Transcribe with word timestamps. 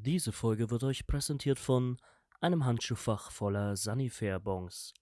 Diese 0.00 0.30
Folge 0.30 0.70
wird 0.70 0.84
euch 0.84 1.08
präsentiert 1.08 1.58
von 1.58 1.98
einem 2.40 2.64
Handschuhfach 2.64 3.32
voller 3.32 3.76
Sunnyfair-Bons. 3.76 4.94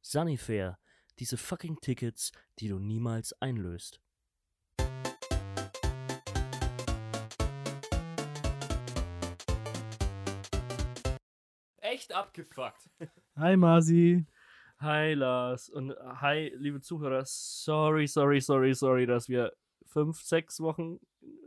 Sunnyfair, 0.00 0.78
diese 1.18 1.36
fucking 1.36 1.80
Tickets, 1.80 2.30
die 2.60 2.68
du 2.68 2.78
niemals 2.78 3.32
einlöst. 3.42 4.00
Echt 11.78 12.12
abgefuckt. 12.12 12.88
Hi 13.34 13.56
Masi. 13.56 14.24
Hi 14.78 15.14
Lars 15.14 15.68
und 15.68 15.96
hi 16.20 16.52
liebe 16.54 16.80
Zuhörer. 16.80 17.24
Sorry, 17.26 18.06
sorry, 18.06 18.40
sorry, 18.40 18.72
sorry, 18.72 19.06
dass 19.06 19.28
wir 19.28 19.52
fünf, 19.84 20.22
sechs 20.22 20.60
Wochen 20.60 21.00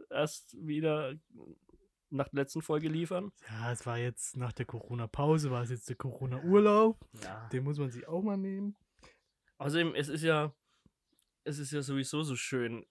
erst 0.09 0.57
wieder 0.59 1.13
nach 2.09 2.29
der 2.29 2.41
letzten 2.41 2.61
Folge 2.61 2.87
liefern. 2.87 3.31
Ja, 3.49 3.71
es 3.71 3.85
war 3.85 3.97
jetzt 3.97 4.37
nach 4.37 4.53
der 4.53 4.65
Corona-Pause, 4.65 5.51
war 5.51 5.63
es 5.63 5.69
jetzt 5.69 5.89
der 5.89 5.95
Corona-Urlaub. 5.95 6.97
Ja. 7.23 7.49
Den 7.49 7.63
muss 7.63 7.77
man 7.77 7.91
sich 7.91 8.07
auch 8.07 8.21
mal 8.21 8.37
nehmen. 8.37 8.75
Außerdem, 9.57 9.95
es 9.95 10.07
ist 10.07 10.23
ja, 10.23 10.53
es 11.43 11.59
ist 11.59 11.71
ja 11.71 11.81
sowieso 11.81 12.23
so 12.23 12.35
schön, 12.35 12.85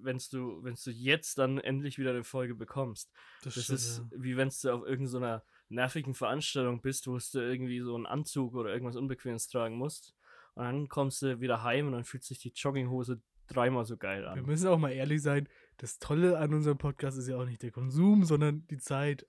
wenn 0.00 0.18
du, 0.30 0.62
wenn 0.62 0.74
du 0.82 0.90
jetzt 0.90 1.38
dann 1.38 1.58
endlich 1.58 1.98
wieder 1.98 2.10
eine 2.10 2.24
Folge 2.24 2.54
bekommst. 2.54 3.10
Das, 3.42 3.54
stimmt, 3.54 3.78
ist 3.78 3.98
ja. 3.98 4.04
wie 4.16 4.36
wenn 4.36 4.50
du 4.50 4.74
auf 4.74 4.86
irgendeiner 4.86 5.44
nervigen 5.68 6.14
Veranstaltung 6.14 6.80
bist, 6.80 7.06
wo 7.06 7.18
du 7.18 7.38
irgendwie 7.38 7.80
so 7.80 7.94
einen 7.94 8.06
Anzug 8.06 8.54
oder 8.54 8.72
irgendwas 8.72 8.96
Unbequemes 8.96 9.48
tragen 9.48 9.76
musst. 9.76 10.14
Und 10.54 10.64
dann 10.64 10.88
kommst 10.88 11.22
du 11.22 11.40
wieder 11.40 11.62
heim 11.62 11.86
und 11.86 11.92
dann 11.92 12.04
fühlt 12.04 12.24
sich 12.24 12.38
die 12.38 12.52
Jogginghose 12.54 13.20
dreimal 13.46 13.84
so 13.84 13.96
geil 13.96 14.22
Wir 14.22 14.30
an. 14.30 14.42
müssen 14.42 14.68
auch 14.68 14.78
mal 14.78 14.92
ehrlich 14.92 15.22
sein, 15.22 15.48
das 15.78 15.98
Tolle 15.98 16.38
an 16.38 16.52
unserem 16.54 16.78
Podcast 16.78 17.18
ist 17.18 17.28
ja 17.28 17.36
auch 17.36 17.44
nicht 17.46 17.62
der 17.62 17.70
Konsum, 17.70 18.24
sondern 18.24 18.66
die 18.68 18.78
Zeit 18.78 19.26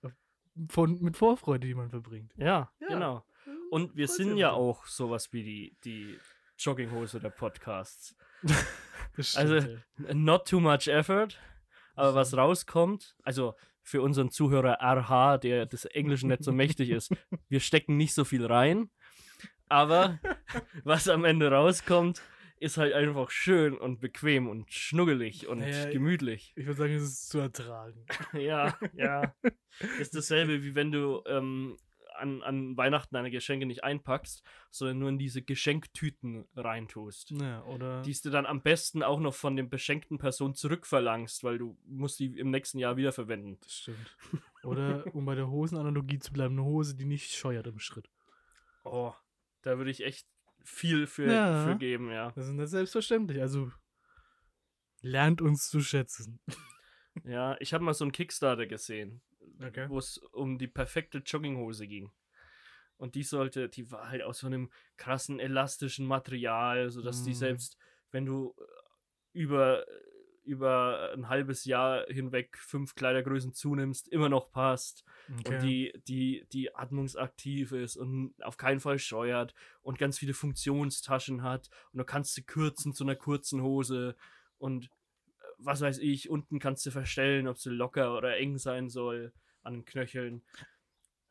von, 0.70 1.02
mit 1.02 1.16
Vorfreude, 1.18 1.68
die 1.68 1.74
man 1.76 1.90
verbringt. 1.90 2.34
Ja, 2.38 2.72
Ja. 2.80 2.88
genau. 2.88 3.26
Und 3.72 3.96
wir 3.96 4.08
sind 4.08 4.36
ja 4.38 4.52
auch 4.52 4.86
sowas 4.86 5.32
wie 5.32 5.44
die, 5.44 5.78
die 5.86 6.18
Jogginghose 6.58 7.20
der 7.20 7.30
Podcasts. 7.30 8.16
Also- 9.36 9.60
stimmt, 9.62 9.84
ja. 10.08 10.14
Not 10.14 10.48
too 10.48 10.60
much 10.60 10.88
effort, 10.88 11.30
aber 11.96 12.16
was 12.16 12.38
rauskommt, 12.38 13.16
also 13.24 13.54
für 13.82 14.02
unseren 14.02 14.30
Zuhörer 14.30 14.78
RH, 14.82 15.40
der 15.40 15.66
des 15.66 15.84
Englischen 15.86 16.30
nicht 16.30 16.44
so 16.44 16.52
mächtig 16.54 16.90
ist, 16.90 17.12
wir 17.50 17.60
stecken 17.60 17.98
nicht 17.98 18.14
so 18.14 18.24
viel 18.24 18.46
rein, 18.46 18.90
aber 19.68 20.20
was 20.86 21.10
am 21.10 21.26
Ende 21.26 21.52
rauskommt, 21.52 22.22
ist 22.60 22.78
halt 22.78 22.94
einfach 22.94 23.32
schön 23.32 23.78
und 23.78 24.00
bequem 24.00 24.48
und 24.48 24.72
schnuggelig 24.72 25.48
und 25.48 25.60
Naja, 25.60 25.90
gemütlich. 25.90 26.54
Ich 26.56 26.66
würde 26.66 26.78
sagen, 26.78 26.94
es 26.94 27.04
ist 27.04 27.30
zu 27.30 27.40
ertragen. 27.40 28.06
Ja, 28.34 28.78
ja. 28.94 29.34
Ist 30.00 30.16
dasselbe, 30.16 30.64
wie 30.64 30.76
wenn 30.76 30.92
du 30.92 31.24
ähm, 31.26 31.78
an, 32.20 32.42
an 32.44 32.78
Weihnachten 32.78 33.16
deine 33.16 33.32
Geschenke 33.32 33.66
nicht 33.66 33.84
einpackst, 33.84 34.44
sondern 34.70 35.00
nur 35.00 35.10
in 35.10 35.18
diese 35.18 35.42
Geschenktüten 35.42 36.46
reintust. 36.56 37.32
Ja, 37.32 37.64
oder 37.64 38.02
Die 38.02 38.14
du 38.14 38.30
dann 38.30 38.46
am 38.46 38.62
besten 38.62 39.04
auch 39.04 39.20
noch 39.20 39.34
von 39.34 39.56
den 39.56 39.70
beschenkten 39.70 40.18
Person 40.18 40.54
zurückverlangst, 40.54 41.44
weil 41.44 41.58
du 41.58 41.78
musst 41.86 42.20
die 42.20 42.38
im 42.38 42.52
nächsten 42.52 42.78
Jahr 42.78 42.98
wiederverwenden. 42.98 43.58
das 43.62 43.74
stimmt. 43.74 44.18
Oder 44.64 45.06
um 45.16 45.26
bei 45.26 45.36
der 45.36 45.50
Hosenanalogie 45.50 46.20
zu 46.20 46.34
bleiben, 46.34 46.56
eine 46.56 46.66
Hose, 46.66 46.96
die 46.96 47.06
nicht 47.06 47.32
scheuert 47.34 47.68
im 47.68 47.80
Schritt. 47.80 48.10
Oh, 48.84 49.14
da 49.62 49.78
würde 49.78 49.92
ich 49.92 50.04
echt 50.04 50.28
viel 50.64 51.08
für, 51.08 51.32
Ja. 51.32 51.66
für 51.66 51.78
geben, 51.78 52.12
ja. 52.12 52.32
Das 52.32 52.46
ist 52.48 52.54
nicht 52.54 52.70
selbstverständlich. 52.70 53.42
Also 53.42 53.72
lernt 55.02 55.42
uns 55.42 55.70
zu 55.70 55.82
schätzen. 55.82 56.40
Ja, 57.26 57.58
ich 57.60 57.74
habe 57.74 57.84
mal 57.84 57.94
so 57.94 58.06
einen 58.06 58.14
Kickstarter 58.14 58.66
gesehen, 58.66 59.22
Okay. 59.62 59.90
wo 59.90 59.98
es 59.98 60.20
um 60.32 60.58
die 60.58 60.68
perfekte 60.68 61.18
Jogginghose 61.18 61.86
ging. 61.86 62.12
Und 62.96 63.16
die 63.16 63.24
sollte, 63.24 63.68
die 63.68 63.92
war 63.92 64.10
halt 64.10 64.22
aus 64.22 64.40
so 64.40 64.48
einem 64.48 64.72
krassen 64.96 65.40
elastischen 65.40 66.06
Material, 66.06 66.90
sodass 66.92 67.24
die 67.24 67.32
Mm. 67.32 67.34
selbst, 67.34 67.78
wenn 68.12 68.26
du 68.26 68.56
äh, 68.58 68.64
über, 69.34 69.86
über 70.50 71.12
ein 71.14 71.30
halbes 71.30 71.66
Jahr 71.66 72.06
hinweg 72.08 72.58
fünf 72.58 72.96
Kleidergrößen 72.96 73.54
zunimmst, 73.54 74.08
immer 74.10 74.30
noch 74.30 74.52
passt. 74.52 75.04
und 75.54 75.62
die, 75.62 75.94
die, 76.08 76.46
die 76.52 76.76
atmungsaktiv 76.76 77.72
ist 77.72 77.96
und 77.98 78.34
auf 78.42 78.58
keinen 78.58 78.80
Fall 78.80 78.98
scheuert 79.00 79.54
und 79.82 80.00
ganz 80.00 80.18
viele 80.18 80.34
Funktionstaschen 80.34 81.44
hat 81.44 81.70
und 81.94 82.00
du 82.00 82.04
kannst 82.04 82.34
sie 82.34 82.44
kürzen 82.44 82.94
zu 82.94 83.04
einer 83.04 83.16
kurzen 83.16 83.62
Hose 83.62 84.16
und 84.58 84.86
äh, 84.86 84.90
was 85.60 85.82
weiß 85.82 86.00
ich, 86.00 86.30
unten 86.30 86.60
kannst 86.60 86.86
du 86.86 86.92
verstellen, 86.92 87.48
ob 87.48 87.58
sie 87.60 87.70
locker 87.70 88.18
oder 88.18 88.38
eng 88.38 88.58
sein 88.58 88.90
soll 88.90 89.32
an 89.62 89.74
den 89.74 89.86
Knöcheln. 89.86 90.42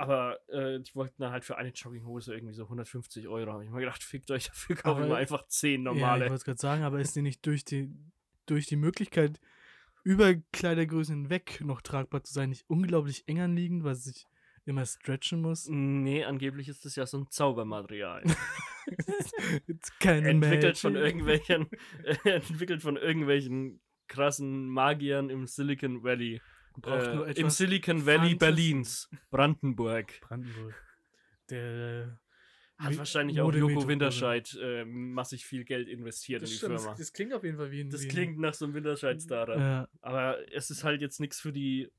Aber 0.00 0.38
äh, 0.48 0.78
die 0.78 0.94
wollten 0.94 1.20
dann 1.22 1.32
halt 1.32 1.44
für 1.44 1.56
eine 1.56 1.70
Jogginghose 1.70 2.32
irgendwie 2.32 2.54
so 2.54 2.62
150 2.64 3.26
Euro. 3.26 3.52
Habe 3.52 3.64
ich 3.64 3.70
mal 3.70 3.80
gedacht, 3.80 4.04
fickt 4.04 4.30
euch, 4.30 4.46
dafür 4.46 4.76
kaufen 4.76 5.08
wir 5.08 5.16
einfach 5.16 5.44
10 5.48 5.70
Ja, 5.70 5.76
ich 5.92 5.98
normale. 5.98 6.20
wollte 6.26 6.34
es 6.36 6.44
gerade 6.44 6.60
sagen, 6.60 6.82
aber 6.84 7.00
ist 7.00 7.16
die 7.16 7.22
nicht 7.22 7.44
durch 7.44 7.64
die, 7.64 7.90
durch 8.50 8.66
die 8.66 8.76
Möglichkeit, 8.76 9.41
über 10.04 10.34
Kleidergrößen 10.53 11.14
hinweg 11.22 11.60
noch 11.62 11.81
tragbar 11.82 12.22
zu 12.25 12.32
sein, 12.32 12.48
nicht 12.50 12.64
unglaublich 12.69 13.25
eng 13.28 13.41
anliegend, 13.41 13.84
weil 13.84 13.94
sie 13.94 14.10
sich 14.10 14.26
immer 14.64 14.84
stretchen 14.86 15.41
muss? 15.41 15.66
nee, 15.69 16.25
angeblich 16.25 16.69
ist 16.69 16.84
das 16.84 16.94
ja 16.97 17.06
so 17.06 17.19
ein 17.19 17.26
Zaubermaterial. 17.31 18.22
Entwickelt 20.00 20.78
von 20.78 20.97
irgendwelchen 20.97 21.66
entwickelt 22.25 22.82
von 22.82 22.97
irgendwelchen 22.97 23.81
krassen 24.09 24.69
Magiern 24.69 25.30
im 25.30 25.47
Silicon 25.47 26.03
Valley. 26.03 26.41
Braucht 26.76 27.15
nur 27.15 27.28
Äh, 27.28 27.32
Im 27.32 27.50
Silicon 27.50 28.06
Valley 28.06 28.30
Fantas- 28.34 28.38
Berlins, 28.38 29.10
Brandenburg. 29.30 30.20
Brandenburg. 30.20 30.75
Der 31.50 32.19
Hat 32.78 32.97
wahrscheinlich 32.97 33.41
auch 33.41 33.53
Joko. 33.53 33.89
Winterscheid 33.89 34.56
äh, 34.62 34.84
massig 34.84 35.44
viel 35.44 35.65
Geld 35.65 35.89
investiert 35.89 36.43
Das, 36.43 36.50
in 36.50 36.53
die 36.55 36.59
stimmt, 36.59 36.78
Firma. 36.81 36.91
das, 36.91 36.99
das 36.99 37.12
klingt 37.12 37.34
auf 37.34 37.43
jeden 37.43 37.56
Fall 37.56 37.71
wie 37.72 37.81
ein. 37.81 37.91
Das 37.91 38.05
wie 38.05 38.09
klingt 38.09 38.39
nach 38.39 38.55
so 38.55 38.65
einem 38.65 38.75
Winterscheid-Startup. 38.75 39.59
Ja, 39.59 39.89
Aber 40.00 40.39
es 40.53 40.71
ist 40.71 40.84
halt 40.84 41.00
jetzt 41.00 41.19
nichts 41.19 41.41
für 41.41 41.53
die 41.53 41.91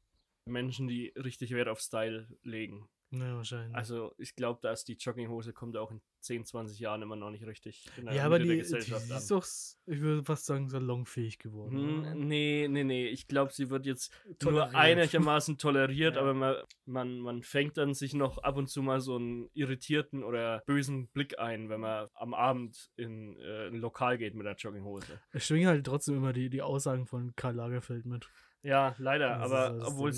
Menschen, 0.45 0.87
die 0.87 1.13
richtig 1.17 1.51
Wert 1.51 1.67
auf 1.67 1.79
Style 1.81 2.27
legen. 2.43 2.87
Ja, 3.11 3.35
wahrscheinlich. 3.35 3.75
Also 3.75 4.13
ich 4.17 4.35
glaube, 4.35 4.59
dass 4.61 4.83
die 4.85 4.93
Jogginghose 4.93 5.53
kommt 5.53 5.75
auch 5.77 5.91
in 5.91 6.01
10, 6.21 6.45
20 6.45 6.79
Jahren 6.79 7.01
immer 7.01 7.15
noch 7.15 7.31
nicht 7.31 7.45
richtig 7.45 7.89
in 7.97 8.05
der 8.05 8.13
ja, 8.13 8.25
aber 8.25 8.39
die, 8.39 8.45
die 8.45 8.51
an. 8.53 8.59
ist 8.59 9.31
doch, 9.31 9.45
ich 9.85 10.01
würde 10.01 10.23
fast 10.25 10.45
sagen, 10.45 10.67
salonfähig 10.69 11.39
geworden. 11.39 12.05
Hm, 12.05 12.27
nee, 12.27 12.67
nee, 12.69 12.83
nee. 12.83 13.07
Ich 13.07 13.27
glaube, 13.27 13.53
sie 13.53 13.69
wird 13.69 13.85
jetzt 13.85 14.11
Toleriert. 14.39 14.71
nur 14.73 14.79
einigermaßen 14.79 15.57
toleriert, 15.57 16.15
Ja. 16.15 16.21
aber 16.21 16.33
man, 16.33 16.55
man, 16.85 17.19
man 17.19 17.41
fängt 17.43 17.77
dann 17.77 17.93
sich 17.93 18.13
noch 18.13 18.37
ab 18.39 18.57
und 18.57 18.67
zu 18.69 18.81
mal 18.81 18.99
so 18.99 19.15
einen 19.15 19.49
irritierten 19.53 20.23
oder 20.23 20.61
bösen 20.65 21.07
Blick 21.07 21.39
ein, 21.39 21.69
wenn 21.69 21.79
man 21.79 22.09
am 22.15 22.33
Abend 22.33 22.91
in 22.97 23.37
äh, 23.39 23.67
ein 23.67 23.75
Lokal 23.77 24.17
geht 24.17 24.35
mit 24.35 24.45
der 24.45 24.55
Jogginghose. 24.55 25.19
Ich 25.33 25.45
schwinge 25.45 25.67
halt 25.67 25.85
trotzdem 25.85 26.15
immer 26.17 26.33
die, 26.33 26.49
die 26.49 26.61
Aussagen 26.61 27.05
von 27.07 27.33
Karl 27.35 27.55
Lagerfeld 27.55 28.05
mit. 28.05 28.29
Ja, 28.61 28.93
leider, 28.97 29.29
Das 29.37 29.47
ist 29.47 29.53
aber 29.53 29.87
obwohl 29.87 30.09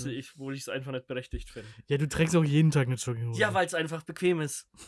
ich, 0.56 0.62
es 0.62 0.68
einfach 0.68 0.92
nicht 0.92 1.06
berechtigt 1.06 1.50
finde. 1.50 1.68
Ja, 1.86 1.96
du 1.98 2.08
trägst 2.08 2.34
auch 2.34 2.44
jeden 2.44 2.70
Tag 2.70 2.86
eine 2.88 2.96
Jogginghose. 2.96 3.40
Ja, 3.40 3.54
weil 3.54 3.66
es 3.66 3.74
einfach 3.74 4.02
bequem 4.02 4.40
ist. 4.40 4.68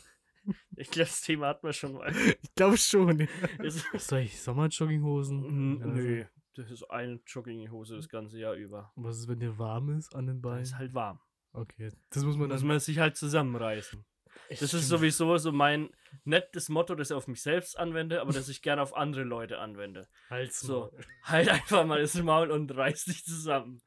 Ich 0.77 0.91
glaube, 0.91 1.09
das 1.09 1.23
Thema 1.23 1.47
hatten 1.49 1.67
wir 1.67 1.73
schon 1.73 1.95
mal. 1.95 2.13
ich 2.43 2.55
glaube 2.55 2.77
schon. 2.77 3.27
Soll 3.97 4.19
ich 4.21 4.39
Sommerjogginghosen? 4.43 5.79
N- 5.79 5.83
Also, 5.83 5.95
Nö, 6.03 6.25
das 6.55 6.71
ist 6.71 6.83
eine 6.91 7.19
Jogginghose 7.27 7.97
das 7.97 8.11
ganze 8.11 8.39
Jahr 8.39 8.53
über. 8.53 8.93
Was 8.95 9.21
ist, 9.21 9.29
wenn 9.29 9.41
dir 9.41 9.57
warm 9.59 9.97
ist 9.97 10.15
an 10.15 10.27
den 10.27 10.43
Beinen? 10.43 10.61
ist 10.63 10.77
halt 10.77 10.93
warm. 10.93 11.19
Okay, 11.55 11.91
das 12.11 12.25
muss 12.25 12.37
man 12.37 12.49
muss 12.51 12.61
dann. 12.61 12.69
man 12.69 12.79
sich 12.79 12.99
halt 12.99 13.17
zusammenreißen. 13.17 14.05
Das 14.51 14.75
ist 14.75 14.89
sowieso 14.89 15.37
so 15.39 15.53
mein 15.53 15.91
nettes 16.25 16.69
Motto, 16.69 16.95
das 16.95 17.11
ich 17.11 17.17
auf 17.17 17.27
mich 17.29 17.43
selbst 17.43 17.79
anwende, 17.79 18.21
aber 18.21 18.33
das 18.33 18.49
ich 18.49 18.63
gerne 18.63 18.83
auf 18.83 18.95
andere 18.97 19.25
Leute 19.25 19.59
anwende. 19.59 20.07
Hals 20.31 20.61
So, 20.61 20.93
halt 21.25 21.49
einfach 21.49 21.85
mal 21.87 22.01
das 22.01 22.15
Maul 22.15 22.51
und 22.51 22.75
reiß 22.77 23.07
dich 23.07 23.25
zusammen. 23.25 23.81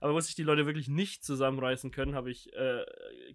Aber 0.00 0.14
wo 0.14 0.20
sich 0.20 0.34
die 0.34 0.42
Leute 0.44 0.66
wirklich 0.66 0.88
nicht 0.88 1.24
zusammenreißen 1.24 1.90
können, 1.90 2.14
habe 2.14 2.30
ich 2.30 2.52
äh, 2.54 2.84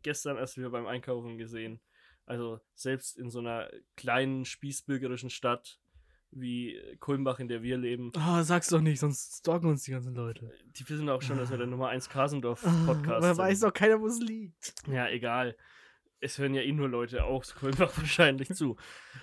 gestern 0.04 0.38
erst 0.38 0.58
wieder 0.58 0.70
beim 0.70 0.88
Einkaufen 0.88 1.38
gesehen. 1.38 1.80
Also 2.26 2.60
selbst 2.76 3.18
in 3.18 3.30
so 3.30 3.40
einer 3.40 3.70
kleinen 3.96 4.46
spießbürgerischen 4.46 5.30
Stadt 5.30 5.80
wie 6.32 6.80
Kulmbach, 7.00 7.40
in 7.40 7.48
der 7.48 7.64
wir 7.64 7.76
leben, 7.78 8.12
Ah, 8.16 8.44
sag's 8.44 8.68
doch 8.68 8.82
nicht, 8.82 9.00
sonst 9.00 9.40
stalken 9.40 9.68
uns 9.68 9.84
die 9.84 9.92
ganzen 9.92 10.14
Leute. 10.14 10.54
die 10.78 10.88
wissen 10.88 11.10
auch 11.10 11.24
schon, 11.24 11.40
dass 11.40 11.50
wir 11.50 11.58
der 11.58 11.66
Nummer 11.66 11.90
1 11.90 12.08
Kasendorf 12.08 12.64
Ah, 12.66 12.94
sind. 13.20 13.38
weiß 13.38 13.62
doch 13.62 13.74
keiner, 13.74 14.00
wo 14.00 14.06
es 14.06 14.20
liegt. 14.20 14.74
Ja, 14.88 15.08
egal. 15.10 15.58
Es 16.21 16.38
hören 16.38 16.54
ja 16.54 16.62
eh 16.62 16.71
nur 16.71 16.89
Leute 16.89 17.24
aus 17.24 17.56
Kulmbach 17.56 17.95
wahrscheinlich 17.98 18.50
zu. 18.50 18.75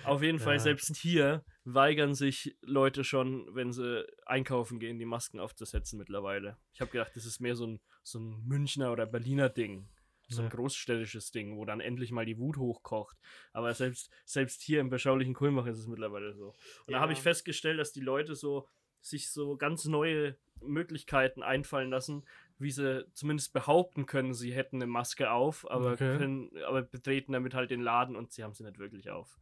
Auf 0.04 0.22
jeden 0.22 0.38
Fall, 0.38 0.54
Ja. 0.54 0.60
selbst 0.60 0.96
hier 0.96 1.44
weigern 1.64 2.14
sich 2.14 2.56
Leute 2.62 3.04
schon, 3.04 3.54
wenn 3.54 3.72
sie 3.72 4.06
einkaufen 4.25 4.78
gehen, 4.78 4.98
die 4.98 5.04
Masken 5.04 5.40
aufzusetzen 5.40 5.98
mittlerweile. 5.98 6.56
Ich 6.72 6.81
habe 6.81 6.90
gedacht, 6.90 7.12
das 7.14 7.26
ist 7.26 7.40
mehr 7.40 7.56
so 7.56 7.66
ein, 7.66 7.81
so 8.02 8.19
ein 8.20 8.43
Münchner 8.46 8.93
oder 8.93 9.04
Berliner 9.06 9.48
Ding. 9.48 9.88
So 10.28 10.43
ein 10.43 10.48
Ja. 10.48 10.54
großstädtisches 10.56 11.31
Ding, 11.31 11.56
wo 11.56 11.64
dann 11.64 11.81
endlich 11.81 12.10
mal 12.10 12.26
die 12.26 12.38
Wut 12.38 12.56
hochkocht. 12.56 13.16
Aber 13.52 13.72
selbst, 13.75 14.10
selbst 14.25 14.60
hier 14.62 14.81
im 14.81 14.90
beschaulichen 14.90 15.34
Kulmbach 15.34 15.66
ist 15.66 15.78
es 15.78 15.87
mittlerweile 15.87 16.34
so. 16.34 16.56
Und 16.87 16.94
da 16.94 17.00
habe 17.00 17.12
ich 17.12 17.19
Ja. 17.19 17.22
festgestellt, 17.25 17.78
dass 17.78 17.93
die 17.93 18.00
Leute 18.00 18.34
so 18.34 18.69
sich 19.00 19.31
so 19.31 19.56
ganz 19.56 19.84
neue 19.84 20.37
Möglichkeiten 20.60 21.44
einfallen 21.44 21.90
lassen, 21.90 22.25
wie 22.58 22.70
sie 22.70 23.06
zumindest 23.12 23.53
behaupten 23.53 24.06
können, 24.06 24.35
sie 24.35 24.55
hätten 24.55 24.76
eine 24.76 24.87
Maske 24.87 25.31
auf, 25.31 25.70
aber, 25.70 25.93
Okay. 25.93 26.17
können, 26.17 26.50
aber 26.67 26.82
betreten 26.82 27.32
damit 27.32 27.55
halt 27.55 27.70
den 27.70 27.82
Laden 27.82 28.17
und 28.17 28.32
sie 28.32 28.43
haben 28.43 28.55
sie 28.55 28.64
nicht 28.64 28.79
wirklich 28.79 29.11
auf. 29.11 29.38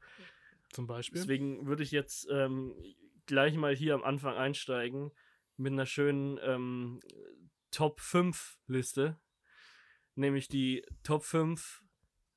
Zum 0.71 0.87
Beispiel. 0.87 1.21
Deswegen 1.21 1.67
würde 1.67 1.83
ich 1.85 1.93
jetzt 1.93 2.27
ähm, 2.31 2.75
gleich 3.27 3.55
mal 3.55 3.75
hier 3.75 3.95
am 3.95 4.03
Anfang 4.03 4.37
einsteigen 4.37 5.13
mit 5.57 5.73
einer 5.73 5.87
schönen 5.87 6.39
ähm, 6.43 7.01
Top 7.71 8.01
5 8.01 8.59
Liste. 8.67 9.21
Nämlich 10.17 10.49
die 10.49 10.85
Top 11.03 11.25
5 11.25 11.83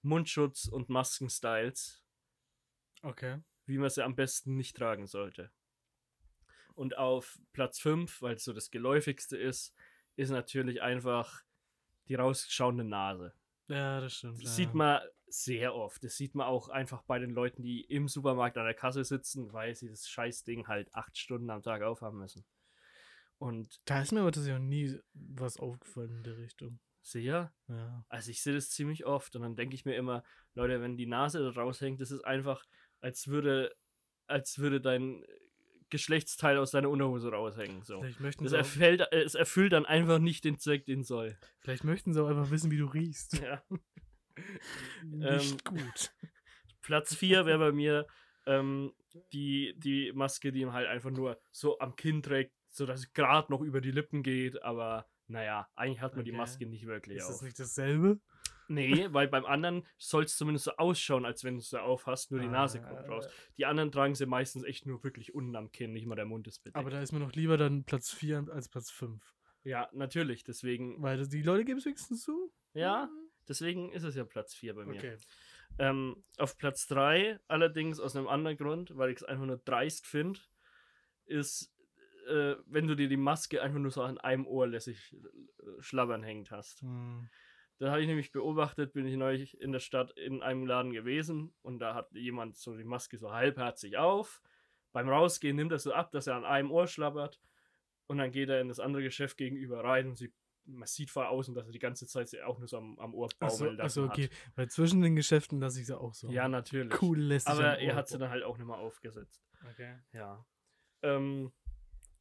Mundschutz- 0.03 0.68
und 0.68 0.89
Maskenstyles, 0.89 2.03
Okay. 3.01 3.41
wie 3.65 3.77
man 3.77 3.89
sie 3.89 4.03
am 4.03 4.15
besten 4.15 4.56
nicht 4.56 4.75
tragen 4.77 5.07
sollte. 5.07 5.51
Und 6.74 6.97
auf 6.97 7.39
Platz 7.53 7.79
5, 7.79 8.21
weil 8.21 8.35
es 8.35 8.44
so 8.44 8.53
das 8.53 8.69
geläufigste 8.69 9.38
ist, 9.38 9.74
ist 10.17 10.29
natürlich 10.29 10.81
einfach 10.81 11.43
die 12.09 12.15
rausschauende 12.15 12.83
Nase. 12.83 13.33
Ja, 13.67 14.01
das 14.01 14.13
stimmt. 14.15 14.37
Das 14.37 14.43
ja. 14.43 14.49
sieht 14.51 14.73
man 14.73 15.01
sehr 15.27 15.75
oft. 15.75 16.03
Das 16.03 16.15
sieht 16.15 16.35
man 16.35 16.47
auch 16.47 16.69
einfach 16.69 17.01
bei 17.03 17.19
den 17.19 17.31
Leuten, 17.31 17.61
die 17.61 17.81
im 17.81 18.07
Supermarkt 18.07 18.57
an 18.57 18.65
der 18.65 18.73
Kasse 18.73 19.03
sitzen, 19.03 19.51
weil 19.53 19.75
sie 19.75 19.89
das 19.89 20.07
Scheißding 20.09 20.67
halt 20.67 20.93
acht 20.93 21.17
Stunden 21.17 21.49
am 21.49 21.61
Tag 21.63 21.81
aufhaben 21.81 22.17
müssen. 22.17 22.45
Und 23.37 23.79
Da 23.85 24.01
ist 24.01 24.11
mir 24.11 24.21
aber 24.21 24.31
tatsächlich 24.31 24.57
auch 24.59 24.65
nie 24.65 24.99
was 25.13 25.57
aufgefallen 25.57 26.17
in 26.17 26.23
der 26.23 26.37
Richtung. 26.37 26.79
sehr, 27.01 27.53
Ja. 27.67 28.03
also 28.09 28.31
ich 28.31 28.41
sehe 28.41 28.53
das 28.53 28.69
ziemlich 28.69 29.05
oft 29.05 29.35
und 29.35 29.41
dann 29.43 29.55
denke 29.55 29.75
ich 29.75 29.85
mir 29.85 29.95
immer, 29.95 30.23
Leute, 30.55 30.81
wenn 30.81 30.97
die 30.97 31.05
Nase 31.05 31.39
da 31.39 31.49
raushängt, 31.61 32.01
das 32.01 32.11
ist 32.11 32.25
einfach, 32.25 32.65
als 32.99 33.27
würde, 33.27 33.73
als 34.25 34.57
würde 34.57 34.81
dein 34.81 35.23
Geschlechtsteil 35.89 36.57
aus 36.57 36.72
deiner 36.72 36.89
Unterhose 36.89 37.31
raushängen. 37.31 37.84
So. 37.84 38.01
Vielleicht, 38.01 38.19
möchten 38.19 38.44
Das 38.44 38.51
sie 38.51 38.57
erfällt, 38.57 39.01
äh, 39.12 39.22
es 39.22 39.36
erfüllt 39.36 39.74
dann 39.74 39.86
einfach 39.86 40.19
nicht 40.19 40.44
den 40.45 40.57
Zweck, 40.60 40.86
den 40.86 41.01
es 41.01 41.07
soll. 41.07 41.38
vielleicht 41.60 41.84
möchten 41.84 42.13
sie 42.13 42.22
auch 42.24 42.28
einfach 42.28 42.51
wissen, 42.51 42.72
wie 42.72 42.78
du 42.78 42.86
riechst. 42.86 43.39
Ja. 43.42 43.62
Nicht 45.04 45.63
gut. 45.66 46.12
Platz 46.81 47.16
4 47.16 47.45
wäre 47.45 47.60
bei 47.60 47.72
mir 47.72 48.07
ähm, 48.45 48.94
die, 49.34 49.74
die 49.78 50.12
Maske, 50.13 50.51
die 50.51 50.63
man 50.66 50.74
halt 50.74 50.88
einfach 50.88 51.10
nur 51.10 51.39
so 51.51 51.80
am 51.80 51.95
Kinn 51.95 52.22
trägt, 52.22 52.54
sodass 52.69 53.01
es 53.01 53.13
gerade 53.13 53.51
noch 53.51 53.62
über 53.62 53.81
die 53.81 53.92
Lippen 53.92 54.24
geht, 54.24 54.62
aber 54.63 55.07
naja, 55.28 55.68
eigentlich 55.75 56.01
hat 56.01 56.16
man 56.16 56.24
die 56.24 56.31
Okay. 56.31 56.38
Maske 56.38 56.66
nicht 56.68 56.86
wirklich 56.86 57.18
Ist 57.18 57.25
auf. 57.25 57.31
das 57.31 57.42
nicht 57.42 57.60
dasselbe? 57.60 58.19
Nee, 58.69 59.07
weil 59.13 59.27
beim 59.27 59.45
anderen 59.45 59.85
soll 59.97 60.23
es 60.25 60.35
zumindest 60.37 60.65
so 60.65 60.71
ausschauen, 60.77 61.25
als 61.25 61.43
wenn 61.43 61.55
du 61.55 61.61
sie 61.61 61.81
aufhast, 61.81 62.31
nur 62.31 62.39
die 62.39 62.47
Nase 62.47 62.81
kommt 62.81 63.05
Ah. 63.05 63.07
raus. 63.07 63.27
Die 63.57 63.65
anderen 63.65 63.91
tragen 63.91 64.15
sie 64.15 64.25
meistens 64.25 64.63
echt 64.63 64.85
nur 64.85 65.03
wirklich 65.03 65.33
unten 65.33 65.55
am 65.55 65.71
Kinn, 65.71 65.93
nicht 65.93 66.05
mal 66.05 66.15
der 66.15 66.25
Mund 66.25 66.47
ist 66.47 66.59
bedeckt. 66.63 66.75
Aber 66.77 66.89
da 66.89 67.01
ist 67.01 67.11
mir 67.13 67.19
noch 67.19 67.33
lieber 67.33 67.57
dann 67.57 67.83
Platz 67.83 68.11
4 68.11 68.47
als 68.51 68.69
Platz 68.69 68.89
5. 68.91 69.23
ja, 69.63 69.89
natürlich, 69.93 70.43
deswegen, 70.43 71.01
Weil 71.01 71.27
die 71.27 71.41
Leute 71.41 71.65
geben 71.65 71.79
es 71.79 71.85
wenigstens 71.85 72.23
zu. 72.23 72.51
ja, 72.73 73.09
deswegen 73.47 73.91
ist 73.91 74.03
es 74.03 74.15
ja 74.15 74.23
Platz 74.25 74.53
4 74.55 74.75
bei 74.75 74.85
mir. 74.85 74.95
Okay. 74.97 75.17
Ähm, 75.79 76.23
auf 76.37 76.57
Platz 76.57 76.87
3, 76.87 77.39
allerdings 77.47 77.99
aus 77.99 78.15
einem 78.15 78.27
anderen 78.27 78.57
Grund, 78.57 78.95
weil 78.97 79.09
ich 79.11 79.17
es 79.17 79.23
einfach 79.23 79.45
nur 79.45 79.57
dreist 79.57 80.07
finde, 80.07 80.39
ist, 81.25 81.73
äh, 82.29 82.55
wenn 82.65 82.87
du 82.87 82.95
dir 82.95 83.07
die 83.09 83.17
Maske 83.17 83.61
einfach 83.61 83.79
nur 83.79 83.91
so 83.91 84.01
an 84.01 84.17
einem 84.17 84.45
Ohr 84.47 84.67
lässig 84.67 85.13
äh, 85.13 85.81
schlabbern 85.81 86.23
hängt 86.23 86.51
hast. 86.51 86.81
Hm. 86.81 87.29
Da 87.79 87.91
habe 87.91 88.01
ich 88.01 88.07
nämlich 88.07 88.31
beobachtet, 88.31 88.94
bin 88.94 89.06
ich 89.06 89.15
neulich 89.15 89.59
in 89.62 89.71
der 89.71 89.79
Stadt 89.79 90.12
in 90.18 90.41
einem 90.41 90.65
Laden 90.65 90.91
gewesen 90.91 91.53
und 91.62 91.79
da 91.79 91.94
hat 91.94 92.12
jemand 92.13 92.57
so 92.57 92.75
die 92.75 92.83
Maske 92.83 93.18
so 93.18 93.31
halbherzig 93.31 93.97
auf. 93.97 94.41
Beim 94.94 95.09
Rausgehen 95.09 95.56
nimmt 95.56 95.71
er 95.71 95.79
so 95.79 95.94
ab, 95.94 96.12
dass 96.12 96.25
er 96.25 96.35
an 96.35 96.45
einem 96.45 96.71
Ohr 96.71 96.88
schlabbert 96.88 97.39
und 98.07 98.18
dann 98.18 98.31
geht 98.31 98.50
er 98.50 98.62
in 98.62 98.68
das 98.68 98.79
andere 98.79 99.03
Geschäft 99.03 99.38
gegenüber 99.38 99.83
rein 99.83 100.07
und 100.07 100.15
sie, 100.15 100.33
man 100.65 100.88
sieht 100.88 101.12
vor 101.12 101.29
außen, 101.29 101.53
dass 101.53 101.68
er 101.68 101.71
die 101.71 101.79
ganze 101.79 102.07
Zeit 102.07 102.29
sie 102.29 102.41
auch 102.41 102.57
nur 102.57 102.68
so 102.68 102.77
am, 102.77 102.97
am 102.97 103.13
Ohr 103.13 103.29
Achso, 103.39 103.59
baumeln 103.59 103.79
achso, 103.79 104.01
lassen 104.01 104.12
okay. 104.12 104.29
Weil 104.56 104.69
zwischen 104.69 105.01
den 105.01 105.15
Geschäften 105.15 105.59
lasse 105.59 105.79
ich 105.79 105.85
sie 105.85 105.97
auch 105.97 106.15
so. 106.15 106.29
hat. 106.29 106.33
Ja, 106.33 106.47
natürlich. 106.47 107.00
Cool 107.01 107.19
lässt 107.19 107.45
sich 107.45 107.56
Aber 107.56 107.77
er 107.77 107.95
hat 107.95 108.07
sie 108.07 108.18
dann 108.18 108.31
halt 108.31 108.44
auch 108.44 108.57
nicht 108.57 108.65
mehr 108.65 108.77
aufgesetzt. 108.77 109.45
Okay. 109.71 109.97
Ja. 110.13 110.44
Ähm, 111.03 111.51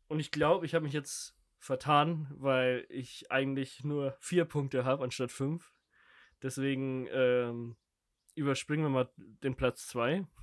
und 0.08 0.20
ich 0.20 0.30
glaube, 0.30 0.66
ich 0.66 0.74
habe 0.74 0.84
mich 0.84 0.92
jetzt 0.92 1.35
vertan, 1.58 2.28
weil 2.36 2.86
ich 2.88 3.30
eigentlich 3.30 3.84
nur 3.84 4.16
vier 4.20 4.44
Punkte 4.44 4.84
habe 4.84 5.04
anstatt 5.04 5.32
fünf. 5.32 5.72
Deswegen 6.42 7.08
ähm, 7.10 7.76
überspringen 8.34 8.84
wir 8.84 8.90
mal 8.90 9.10
den 9.16 9.56
Platz 9.56 9.86
zwei. 9.86 10.26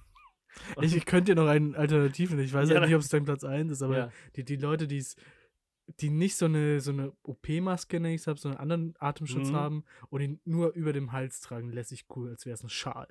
Ich, 0.82 0.96
ich 0.96 1.08
könnte 1.08 1.34
dir 1.34 1.42
noch 1.42 1.50
einen 1.50 1.74
Alternativen. 1.74 2.38
Ich 2.38 2.54
weiß 2.54 2.70
Ja, 2.70 2.76
halt 2.76 2.86
nicht, 2.86 2.94
ob 2.96 3.02
es 3.02 3.10
dein 3.10 3.26
Platz 3.26 3.44
1 3.44 3.72
ist, 3.72 3.82
aber 3.82 3.98
Ja. 3.98 4.12
die, 4.36 4.44
die 4.46 4.56
Leute, 4.58 4.88
die's, 4.88 5.16
die 6.00 6.12
nicht 6.12 6.36
so 6.36 6.46
eine, 6.46 6.80
so 6.80 6.92
eine 6.92 7.12
OP-Maske, 7.24 8.00
nenne 8.00 8.14
ich 8.14 8.28
es, 8.28 8.40
sondern 8.40 8.60
einen 8.60 8.72
anderen 8.72 8.96
Atemschutz 9.00 9.50
Mhm. 9.50 9.56
haben 9.56 9.84
und 10.12 10.22
ihn 10.22 10.40
nur 10.46 10.74
über 10.74 10.94
dem 10.94 11.12
Hals 11.12 11.42
tragen, 11.42 11.72
lässig 11.72 12.06
cool, 12.16 12.30
als 12.30 12.46
wäre 12.46 12.54
es 12.54 12.62
ein 12.64 12.70
Schal. 12.70 13.08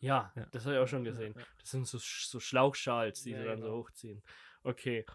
Ja, 0.00 0.34
Ja. 0.36 0.44
das 0.52 0.66
habe 0.66 0.74
ich 0.74 0.80
auch 0.82 0.86
schon 0.86 1.02
gesehen. 1.04 1.32
Ja, 1.34 1.40
ja. 1.40 1.46
Das 1.60 1.70
sind 1.70 1.86
so, 1.86 1.96
so 1.96 2.40
Schlauchschals, 2.40 3.22
die 3.22 3.30
sie 3.34 3.42
dann 3.42 3.60
so 3.62 3.68
genau. 3.68 3.78
hochziehen. 3.78 4.22
Okay. 4.62 5.06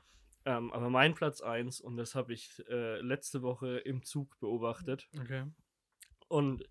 Ähm, 0.48 0.72
aber 0.72 0.90
mein 0.90 1.14
Platz 1.14 1.42
eins 1.42 1.82
und 1.82 1.98
das 1.98 2.16
habe 2.16 2.32
ich 2.32 2.64
äh, 2.70 3.02
letzte 3.02 3.42
Woche 3.42 3.80
im 3.80 4.02
Zug 4.02 4.40
beobachtet. 4.40 5.10
Okay. 5.20 5.44
Und 6.30 6.64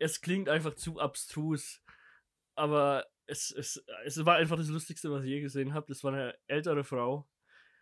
es 0.00 0.20
klingt 0.20 0.48
einfach 0.48 0.74
zu 0.74 0.98
abstrus, 0.98 1.80
aber 2.56 3.06
es, 3.26 3.52
es, 3.52 3.84
es 4.04 4.26
war 4.26 4.34
einfach 4.34 4.56
das 4.56 4.66
Lustigste, 4.66 5.12
was 5.12 5.22
ich 5.22 5.30
je 5.30 5.40
gesehen 5.42 5.74
habe. 5.74 5.86
Das 5.86 6.02
war 6.02 6.12
eine 6.12 6.36
ältere 6.48 6.82
Frau 6.82 7.28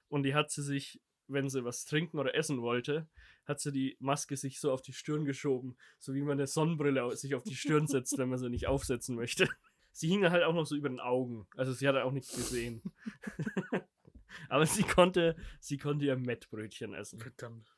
und 0.09 0.23
die 0.23 0.35
hat 0.35 0.51
sie 0.51 0.63
sich, 0.63 1.01
wenn 1.29 1.49
sie 1.49 1.65
was 1.65 1.87
trinken 1.87 2.19
oder 2.19 2.35
essen 2.35 2.61
wollte, 2.61 3.09
hat 3.47 3.61
sie 3.61 3.73
die 3.73 3.97
Maske 4.01 4.37
sich 4.37 4.61
so 4.61 4.71
auf 4.71 4.83
die 4.83 4.93
Stirn 4.93 5.25
geschoben, 5.25 5.79
so 5.99 6.13
wie 6.13 6.21
man 6.21 6.33
eine 6.33 6.47
Sonnenbrille 6.47 7.17
sich 7.17 7.35
auf 7.35 7.45
die 7.45 7.57
Stirn 7.57 7.87
setzt, 7.87 8.19
wenn 8.19 8.29
man 8.29 8.39
sie 8.39 8.51
nicht 8.51 8.67
aufsetzen 8.67 9.17
möchte. 9.17 9.49
Sie 9.97 10.09
hing 10.09 10.29
halt 10.29 10.43
auch 10.43 10.55
noch 10.55 10.67
so 10.67 10.75
über 10.75 10.89
den 10.89 10.99
Augen, 10.99 11.47
also 11.57 11.73
sie 11.73 11.87
hat 11.87 11.95
auch 11.95 12.11
nichts 12.11 12.35
gesehen. 12.35 12.83
aber 14.49 14.67
sie 14.67 14.83
konnte, 14.83 15.37
sie 15.61 15.79
konnte 15.79 16.05
ihr 16.07 16.17
Mettbrötchen 16.17 16.95
essen. 16.95 17.19
Verdammt. 17.19 17.75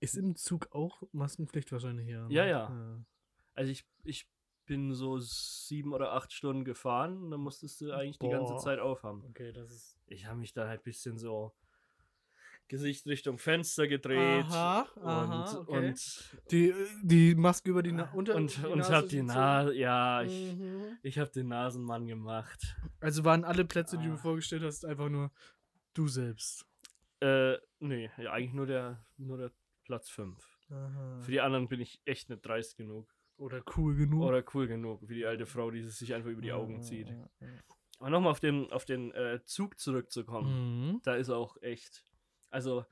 Ist 0.00 0.16
im 0.16 0.36
Zug 0.36 0.68
auch 0.72 1.02
Maskenpflicht 1.12 1.72
wahrscheinlich 1.72 2.06
hier? 2.06 2.26
Ja, 2.28 2.44
ja. 2.46 3.04
Also 3.54 3.70
ich, 3.72 3.84
ich 4.02 4.26
bin 4.66 4.92
so 4.94 5.18
sieben 5.18 5.92
oder 5.92 6.12
acht 6.12 6.32
Stunden 6.32 6.64
gefahren 6.64 7.22
und 7.22 7.30
dann 7.30 7.40
musstest 7.40 7.80
du 7.80 7.92
eigentlich 7.92 8.18
die 8.18 8.28
ganze 8.28 8.54
Boah. 8.54 8.60
Zeit 8.60 8.78
aufhaben. 8.80 9.22
Okay, 9.30 9.52
das 9.52 9.70
ist. 9.70 9.98
Ich 10.06 10.26
habe 10.26 10.38
mich 10.40 10.52
dann 10.52 10.68
halt 10.68 10.80
ein 10.80 10.84
bisschen 10.84 11.16
so 11.18 11.52
Gesicht 12.66 13.06
Richtung 13.06 13.36
Fenster 13.36 13.86
gedreht 13.86 14.46
Aha, 14.46 14.88
und, 14.96 15.02
aha, 15.06 15.58
okay. 15.66 15.88
und, 15.88 16.30
Die, 16.50 16.74
die 17.02 17.34
Maske 17.34 17.68
über 17.70 17.82
die 17.82 17.92
Na 17.92 18.10
unter 18.12 18.34
und, 18.34 18.56
die 18.56 18.66
und 18.66 18.78
Nase 18.78 18.94
habe 18.94 19.06
die 19.06 19.16
gezogen? 19.18 19.26
Nase, 19.38 19.74
ja, 19.74 20.22
ich, 20.22 20.54
Mhm. 20.56 20.98
ich 21.02 21.18
habe 21.18 21.30
den 21.30 21.48
Nasenmann 21.48 22.06
gemacht. 22.06 22.74
Also 23.00 23.22
waren 23.24 23.44
alle 23.44 23.66
Plätze, 23.66 23.98
die 23.98 24.06
du 24.06 24.14
Ah. 24.14 24.16
vorgestellt 24.16 24.62
hast, 24.62 24.86
einfach 24.86 25.10
nur 25.10 25.30
du 25.94 26.08
selbst. 26.08 26.66
Äh, 27.20 27.56
nee, 27.78 28.10
ja, 28.18 28.32
eigentlich 28.32 28.52
nur 28.52 28.66
der, 28.66 29.04
nur 29.16 29.38
der 29.38 29.52
Platz 29.84 30.10
5. 30.10 30.36
Für 31.20 31.30
die 31.30 31.40
anderen 31.40 31.68
bin 31.68 31.80
ich 31.80 32.00
echt 32.04 32.30
nicht 32.30 32.44
dreist 32.44 32.76
genug. 32.76 33.14
Oder 33.36 33.62
cool 33.76 33.96
genug. 33.96 34.22
Oder 34.22 34.44
cool 34.54 34.66
genug, 34.66 35.08
wie 35.08 35.14
die 35.16 35.26
alte 35.26 35.46
Frau, 35.46 35.70
die 35.70 35.82
sich 35.82 36.14
einfach 36.14 36.30
über 36.30 36.42
die 36.42 36.52
Augen 36.52 36.82
zieht. 36.82 37.12
Aber 37.98 38.10
nochmal 38.10 38.32
auf 38.32 38.40
den, 38.40 38.70
auf 38.72 38.84
den 38.84 39.12
äh, 39.12 39.40
Zug 39.44 39.78
zurückzukommen. 39.78 40.92
Mhm. 40.92 41.00
da 41.02 41.14
ist 41.14 41.30
auch 41.30 41.60
echt. 41.62 42.04
Also, 42.50 42.84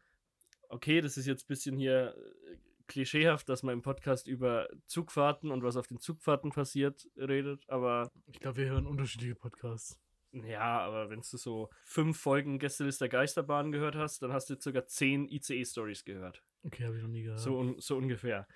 okay, 0.69 1.01
das 1.01 1.17
ist 1.17 1.27
jetzt 1.27 1.45
ein 1.45 1.49
bisschen 1.49 1.77
hier 1.77 2.15
äh, 2.17 2.57
klischeehaft, 2.87 3.49
dass 3.49 3.63
man 3.63 3.75
im 3.75 3.83
Podcast 3.83 4.27
über 4.27 4.69
Zugfahrten 4.87 5.51
und 5.51 5.63
was 5.63 5.77
auf 5.77 5.87
den 5.87 5.99
Zugfahrten 5.99 6.51
passiert 6.51 7.09
redet, 7.17 7.69
aber 7.69 8.11
Ich 8.27 8.41
glaube, 8.41 8.59
wir 8.59 8.67
hören 8.67 8.87
unterschiedliche 8.87 9.35
Podcasts. 9.35 10.01
Ja, 10.33 10.81
aber 10.81 11.11
wenn 11.11 11.21
du 11.21 11.37
so 11.37 11.71
fünf 11.85 12.19
Folgen 12.21 12.59
Gästeliste 12.59 13.09
Geisterbahn 13.09 13.73
gehört 13.73 13.97
hast, 13.97 14.23
dann 14.23 14.33
hast 14.33 14.49
du 14.49 14.55
jetzt 14.55 14.65
sogar 14.65 14.87
zehn 14.87 15.29
ICE-Stories 15.29 16.05
gehört. 16.05 16.43
Okay, 16.65 16.85
habe 16.85 16.97
ich 16.97 17.03
noch 17.03 17.09
nie 17.11 17.23
gehört. 17.23 17.41
So, 17.41 17.59
un 17.59 17.79
so 17.79 17.97
ungefähr. 17.97 18.47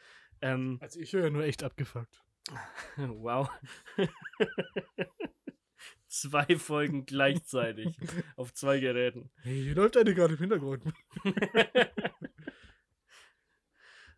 Ähm, 0.40 0.78
Also 0.80 1.00
ich 1.00 1.12
höre 1.12 1.24
ja 1.24 1.30
nur 1.30 1.44
echt 1.44 1.62
abgefuckt. 1.62 2.22
wow. 2.96 3.48
Zwei 6.08 6.56
Folgen 6.56 7.04
gleichzeitig 7.04 7.96
auf 8.36 8.54
zwei 8.54 8.78
Geräten. 8.80 9.30
Hey, 9.42 9.62
hier 9.62 9.74
läuft 9.74 9.96
eine 9.98 10.14
gerade 10.14 10.34
im 10.34 10.38
Hintergrund. 10.38 10.84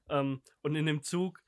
Ähm, 0.09 0.43
und 0.63 0.75
in 0.75 0.87
dem 0.87 1.03
Zug 1.03 1.43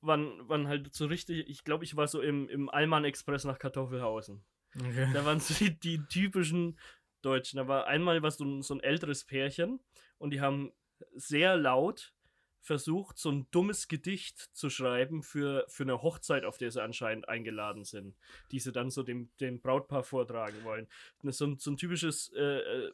waren, 0.00 0.48
waren 0.48 0.68
halt 0.68 0.94
so 0.94 1.06
richtig, 1.06 1.48
ich 1.48 1.64
glaube, 1.64 1.84
ich 1.84 1.96
war 1.96 2.06
so 2.06 2.20
im, 2.20 2.48
im 2.48 2.68
Allmann 2.68 3.04
Express 3.04 3.44
nach 3.44 3.58
Kartoffelhausen. 3.58 4.44
Okay. 4.78 5.10
Da 5.12 5.24
waren 5.24 5.40
so 5.40 5.54
die, 5.54 5.78
die 5.78 6.04
typischen 6.08 6.78
Deutschen. 7.22 7.56
Da 7.56 7.66
war 7.68 7.86
einmal 7.86 8.22
was 8.22 8.36
so 8.36 8.44
ein, 8.44 8.62
so 8.62 8.74
ein 8.74 8.80
älteres 8.80 9.24
Pärchen 9.24 9.80
und 10.18 10.30
die 10.30 10.40
haben 10.40 10.72
sehr 11.14 11.56
laut 11.56 12.12
versucht, 12.60 13.16
so 13.18 13.30
ein 13.30 13.46
dummes 13.52 13.86
Gedicht 13.86 14.38
zu 14.38 14.70
schreiben 14.70 15.22
für, 15.22 15.64
für 15.68 15.84
eine 15.84 16.02
Hochzeit, 16.02 16.44
auf 16.44 16.58
der 16.58 16.70
sie 16.72 16.82
anscheinend 16.82 17.28
eingeladen 17.28 17.84
sind, 17.84 18.16
die 18.50 18.58
sie 18.58 18.72
dann 18.72 18.90
so 18.90 19.02
dem, 19.04 19.30
dem 19.40 19.60
Brautpaar 19.60 20.02
vortragen 20.02 20.64
wollen. 20.64 20.88
Das 21.22 21.34
ist 21.34 21.38
so 21.38 21.46
ein, 21.46 21.58
so 21.58 21.70
ein 21.70 21.76
typisches 21.76 22.32
äh, 22.34 22.42
äh, 22.42 22.92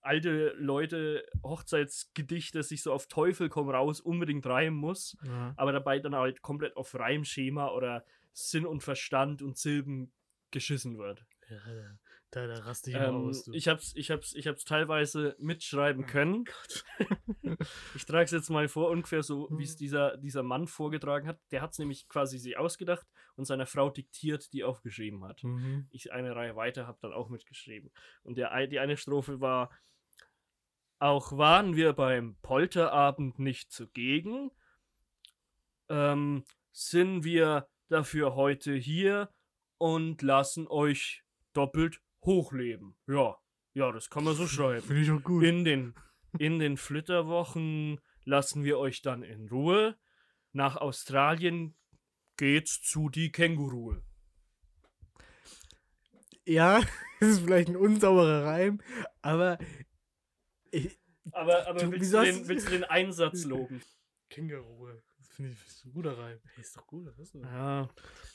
alte 0.00 0.54
Leute 0.58 1.26
Hochzeitsgedichte 1.42 2.62
sich 2.62 2.82
so 2.82 2.92
auf 2.92 3.06
Teufel 3.06 3.48
komm 3.48 3.68
raus 3.70 4.00
unbedingt 4.00 4.46
reimen 4.46 4.78
muss, 4.78 5.16
Ja. 5.26 5.52
aber 5.56 5.72
dabei 5.72 5.98
dann 5.98 6.14
halt 6.14 6.42
komplett 6.42 6.76
auf 6.76 6.94
Reimschema 6.94 7.68
oder 7.72 8.04
Sinn 8.32 8.66
und 8.66 8.82
Verstand 8.82 9.42
und 9.42 9.56
Silben 9.58 10.12
geschissen 10.54 10.96
wird. 10.96 11.26
Ja, 11.50 11.58
da, 12.30 12.46
da, 12.46 12.54
raste 12.64 12.90
ich 12.90 12.96
Ähm, 12.96 13.14
aus. 13.14 13.44
Du. 13.44 13.52
ich 13.52 13.68
hab's, 13.68 13.92
ich 13.94 14.10
hab's, 14.10 14.34
ich 14.34 14.48
hab's 14.48 14.64
teilweise 14.64 15.36
mitschreiben 15.38 16.04
Oh 16.04 16.06
können. 16.06 16.44
ich 17.94 18.04
trage 18.06 18.24
es 18.24 18.30
jetzt 18.30 18.50
mal 18.50 18.66
vor, 18.68 18.88
ungefähr 18.90 19.22
so, 19.22 19.48
wie 19.50 19.56
Hm. 19.56 19.60
es 19.62 19.76
dieser, 19.76 20.16
dieser 20.16 20.42
Mann 20.42 20.66
vorgetragen 20.66 21.28
hat. 21.28 21.38
Der 21.50 21.60
hat 21.60 21.72
es 21.72 21.78
nämlich 21.78 22.08
quasi 22.08 22.38
sich 22.38 22.56
ausgedacht 22.56 23.06
und 23.36 23.44
seiner 23.44 23.66
Frau 23.66 23.90
diktiert, 23.90 24.52
die 24.52 24.64
aufgeschrieben 24.64 25.24
hat. 25.24 25.44
Mhm. 25.44 25.86
Ich 25.90 26.12
eine 26.12 26.34
Reihe 26.34 26.56
weiter 26.56 26.86
habe 26.86 26.98
dann 27.02 27.12
auch 27.12 27.28
mitgeschrieben. 27.28 27.92
Und 28.22 28.36
der, 28.38 28.66
die 28.66 28.78
eine 28.80 28.96
Strophe 28.96 29.40
war: 29.40 29.70
Auch 30.98 31.36
waren 31.36 31.76
wir 31.76 31.92
beim 31.92 32.36
Polterabend 32.42 33.38
nicht 33.38 33.70
zugegen, 33.70 34.50
ähm, 35.88 36.44
sind 36.72 37.22
wir 37.22 37.68
dafür 37.88 38.34
heute 38.34 38.74
hier 38.74 39.28
und 39.78 40.22
lassen 40.22 40.66
euch 40.68 41.22
doppelt 41.52 42.00
hochleben. 42.24 42.96
Ja, 43.06 43.36
ja, 43.74 43.92
das 43.92 44.10
kann 44.10 44.24
man 44.24 44.34
so 44.34 44.46
schreiben. 44.48 44.86
Finde 44.86 45.02
ich 45.02 45.10
auch 45.10 45.22
gut. 45.22 45.44
In 45.44 45.64
den, 45.64 45.94
in 46.38 46.58
den 46.58 46.76
Flitterwochen 46.76 48.00
lassen 48.24 48.64
wir 48.64 48.78
euch 48.78 49.02
dann 49.02 49.22
in 49.22 49.48
Ruhe. 49.48 49.96
Nach 50.52 50.76
Australien 50.76 51.76
geht's 52.36 52.80
zu 52.82 53.08
die 53.08 53.30
Kängurue. 53.32 54.02
ja, 56.46 56.80
das 57.20 57.28
ist 57.30 57.40
vielleicht 57.40 57.68
ein 57.68 57.76
unsauberer 57.76 58.44
Reim, 58.44 58.80
aber 59.22 59.58
ich, 60.70 60.98
Aber, 61.32 61.66
aber 61.66 61.80
Du, 61.80 61.90
willst, 61.92 62.12
du 62.12 62.20
den, 62.22 62.48
willst 62.48 62.66
du 62.66 62.72
den 62.72 62.84
Einsatz 62.98 63.44
loben? 63.44 63.82
Känguru, 64.30 64.88
das 64.88 65.04
finde 65.34 65.50
ich 65.52 65.66
ist 65.66 65.84
ein 65.84 65.92
guter 65.92 66.16
Reim. 66.18 66.40
Hey, 66.54 66.60
ist 66.60 66.76
doch 66.76 66.86
gut, 66.86 67.06
das 67.06 67.18
ist 67.18 67.34
doch. 67.34 67.42
Ja, 67.42 67.88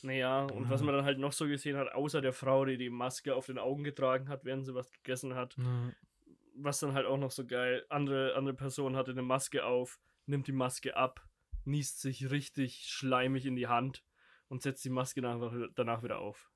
naja, 0.04 0.44
und 0.46 0.70
was 0.70 0.82
Ja. 0.82 0.86
man 0.86 0.96
dann 0.96 1.06
halt 1.06 1.20
noch 1.20 1.32
so 1.34 1.48
gesehen 1.48 1.78
hat, 1.78 1.92
außer 1.94 2.22
der 2.22 2.34
Frau, 2.34 2.66
die 2.66 2.78
die 2.78 2.90
Maske 2.90 3.36
auf 3.36 3.48
den 3.48 3.58
Augen 3.58 3.84
getragen 3.84 4.30
hat, 4.30 4.46
während 4.46 4.66
sie 4.66 4.74
was 4.76 4.92
gegessen 4.92 5.36
hat, 5.36 5.56
Ja. 5.58 5.92
was 6.56 6.80
dann 6.80 6.94
halt 6.94 7.06
auch 7.06 7.18
noch 7.18 7.32
so 7.32 7.46
geil, 7.46 7.86
andere, 7.90 8.36
andere 8.36 8.54
Person 8.56 8.96
hatte 8.96 9.12
eine 9.12 9.22
Maske 9.22 9.66
auf, 9.66 10.00
nimmt 10.26 10.48
die 10.48 10.52
Maske 10.52 10.96
ab, 10.96 11.26
niest 11.66 12.02
sich 12.02 12.30
richtig 12.32 12.86
schleimig 12.88 13.46
in 13.46 13.56
die 13.56 13.68
Hand 13.68 14.04
und 14.48 14.62
setzt 14.62 14.84
die 14.86 14.90
Maske 14.90 15.22
danach, 15.22 15.54
danach 15.76 16.04
wieder 16.04 16.20
auf. 16.20 16.52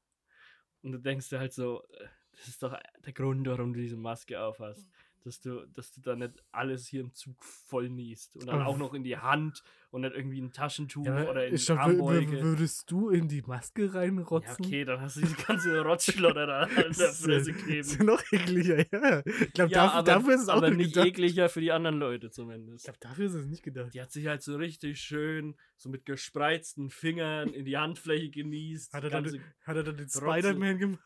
Und 0.82 0.92
du 0.92 0.98
denkst 1.00 1.30
dir 1.30 1.40
halt 1.40 1.54
so, 1.54 1.84
äh, 1.90 2.08
das 2.32 2.48
ist 2.48 2.64
doch 2.64 2.78
der 3.06 3.14
Grund, 3.14 3.48
warum 3.48 3.74
du 3.74 3.80
diese 3.80 3.96
Maske 3.98 4.42
aufhast. 4.42 4.88
Dass 5.26 5.40
du, 5.40 5.66
dass 5.74 5.94
du 5.94 6.02
da 6.02 6.18
nicht 6.18 6.34
alles 6.52 6.86
hier 6.88 7.00
im 7.00 7.14
Zug 7.14 7.42
voll 7.46 7.90
niest. 7.90 8.36
Und 8.36 8.46
dann 8.48 8.62
auch 8.62 8.78
noch 8.78 8.94
in 8.94 9.04
die 9.06 9.16
Hand 9.18 9.64
und 9.90 10.02
nicht 10.02 10.16
irgendwie 10.16 10.42
ein 10.42 10.52
Taschentuch 10.52 11.06
Ja, 11.06 11.30
oder 11.30 11.48
in 11.48 11.56
ich 11.56 11.62
die 11.62 11.68
glaub, 11.68 11.80
Armbeuge. 11.80 12.38
wür- 12.40 12.42
würdest 12.42 12.92
du 12.92 13.10
in 13.10 13.30
die 13.30 13.42
Maske 13.42 13.86
Ja, 13.86 13.92
reinrotzen? 13.92 14.66
okay, 14.66 14.84
dann 14.84 15.00
hast 15.00 15.16
du 15.16 15.22
diese 15.22 15.36
ganze 15.38 15.80
Rotzschlotter 15.86 16.46
da 16.46 16.60
an 16.64 16.70
der 16.76 16.94
Fresse 16.94 17.54
Das 17.54 17.64
kleben. 17.64 17.80
ist 17.80 17.98
ja 18.00 18.04
noch 18.04 18.22
ekliger, 18.34 18.80
ja. 18.92 19.24
Ich 19.26 19.54
glaube, 19.54 19.72
Ja, 19.72 19.86
dafür, 19.86 19.94
aber, 20.00 20.04
dafür 20.12 20.36
ist 20.36 20.42
es 20.42 20.50
auch 20.50 20.58
aber 20.58 20.72
nicht 20.72 20.94
gedacht. 20.94 21.08
ekliger 21.08 21.48
für 21.48 21.62
die 21.62 21.72
anderen 21.72 22.00
Leute 22.00 22.28
Ich 22.28 22.34
zumindest. 22.34 22.84
glaube, 22.84 23.00
dafür 23.00 23.26
ist 23.28 23.34
es 23.36 23.46
nicht 23.46 23.64
gedacht. 23.64 23.94
Die 23.94 24.02
hat 24.02 24.12
sich 24.12 24.28
halt 24.28 24.42
so 24.42 24.58
richtig 24.58 25.00
schön, 25.00 25.56
so 25.78 25.88
mit 25.88 26.06
gespreizten 26.06 26.90
Fingern 26.90 27.54
in 27.54 27.64
die 27.64 27.78
Handfläche 27.78 28.30
genießt. 28.30 28.92
Hat 28.94 29.06
er, 29.06 29.10
dann, 29.10 29.26
hat 29.66 29.76
er 29.78 29.84
dann 29.84 29.96
den. 29.96 30.10
Spider-Man 30.10 30.78
gemacht? 30.80 31.00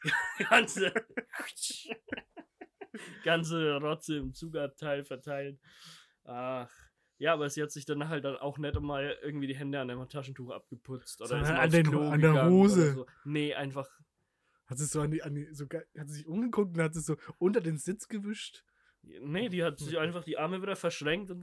ganze, 0.50 0.92
ganze 3.24 3.78
Rotze 3.78 4.18
im 4.18 4.34
Zugabteil 4.34 5.04
verteilt. 5.04 5.60
Ach. 6.26 6.70
Ja, 7.20 7.34
aber 7.34 7.50
sie 7.50 7.64
hat 7.64 7.72
sich 7.72 7.86
dann 7.86 8.10
halt 8.10 8.26
dann 8.26 8.36
auch 8.38 8.58
nicht 8.60 8.80
mal 8.80 9.18
irgendwie 9.24 9.48
die 9.48 9.56
Hände 9.56 9.80
an 9.80 9.88
dem 9.88 10.08
Taschentuch 10.08 10.52
abgeputzt. 10.52 11.20
Oder 11.22 11.30
Sondern 11.30 11.56
an 11.56 11.70
den- 11.72 11.96
an 11.96 12.22
der 12.22 12.46
Hose. 12.50 12.94
So. 12.94 13.06
Nee, 13.26 13.56
einfach. 13.56 13.90
Hat 14.68 14.78
sie 14.78 14.86
so 14.86 15.02
an 15.02 15.12
die, 15.12 15.24
an 15.24 15.34
die 15.34 15.48
so, 15.54 15.66
hat 15.66 16.10
sie 16.10 16.16
sich 16.16 16.28
umgeguckt 16.28 16.76
und 16.78 16.84
hat 16.84 16.94
sie 16.94 17.02
so 17.02 17.16
unter 17.40 17.62
den 17.62 17.78
Sitz 17.78 18.08
gewischt? 18.08 18.64
Nee, 19.02 19.48
die 19.50 19.64
hat 19.64 19.80
sich 19.80 19.98
einfach 19.98 20.24
die 20.26 20.38
Arme 20.38 20.62
wieder 20.62 20.76
verschränkt 20.76 21.32
und 21.32 21.42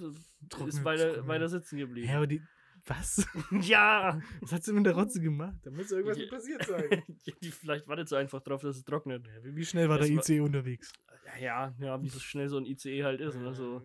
Trocknet, 0.51 0.69
ist 0.75 0.85
weiter, 0.85 1.27
weiter 1.27 1.49
sitzen 1.49 1.79
geblieben. 1.79 2.09
Ja, 2.09 2.17
aber 2.19 2.27
die. 2.27 2.43
Was? 2.87 3.27
Ja! 3.63 4.21
Was 4.43 4.53
hat 4.53 4.63
sie 4.63 4.75
mit 4.75 4.85
der 4.85 4.93
Rotze 4.95 5.19
gemacht? 5.21 5.57
Da 5.63 5.71
muss 5.71 5.91
irgendwas 5.91 6.19
Ja. 6.19 6.29
passiert 6.29 6.67
sein. 6.67 7.03
die, 7.43 7.51
vielleicht 7.51 7.89
wartet 7.89 8.11
sie 8.11 8.19
einfach 8.19 8.43
drauf, 8.43 8.61
dass 8.61 8.77
es 8.77 8.85
trocknet. 8.85 9.27
Ja, 9.27 9.33
wie 9.57 9.65
schnell 9.65 9.89
war 9.89 9.97
der 9.99 10.09
Das 10.15 10.29
war- 10.29 10.37
IC 10.37 10.43
unterwegs? 10.43 10.93
Ja, 11.41 11.75
ja, 11.79 12.03
wie 12.03 12.09
so 12.09 12.19
schnell 12.19 12.49
so 12.49 12.57
ein 12.59 12.67
ICE 12.67 13.05
halt 13.05 13.21
ist. 13.21 13.37
Oder 13.37 13.55
so. 13.55 13.83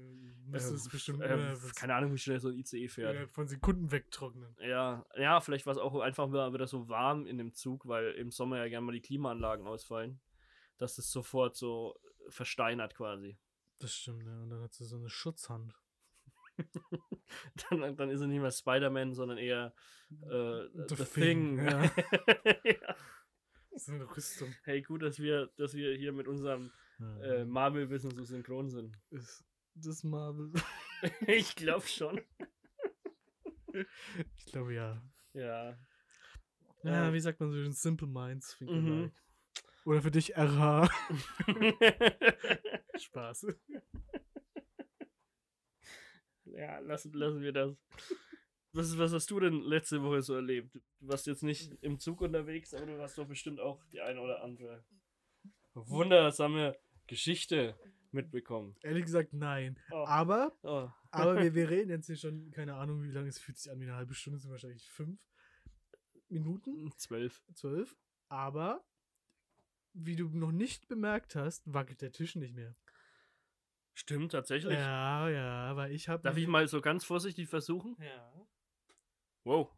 Das 0.52 0.68
Ähm, 0.70 0.76
ist 0.76 0.90
bestimmt 0.90 1.22
äh, 1.22 1.56
keine 1.76 1.94
Ahnung, 1.96 2.12
wie 2.14 2.18
schnell 2.18 2.40
so 2.40 2.50
ein 2.50 2.56
ICE 2.58 2.88
fährt. 2.88 3.30
von 3.32 3.48
Sekunden 3.48 3.92
wegtrocknen. 3.92 4.56
Ja, 4.62 5.06
ja, 5.16 5.40
vielleicht 5.42 5.66
war 5.68 5.74
es 5.74 5.78
auch 5.80 6.00
einfach 6.00 6.28
wieder 6.32 6.66
so 6.68 6.90
warm 6.90 7.28
in 7.28 7.38
dem 7.38 7.54
Zug, 7.54 7.88
weil 7.88 8.12
im 8.14 8.32
Sommer 8.32 8.58
ja 8.58 8.68
gerne 8.68 8.86
mal 8.86 8.92
die 8.94 9.02
Klimaanlagen 9.02 9.68
ausfallen, 9.68 10.20
dass 10.78 10.98
es 10.98 11.12
sofort 11.12 11.56
so 11.56 12.00
versteinert 12.30 12.96
quasi. 12.96 13.38
Das 13.78 13.94
stimmt, 13.94 14.26
ja. 14.26 14.42
Und 14.42 14.50
dann 14.50 14.62
hat 14.62 14.74
sie 14.74 14.86
so 14.86 14.98
eine 14.98 15.10
Schutzhand. 15.10 15.74
Dann, 17.70 17.96
dann 17.96 18.10
ist 18.10 18.22
er 18.22 18.28
nicht 18.28 18.42
mehr 18.42 18.52
Spider-Man, 18.52 19.14
sondern 19.14 19.38
eher 19.38 19.74
äh, 20.24 20.64
The 20.88 20.96
The, 20.96 21.04
Thing, 21.06 21.58
Thing. 21.58 21.66
ja. 21.66 21.84
ja. 22.66 22.96
So 23.76 23.94
eine 23.94 24.06
Rüstung. 24.18 24.54
Hey, 24.64 24.82
gut, 24.82 25.04
dass 25.04 25.20
wir, 25.20 25.48
dass 25.58 25.74
wir 25.76 25.96
hier 25.96 26.12
mit 26.12 26.28
unserem 26.28 26.72
äh, 27.00 27.46
Marvel-Wissen 27.46 28.12
so 28.12 28.24
synchron 28.24 28.70
sind. 28.70 28.98
ist 29.12 29.44
das 29.76 30.04
Marvel? 30.04 30.52
ich 31.28 31.56
glaube 31.56 31.88
schon. 31.88 32.22
ich 34.36 34.46
glaube 34.46 34.74
ja. 34.74 35.02
Ja. 35.34 35.78
Ja, 36.84 37.08
Ähm, 37.08 37.14
wie 37.14 37.20
sagt 37.20 37.40
man 37.40 37.52
so 37.52 37.58
schön? 37.58 37.74
Simple 37.74 38.08
Minds. 38.08 38.60
Mhm. 38.62 39.12
Oder 39.86 40.02
für 40.02 40.12
dich 40.12 40.36
RH. 40.36 40.90
Spaß. 42.98 43.48
ja, 46.46 46.80
lassen, 46.80 47.14
lassen 47.14 47.42
wir 47.42 47.52
das. 47.52 47.76
Was, 48.72 48.98
was 48.98 49.14
hast 49.14 49.32
du 49.32 49.40
denn 49.40 49.62
letzte 49.62 50.02
Woche 50.04 50.22
so 50.22 50.36
erlebt? 50.36 50.76
Du 50.76 51.08
warst 51.08 51.28
jetzt 51.28 51.44
nicht 51.44 51.72
im 51.82 52.00
Zug 52.00 52.22
unterwegs, 52.22 52.74
aber 52.74 52.86
du 52.86 53.02
hast 53.02 53.18
doch 53.18 53.28
bestimmt 53.28 53.60
auch 53.60 53.84
die 53.86 54.02
eine 54.02 54.22
oder 54.22 54.44
andere 54.44 54.86
wundersame 55.74 56.78
Geschichte 57.10 57.76
mitbekommen. 58.12 58.76
Ehrlich 58.82 59.06
gesagt, 59.06 59.34
nein. 59.34 59.78
Oh. 59.92 60.06
Aber, 60.08 60.54
Oh. 60.64 60.90
aber 61.12 61.42
wir, 61.42 61.54
wir 61.56 61.70
reden 61.70 61.90
jetzt 61.90 62.08
hier 62.08 62.16
schon, 62.16 62.52
keine 62.52 62.76
Ahnung, 62.76 63.04
wie 63.04 63.12
lange 63.12 63.28
es 63.30 63.40
fühlt 63.40 63.58
sich 63.58 63.72
an 63.72 63.80
wie 63.80 63.86
eine 63.86 63.96
halbe 63.96 64.14
Stunde, 64.14 64.40
sind 64.40 64.52
wahrscheinlich 64.52 64.88
fünf 64.90 65.20
Minuten, 66.30 66.92
Zwölf. 66.98 67.44
zwölf. 67.54 67.98
Aber, 68.28 68.84
wie 69.94 70.16
du 70.16 70.30
noch 70.30 70.52
nicht 70.52 70.88
bemerkt 70.88 71.36
hast, 71.36 71.72
wackelt 71.74 72.02
der 72.02 72.12
Tisch 72.12 72.36
nicht 72.36 72.54
mehr. 72.54 72.76
Stimmt, 73.96 74.32
tatsächlich. 74.32 74.76
Ja, 74.78 75.28
ja, 75.30 75.76
weil 75.76 75.92
ich 75.92 76.08
habe. 76.08 76.22
Darf 76.24 76.38
ich 76.38 76.48
mal 76.48 76.68
so 76.68 76.80
ganz 76.80 77.04
vorsichtig 77.04 77.50
versuchen? 77.50 77.98
Ja. 78.00 78.32
Wow. 79.44 79.72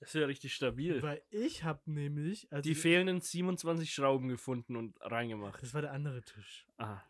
Das 0.00 0.10
ist 0.10 0.20
ja 0.20 0.26
richtig 0.26 0.54
stabil. 0.54 1.02
Weil 1.02 1.22
ich 1.30 1.64
habe 1.64 1.80
nämlich. 1.90 2.50
Also 2.52 2.68
Die 2.68 2.74
fehlenden 2.74 3.20
27 3.20 3.92
Schrauben 3.92 4.28
gefunden 4.28 4.76
und 4.76 4.96
reingemacht. 5.00 5.62
das 5.62 5.74
war 5.74 5.82
der 5.82 5.92
andere 5.92 6.22
Tisch. 6.22 6.66
Ah. 6.78 7.00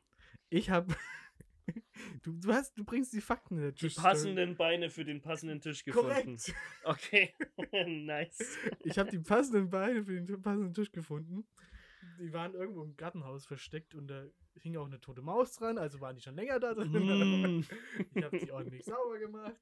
Ich 0.49 0.71
habe. 0.71 0.95
du, 2.23 2.33
du, 2.33 2.53
hast, 2.53 2.79
du 2.79 2.85
bringst 2.85 3.13
die 3.13 3.21
Fakten 3.21 3.57
in 3.57 3.63
der 3.63 3.73
Die 3.73 3.81
Tisch. 3.81 3.97
passenden 3.97 4.57
Beine 4.57 4.89
für 4.89 5.05
den 5.05 5.21
passenden 5.21 5.61
Tisch 5.61 5.85
gefunden. 5.85 6.39
Korrekt. 6.39 6.55
Okay. 6.85 7.35
nice. 8.07 8.59
Ich 8.81 8.99
habe 8.99 9.11
die 9.11 9.19
passenden 9.19 9.69
Beine 9.69 10.05
für 10.05 10.21
den 10.21 10.41
passenden 10.41 10.73
Tisch 10.73 10.91
gefunden. 10.91 11.47
Die 12.19 12.33
waren 12.33 12.55
irgendwo 12.55 12.83
im 12.83 12.97
Gartenhaus 12.97 13.45
versteckt 13.45 13.95
und 13.95 14.09
da 14.09 14.25
hing 14.61 14.77
auch 14.77 14.87
eine 14.87 15.01
tote 15.01 15.21
Maus 15.21 15.53
dran, 15.53 15.79
also 15.79 16.01
waren 16.01 16.17
die 16.17 16.23
schon 16.23 16.35
länger 16.35 16.59
da 16.59 16.75
drin. 16.75 16.91
Mm. 17.59 17.65
Ich 18.15 18.25
habe 18.25 18.39
die 18.39 18.51
ordentlich 18.51 18.85
sauber 18.85 19.19
gemacht 19.19 19.55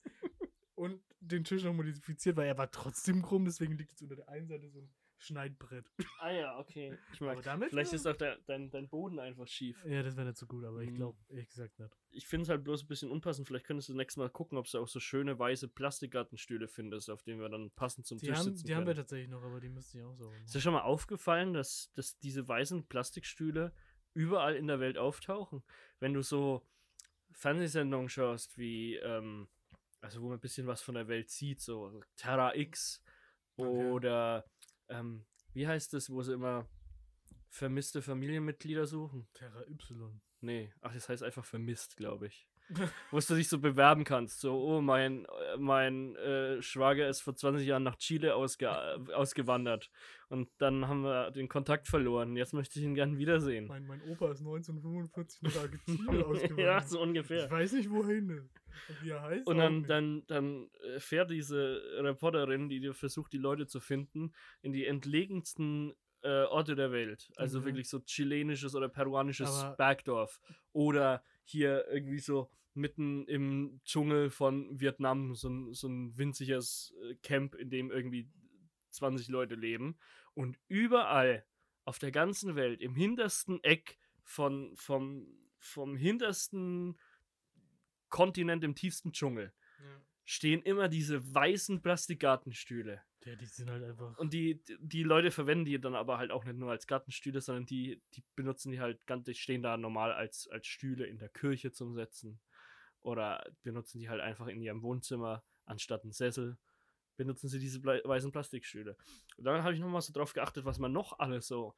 und 0.77 1.03
den 1.21 1.43
Tisch 1.45 1.65
noch 1.65 1.73
modifiziert, 1.75 2.37
weil 2.37 2.47
er 2.47 2.57
war 2.59 2.71
trotzdem 2.71 3.23
krumm, 3.23 3.45
deswegen 3.47 3.77
liegt 3.77 3.91
jetzt 3.91 4.03
unter 4.03 4.17
der 4.17 4.29
einen 4.29 4.47
Seite 4.47 4.69
so 4.71 4.79
ein 4.81 4.89
Schneidbrett. 5.19 5.91
Ah 6.21 6.31
ja, 6.31 6.59
okay. 6.59 6.99
Ich 7.15 7.23
Aber 7.23 7.35
mag. 7.37 7.43
damit 7.45 7.71
Vielleicht 7.71 7.91
war- 7.91 7.95
ist 7.97 8.07
auch 8.07 8.17
der, 8.17 8.37
dein, 8.47 8.71
dein 8.71 8.87
Boden 8.87 9.19
einfach 9.19 9.47
schief. 9.49 9.83
Ja, 9.87 10.03
das 10.03 10.15
wäre 10.15 10.27
nicht 10.27 10.37
so 10.37 10.47
gut, 10.47 10.63
aber 10.67 10.83
ich 10.83 10.91
Mm. 10.91 10.95
glaube 10.97 11.19
ehrlich 11.31 11.49
gesagt 11.49 11.79
nicht. 11.79 11.91
Ich 12.11 12.27
finde 12.27 12.43
es 12.43 12.49
halt 12.51 12.63
bloß 12.65 12.85
ein 12.85 12.87
bisschen 12.89 13.11
unpassend. 13.11 13.47
Vielleicht 13.49 13.65
könntest 13.65 13.89
du 13.89 13.95
das 13.95 13.97
nächste 13.97 14.21
Mal 14.21 14.29
gucken, 14.29 14.59
ob 14.59 14.69
du 14.71 14.79
auch 14.79 14.87
so 14.89 15.01
schöne 15.01 15.39
weiße 15.39 15.69
Plastikgartenstühle 15.69 16.69
findest, 16.69 17.09
auf 17.09 17.23
denen 17.23 17.41
wir 17.41 17.49
dann 17.49 17.71
passend 17.71 18.07
zum 18.07 18.19
Die, 18.19 18.27
Tisch 18.27 18.37
haben, 18.37 18.45
sitzen 18.45 18.67
die 18.67 18.75
haben 18.75 18.83
wir 18.83 18.93
können. 18.93 18.97
tatsächlich 18.99 19.29
noch, 19.31 19.43
aber 19.43 19.59
die 19.59 19.71
müsste 19.71 19.97
ich 19.99 20.05
auch 20.05 20.15
sauber 20.17 20.37
Ist 20.45 20.55
dir 20.55 20.61
schon 20.61 20.75
mal 20.75 20.83
aufgefallen, 20.83 21.55
dass, 21.55 21.91
dass 21.95 22.19
diese 22.19 22.47
weißen 22.47 22.87
Plastikstühle 22.87 23.73
überall 24.13 24.55
in 24.55 24.67
der 24.67 24.81
Welt 24.81 24.99
auftauchen? 24.99 25.63
Wenn 25.99 26.13
du 26.13 26.21
so 26.23 26.63
Fernsehsendungen 27.33 28.09
schaust, 28.11 28.59
wie, 28.59 28.97
ähm, 28.97 29.49
also 30.01 30.23
wo 30.23 30.29
man 30.29 30.39
ein 30.39 30.41
bisschen 30.41 30.67
was 30.67 30.83
von 30.83 30.95
der 30.95 31.09
Welt 31.09 31.31
sieht, 31.31 31.61
so 31.61 32.01
Terra 32.17 32.55
X 32.55 33.03
Okay. 33.59 33.91
oder, 33.91 34.45
ähm, 34.89 35.25
wie 35.55 35.67
heißt 35.67 35.95
das, 35.95 36.11
wo 36.11 36.23
sie 36.23 36.35
immer 36.35 36.69
vermisste 37.49 38.03
Familienmitglieder 38.03 38.87
suchen? 38.87 39.27
Terra 39.33 39.63
Y. 39.67 40.21
Nee, 40.41 40.73
ach, 40.83 40.93
das 40.93 41.09
heißt 41.09 41.23
einfach 41.23 41.45
vermisst, 41.45 41.97
glaube 41.97 42.27
ich. 42.27 42.47
Wo 43.11 43.21
du 43.21 43.35
dich 43.35 43.49
so 43.49 43.59
bewerben 43.59 44.05
kannst. 44.05 44.41
So, 44.41 44.55
oh, 44.55 44.81
mein, 44.81 45.25
äh, 45.25 45.57
mein 45.59 46.17
äh, 46.17 46.61
Schwager 46.63 47.09
ist 47.09 47.21
vor 47.21 47.35
20 47.35 47.67
Jahren 47.67 47.83
nach 47.83 47.97
Chile 47.97 48.35
ausge 48.35 48.71
ausgewandert. 49.15 49.91
Und 50.29 50.49
dann 50.59 50.89
haben 50.89 51.03
wir 51.03 51.31
den 51.31 51.49
Kontakt 51.49 51.87
verloren. 51.87 52.37
Jetzt 52.37 52.53
möchte 52.53 52.79
ich 52.79 52.85
ihn 52.85 52.95
gern 52.95 53.19
wiedersehen. 53.19 53.69
Mein, 53.69 53.87
mein 53.87 54.03
Opa 54.03 54.33
ist 54.33 54.41
1945 54.41 55.43
nach 55.43 55.57
Argentinien 55.57 56.25
ausgewandert. 56.25 56.59
ja, 56.59 56.81
so 56.81 57.01
ungefähr. 57.01 57.45
Ich 57.45 57.51
weiß 57.51 57.73
nicht, 57.73 57.91
wohin. 57.91 58.49
Wie 59.03 59.11
er 59.11 59.23
heißt. 59.23 59.47
Und 59.47 59.59
dann, 59.59 59.85
dann, 59.85 60.25
dann 60.27 60.69
äh, 60.83 61.01
fährt 61.01 61.31
diese 61.31 61.81
Reporterin, 61.99 62.69
die 62.69 62.93
versucht, 62.93 63.33
die 63.33 63.39
Leute 63.39 63.67
zu 63.67 63.81
finden, 63.81 64.33
in 64.63 64.73
die 64.73 64.87
entlegensten 64.87 65.95
äh, 66.23 66.45
Orte 66.45 66.75
der 66.75 66.91
Welt. 66.91 67.31
Also 67.37 67.61
mhm. 67.61 67.67
wirklich 67.67 67.89
so 67.89 68.01
chilenisches 68.01 68.75
oder 68.75 68.89
peruanisches 68.89 69.63
Aber 69.63 69.77
Bergdorf. 69.77 70.41
Oder 70.73 71.23
hier 71.49 71.87
irgendwie 71.89 72.19
so 72.19 72.51
mitten 72.75 73.27
im 73.27 73.81
Dschungel 73.85 74.31
von 74.31 74.79
Vietnam, 74.79 75.35
so 75.35 75.49
ein, 75.49 75.73
so 75.73 75.89
ein 75.89 76.17
winziges 76.17 76.95
äh, 77.03 77.15
Camp, 77.17 77.55
in 77.55 77.71
dem 77.71 77.91
irgendwie 77.91 78.29
20 78.91 79.29
Leute 79.29 79.55
leben. 79.55 79.99
Und 80.35 80.59
überall 80.69 81.47
auf 81.85 81.99
der 81.99 82.13
ganzen 82.13 82.57
Welt, 82.57 82.81
im 82.81 82.95
hintersten 82.95 83.63
Eck 83.65 83.99
von, 84.23 84.77
vom, 84.77 85.27
vom 85.59 85.97
hintersten 85.97 86.99
Kontinent 88.09 88.65
im 88.65 88.75
tiefsten 88.75 89.13
Dschungel, 89.13 89.53
ja. 89.79 90.01
Stehen 90.27 90.61
immer 90.63 90.89
diese 90.89 91.35
weißen 91.35 91.81
Plastikgartenstühle. 91.81 93.01
Ja, 93.25 93.37
die 93.37 93.47
sind 93.47 93.71
halt 93.71 93.85
einfach. 93.85 94.19
Und 94.19 94.33
die, 94.33 94.61
die 94.81 95.05
Leute 95.05 95.31
verwenden 95.31 95.65
die 95.65 95.81
dann 95.81 95.95
aber 95.95 96.19
halt 96.19 96.33
auch 96.33 96.45
nicht 96.45 96.59
nur 96.59 96.71
als 96.71 96.87
Gartenstühle, 96.87 97.41
sondern 97.41 97.65
die, 97.65 98.03
die 98.15 98.25
benutzen 98.35 98.73
die 98.73 98.81
halt 98.81 99.07
ganz, 99.07 99.25
die 99.25 99.35
stehen 99.35 99.63
da 99.63 99.77
normal 99.77 100.13
als, 100.13 100.49
als 100.49 100.67
Stühle 100.67 101.07
in 101.07 101.19
der 101.19 101.29
Kirche 101.29 101.73
zum 101.73 101.95
Setzen. 101.95 102.41
Oder 103.01 103.49
benutzen 103.63 104.01
die 104.01 104.09
halt 104.09 104.21
einfach 104.21 104.49
in 104.49 104.61
ihrem 104.61 104.83
Wohnzimmer 104.83 105.45
anstatt 105.65 106.03
einen 106.03 106.13
Sessel. 106.13 106.59
Benutzen 107.17 107.49
sie 107.49 107.61
diese 107.61 107.83
weißen 107.85 108.33
Plastikstühle. 108.33 108.97
Und 109.37 109.45
dann 109.45 109.63
habe 109.63 109.75
ich 109.75 109.81
nochmal 109.81 110.03
so 110.03 110.13
drauf 110.13 110.33
geachtet, 110.33 110.65
was 110.65 110.81
man 110.81 110.93
noch 110.93 111.19
alles 111.21 111.47
so 111.47 111.75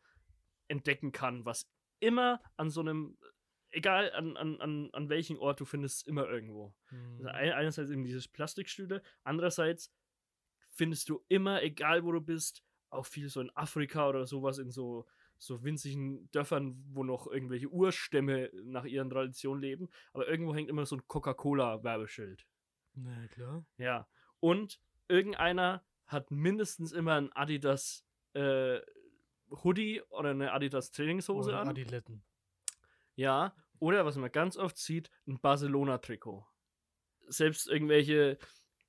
entdecken 0.68 1.12
kann, 1.12 1.44
was 1.44 1.70
immer 2.00 2.40
an 2.56 2.70
so 2.70 2.80
einem 2.80 3.18
egal 3.70 4.10
an, 4.12 4.36
an, 4.36 4.60
an, 4.60 4.90
an 4.92 5.08
welchem 5.08 5.38
Ort 5.38 5.60
du 5.60 5.64
findest, 5.64 6.06
immer 6.06 6.28
irgendwo. 6.28 6.74
Mhm. 6.90 7.26
Also 7.26 7.28
einerseits 7.28 7.90
eben 7.90 8.04
diese 8.04 8.28
Plastikstühle, 8.28 9.02
andererseits 9.24 9.92
findest 10.70 11.08
du 11.08 11.24
immer, 11.28 11.62
egal 11.62 12.04
wo 12.04 12.12
du 12.12 12.20
bist, 12.20 12.62
auch 12.90 13.06
viel 13.06 13.28
so 13.28 13.40
in 13.40 13.50
Afrika 13.54 14.08
oder 14.08 14.26
sowas, 14.26 14.58
in 14.58 14.70
so, 14.70 15.06
so 15.36 15.62
winzigen 15.62 16.30
Dörfern, 16.30 16.82
wo 16.90 17.04
noch 17.04 17.26
irgendwelche 17.26 17.68
Urstämme 17.68 18.50
nach 18.64 18.84
ihren 18.84 19.10
Traditionen 19.10 19.60
leben. 19.60 19.88
Aber 20.12 20.26
irgendwo 20.28 20.54
hängt 20.54 20.70
immer 20.70 20.86
so 20.86 20.96
ein 20.96 21.06
Coca-Cola-Werbeschild. 21.06 22.46
Na 22.94 23.28
klar. 23.28 23.66
Ja. 23.76 24.08
Und 24.40 24.80
irgendeiner 25.08 25.84
hat 26.06 26.30
mindestens 26.30 26.92
immer 26.92 27.16
ein 27.16 27.32
Adidas 27.32 28.06
äh, 28.32 28.80
Hoodie 29.50 30.02
oder 30.10 30.30
eine 30.30 30.52
Adidas 30.52 30.90
Trainingshose 30.90 31.50
oder 31.50 31.60
an. 31.60 31.68
Adiletten. 31.68 32.22
Ja. 33.18 33.54
Oder 33.80 34.06
was 34.06 34.16
man 34.16 34.30
ganz 34.30 34.56
oft 34.56 34.78
sieht, 34.78 35.10
ein 35.26 35.40
Barcelona-Trikot. 35.40 36.46
Selbst 37.26 37.68
irgendwelche 37.68 38.38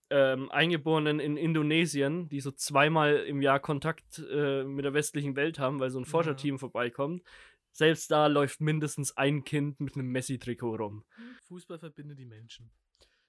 ähm, 0.10 0.52
Eingeborenen 0.52 1.20
in 1.20 1.36
Indonesien, 1.36 2.30
die 2.30 2.40
so 2.40 2.52
zweimal 2.52 3.18
im 3.18 3.42
Jahr 3.42 3.60
Kontakt 3.60 4.20
äh, 4.32 4.64
mit 4.64 4.86
der 4.86 4.94
westlichen 4.94 5.36
Welt 5.36 5.60
haben, 5.60 5.80
weil 5.80 5.90
so 5.90 6.00
ein 6.00 6.06
Forscherteam 6.06 6.56
ja. 6.56 6.60
vorbeikommt. 6.60 7.24
Selbst 7.72 8.10
da 8.12 8.28
läuft 8.28 8.62
mindestens 8.62 9.16
ein 9.18 9.44
Kind 9.44 9.80
mit 9.80 9.96
einem 9.96 10.12
Messi-Trikot 10.12 10.76
rum. 10.76 11.06
Fußball 11.44 11.80
verbindet 11.80 12.20
die 12.20 12.26
Menschen. 12.26 12.72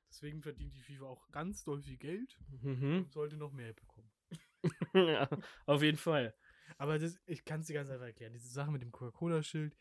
Deswegen 0.09 0.43
verdient 0.43 0.75
die 0.75 0.81
FIFA 0.81 1.07
auch 1.07 1.31
ganz 1.31 1.63
doll 1.65 1.83
viel 1.83 1.97
Geld 1.97 2.37
mhm. 2.63 3.05
und 3.05 3.13
sollte 3.13 3.37
noch 3.37 3.53
mehr 3.53 3.73
bekommen. 3.73 4.11
ja, 4.95 5.29
auf 5.67 5.83
jeden 5.83 5.99
Fall. 5.99 6.35
Aber 6.79 6.99
das, 6.99 7.19
ich 7.27 7.45
kann 7.45 7.61
es 7.61 7.67
dir 7.67 7.75
ganz 7.75 7.91
einfach 7.91 8.07
erklären. 8.07 8.33
Diese 8.33 8.49
Sache 8.49 8.71
mit 8.71 8.83
dem 8.83 8.93
Coca-Cola-Schild. 8.93 9.77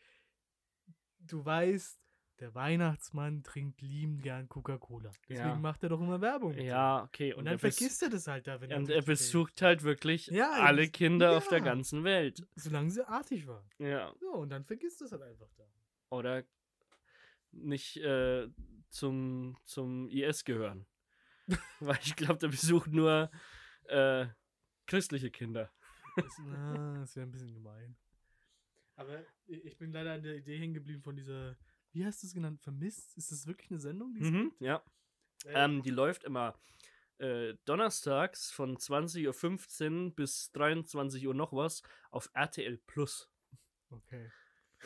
Du 1.20 1.44
weißt, 1.44 2.00
der 2.40 2.54
Weihnachtsmann 2.54 3.42
trinkt 3.42 3.82
liebend 3.82 4.22
gern 4.22 4.48
Coca-Cola. 4.48 5.10
Deswegen 5.28 5.48
ja. 5.48 5.54
macht 5.56 5.82
er 5.82 5.90
doch 5.90 6.00
immer 6.00 6.20
Werbung. 6.20 6.54
Ja, 6.54 7.04
okay. 7.04 7.32
Und, 7.34 7.40
und 7.40 7.44
dann 7.44 7.58
vergisst 7.58 8.02
er 8.02 8.08
das 8.08 8.26
halt 8.26 8.46
da, 8.46 8.60
wenn 8.60 8.70
er. 8.70 8.78
Und 8.78 8.88
er 8.88 9.02
besucht 9.02 9.52
steht. 9.52 9.62
halt 9.62 9.82
wirklich 9.82 10.26
ja, 10.28 10.50
alle 10.50 10.88
Kinder 10.88 11.32
ja. 11.32 11.36
auf 11.36 11.48
der 11.48 11.60
ganzen 11.60 12.02
Welt. 12.02 12.46
Solange 12.56 12.90
sie 12.90 13.06
artig 13.06 13.46
war. 13.46 13.68
Ja. 13.78 14.12
So, 14.20 14.32
und 14.32 14.48
dann 14.48 14.64
vergisst 14.64 15.02
es 15.02 15.12
halt 15.12 15.22
einfach 15.22 15.50
da. 15.56 15.64
Oder 16.08 16.44
nicht 17.52 17.98
äh, 17.98 18.48
zum, 18.88 19.56
zum 19.64 20.08
IS 20.08 20.44
gehören. 20.44 20.86
Weil 21.80 21.98
ich 22.02 22.16
glaube, 22.16 22.38
der 22.38 22.48
besucht 22.48 22.90
nur 22.90 23.30
äh, 23.84 24.26
christliche 24.86 25.30
Kinder. 25.30 25.70
Das, 26.16 26.40
na, 26.44 27.00
das 27.00 27.16
wäre 27.16 27.26
ein 27.26 27.30
bisschen 27.30 27.52
gemein. 27.52 27.96
Aber 29.00 29.24
ich 29.46 29.78
bin 29.78 29.92
leider 29.92 30.12
an 30.12 30.22
der 30.22 30.36
Idee 30.36 30.58
hängen 30.58 30.74
geblieben 30.74 31.02
von 31.02 31.16
dieser 31.16 31.56
wie 31.92 32.04
hast 32.04 32.22
du 32.22 32.26
es 32.26 32.34
genannt? 32.34 32.60
Vermisst? 32.60 33.16
Ist 33.16 33.32
das 33.32 33.46
wirklich 33.46 33.70
eine 33.70 33.80
Sendung? 33.80 34.14
Die 34.14 34.20
mhm, 34.20 34.52
ja. 34.60 34.82
Äh, 35.44 35.64
ähm, 35.64 35.82
die 35.82 35.90
läuft 35.90 36.24
immer 36.24 36.54
äh, 37.18 37.54
donnerstags 37.64 38.50
von 38.50 38.76
20.15 38.76 40.06
Uhr 40.06 40.14
bis 40.14 40.52
23 40.52 41.26
Uhr 41.26 41.34
noch 41.34 41.52
was 41.52 41.82
auf 42.10 42.30
RTL 42.34 42.78
Plus. 42.86 43.28
Okay. 43.90 44.30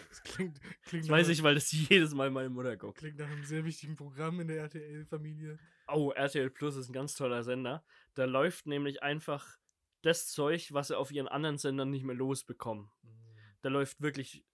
Das 0.08 0.22
klingt. 0.22 0.60
klingt 0.84 1.04
das 1.04 1.10
weiß 1.10 1.28
ich, 1.28 1.42
weil 1.42 1.54
das 1.54 1.70
jedes 1.90 2.14
Mal 2.14 2.30
meine 2.30 2.48
Mutter 2.48 2.76
guckt. 2.76 2.98
Klingt 2.98 3.18
nach 3.18 3.30
einem 3.30 3.44
sehr 3.44 3.64
wichtigen 3.64 3.96
Programm 3.96 4.40
in 4.40 4.48
der 4.48 4.58
RTL-Familie. 4.62 5.58
Oh, 5.88 6.10
RTL 6.10 6.50
Plus 6.50 6.76
ist 6.76 6.88
ein 6.88 6.94
ganz 6.94 7.14
toller 7.14 7.44
Sender. 7.44 7.84
Da 8.14 8.24
läuft 8.24 8.66
nämlich 8.66 9.02
einfach 9.02 9.58
das 10.02 10.28
Zeug, 10.28 10.72
was 10.72 10.88
sie 10.88 10.98
auf 10.98 11.12
ihren 11.12 11.28
anderen 11.28 11.58
Sendern 11.58 11.90
nicht 11.90 12.04
mehr 12.04 12.16
losbekommen. 12.16 12.90
Mhm. 13.02 13.13
Da 13.64 13.70
läuft 13.70 14.02
wirklich 14.02 14.44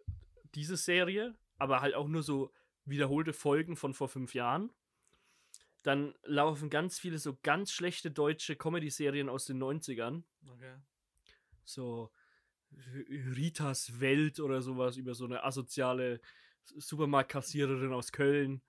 diese 0.54 0.76
Serie, 0.76 1.36
aber 1.58 1.80
halt 1.80 1.96
auch 1.96 2.06
nur 2.06 2.22
so 2.22 2.52
wiederholte 2.84 3.32
Folgen 3.32 3.74
von 3.74 3.92
vor 3.92 4.08
fünf 4.08 4.34
Jahren. 4.34 4.70
Dann 5.82 6.14
laufen 6.22 6.70
ganz 6.70 7.00
viele 7.00 7.18
so 7.18 7.36
ganz 7.42 7.72
schlechte 7.72 8.12
deutsche 8.12 8.54
Comedy-Serien 8.54 9.28
aus 9.28 9.46
den 9.46 9.60
90ern. 9.60 10.22
Okay. 10.46 10.76
So 11.64 12.12
Ritas 12.70 13.98
Welt 13.98 14.38
oder 14.38 14.62
sowas 14.62 14.96
über 14.96 15.16
so 15.16 15.24
eine 15.24 15.42
asoziale 15.42 16.20
Supermarktkassiererin 16.62 17.92
aus 17.92 18.12
Köln. 18.12 18.62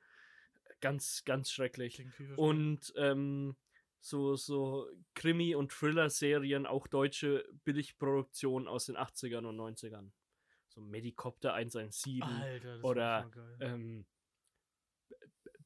Ganz, 0.80 1.24
ganz 1.24 1.52
schrecklich. 1.52 2.04
Und 2.36 2.92
ähm, 2.96 3.56
so, 4.00 4.36
so 4.36 4.90
Krimi- 5.14 5.54
und 5.54 5.72
Thriller-Serien, 5.72 6.66
auch 6.66 6.88
deutsche 6.88 7.48
Billigproduktionen 7.64 8.68
aus 8.68 8.88
den 8.88 8.98
80ern 8.98 9.46
und 9.46 9.58
90ern 9.58 10.10
so 10.82 10.90
Medikopter 10.90 11.54
117 11.54 12.24
Alter, 12.24 12.84
oder 12.84 13.32
ähm, 13.60 14.06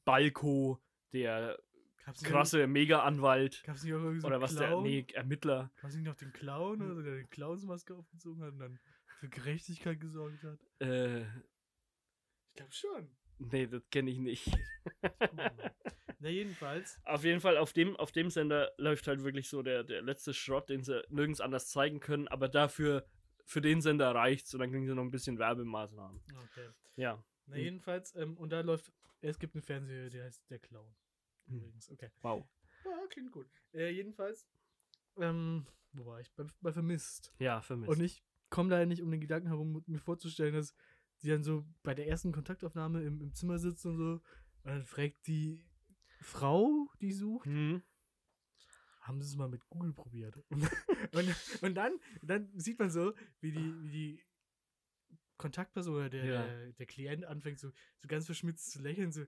Balko, 0.04 0.80
der 1.12 1.58
krasse 2.22 2.66
Mega-Anwalt. 2.66 3.62
Gab's 3.64 3.82
nicht 3.82 3.94
auch 3.94 4.00
so 4.00 4.26
Oder 4.26 4.40
was 4.40 4.56
Clown? 4.56 4.84
der, 4.84 4.92
nee, 4.92 5.06
Ermittler. 5.12 5.72
Gab's 5.76 5.94
nicht 5.94 6.04
noch 6.04 6.14
den 6.14 6.32
Clown, 6.32 6.82
oder 6.82 7.02
der 7.02 7.18
die 7.18 7.26
Clownsmaske 7.26 7.94
aufgezogen 7.94 8.42
hat 8.42 8.52
und 8.52 8.58
dann 8.60 8.78
für 9.18 9.28
Gerechtigkeit 9.28 10.00
gesorgt 10.00 10.42
hat? 10.44 10.58
Äh. 10.80 11.22
Ich 11.22 12.58
glaube 12.58 12.72
schon. 12.72 13.10
Nee, 13.38 13.66
das 13.66 13.82
kenne 13.90 14.10
ich 14.10 14.18
nicht. 14.18 14.50
Na, 16.18 16.28
jedenfalls. 16.28 16.98
Auf 17.04 17.24
jeden 17.24 17.40
Fall, 17.40 17.58
auf 17.58 17.74
dem, 17.74 17.94
auf 17.96 18.10
dem 18.12 18.30
Sender 18.30 18.72
läuft 18.78 19.06
halt 19.06 19.22
wirklich 19.22 19.50
so 19.50 19.62
der, 19.62 19.84
der 19.84 20.00
letzte 20.00 20.32
Schrott, 20.32 20.70
den 20.70 20.82
sie 20.82 21.04
nirgends 21.10 21.42
anders 21.42 21.68
zeigen 21.68 22.00
können, 22.00 22.28
aber 22.28 22.48
dafür 22.48 23.06
für 23.46 23.60
den 23.60 23.80
Sender 23.80 24.14
reicht's 24.14 24.52
und 24.52 24.60
dann 24.60 24.70
kriegen 24.70 24.86
sie 24.86 24.94
noch 24.94 25.04
ein 25.04 25.10
bisschen 25.10 25.38
Werbemaßnahmen. 25.38 26.20
Okay. 26.50 26.68
Ja. 26.96 27.22
Na, 27.46 27.56
jedenfalls, 27.56 28.14
ähm, 28.16 28.36
und 28.36 28.50
da 28.50 28.60
läuft, 28.60 28.92
es 29.20 29.38
gibt 29.38 29.54
eine 29.54 29.62
Fernsehserie, 29.62 30.10
die 30.10 30.20
heißt 30.20 30.50
Der 30.50 30.58
Clown. 30.58 30.92
Hm. 31.46 31.58
Übrigens, 31.58 31.90
okay. 31.90 32.10
Wow. 32.22 32.44
Ja, 32.84 33.06
klingt 33.08 33.30
gut. 33.30 33.46
Äh, 33.72 33.90
jedenfalls, 33.90 34.48
ähm, 35.16 35.64
wo 35.92 36.06
war 36.06 36.20
ich? 36.20 36.32
Bei, 36.34 36.44
bei 36.60 36.72
Vermisst. 36.72 37.32
Ja, 37.38 37.60
Vermisst. 37.60 37.90
Und 37.90 38.00
ich 38.00 38.24
komme 38.50 38.68
da 38.68 38.84
nicht 38.84 39.00
um 39.00 39.10
den 39.12 39.20
Gedanken 39.20 39.48
herum, 39.48 39.82
mir 39.86 40.00
vorzustellen, 40.00 40.54
dass 40.54 40.74
sie 41.18 41.28
dann 41.28 41.44
so 41.44 41.64
bei 41.84 41.94
der 41.94 42.08
ersten 42.08 42.32
Kontaktaufnahme 42.32 43.02
im, 43.02 43.20
im 43.20 43.32
Zimmer 43.32 43.58
sitzt 43.58 43.86
und 43.86 43.96
so, 43.96 44.04
und 44.04 44.22
dann 44.64 44.84
fragt 44.84 45.26
die 45.28 45.64
Frau, 46.20 46.90
die 47.00 47.12
sucht, 47.12 47.46
mhm 47.46 47.82
haben 49.06 49.20
sie 49.20 49.28
es 49.28 49.36
mal 49.36 49.48
mit 49.48 49.66
Google 49.68 49.92
probiert. 49.92 50.36
und, 50.50 51.34
und 51.62 51.74
dann, 51.74 51.98
dann 52.22 52.50
sieht 52.54 52.78
man 52.78 52.90
so, 52.90 53.14
wie 53.40 53.52
die, 53.52 53.82
wie 53.82 53.90
die 53.90 54.22
Kontaktperson 55.36 55.94
oder 55.94 56.08
der, 56.08 56.24
ja. 56.24 56.46
der, 56.46 56.72
der, 56.72 56.86
Klient 56.86 57.24
anfängt, 57.24 57.60
so, 57.60 57.70
so 57.98 58.08
ganz 58.08 58.26
verschmitzt 58.26 58.72
zu 58.72 58.80
lächeln, 58.80 59.12
so 59.12 59.24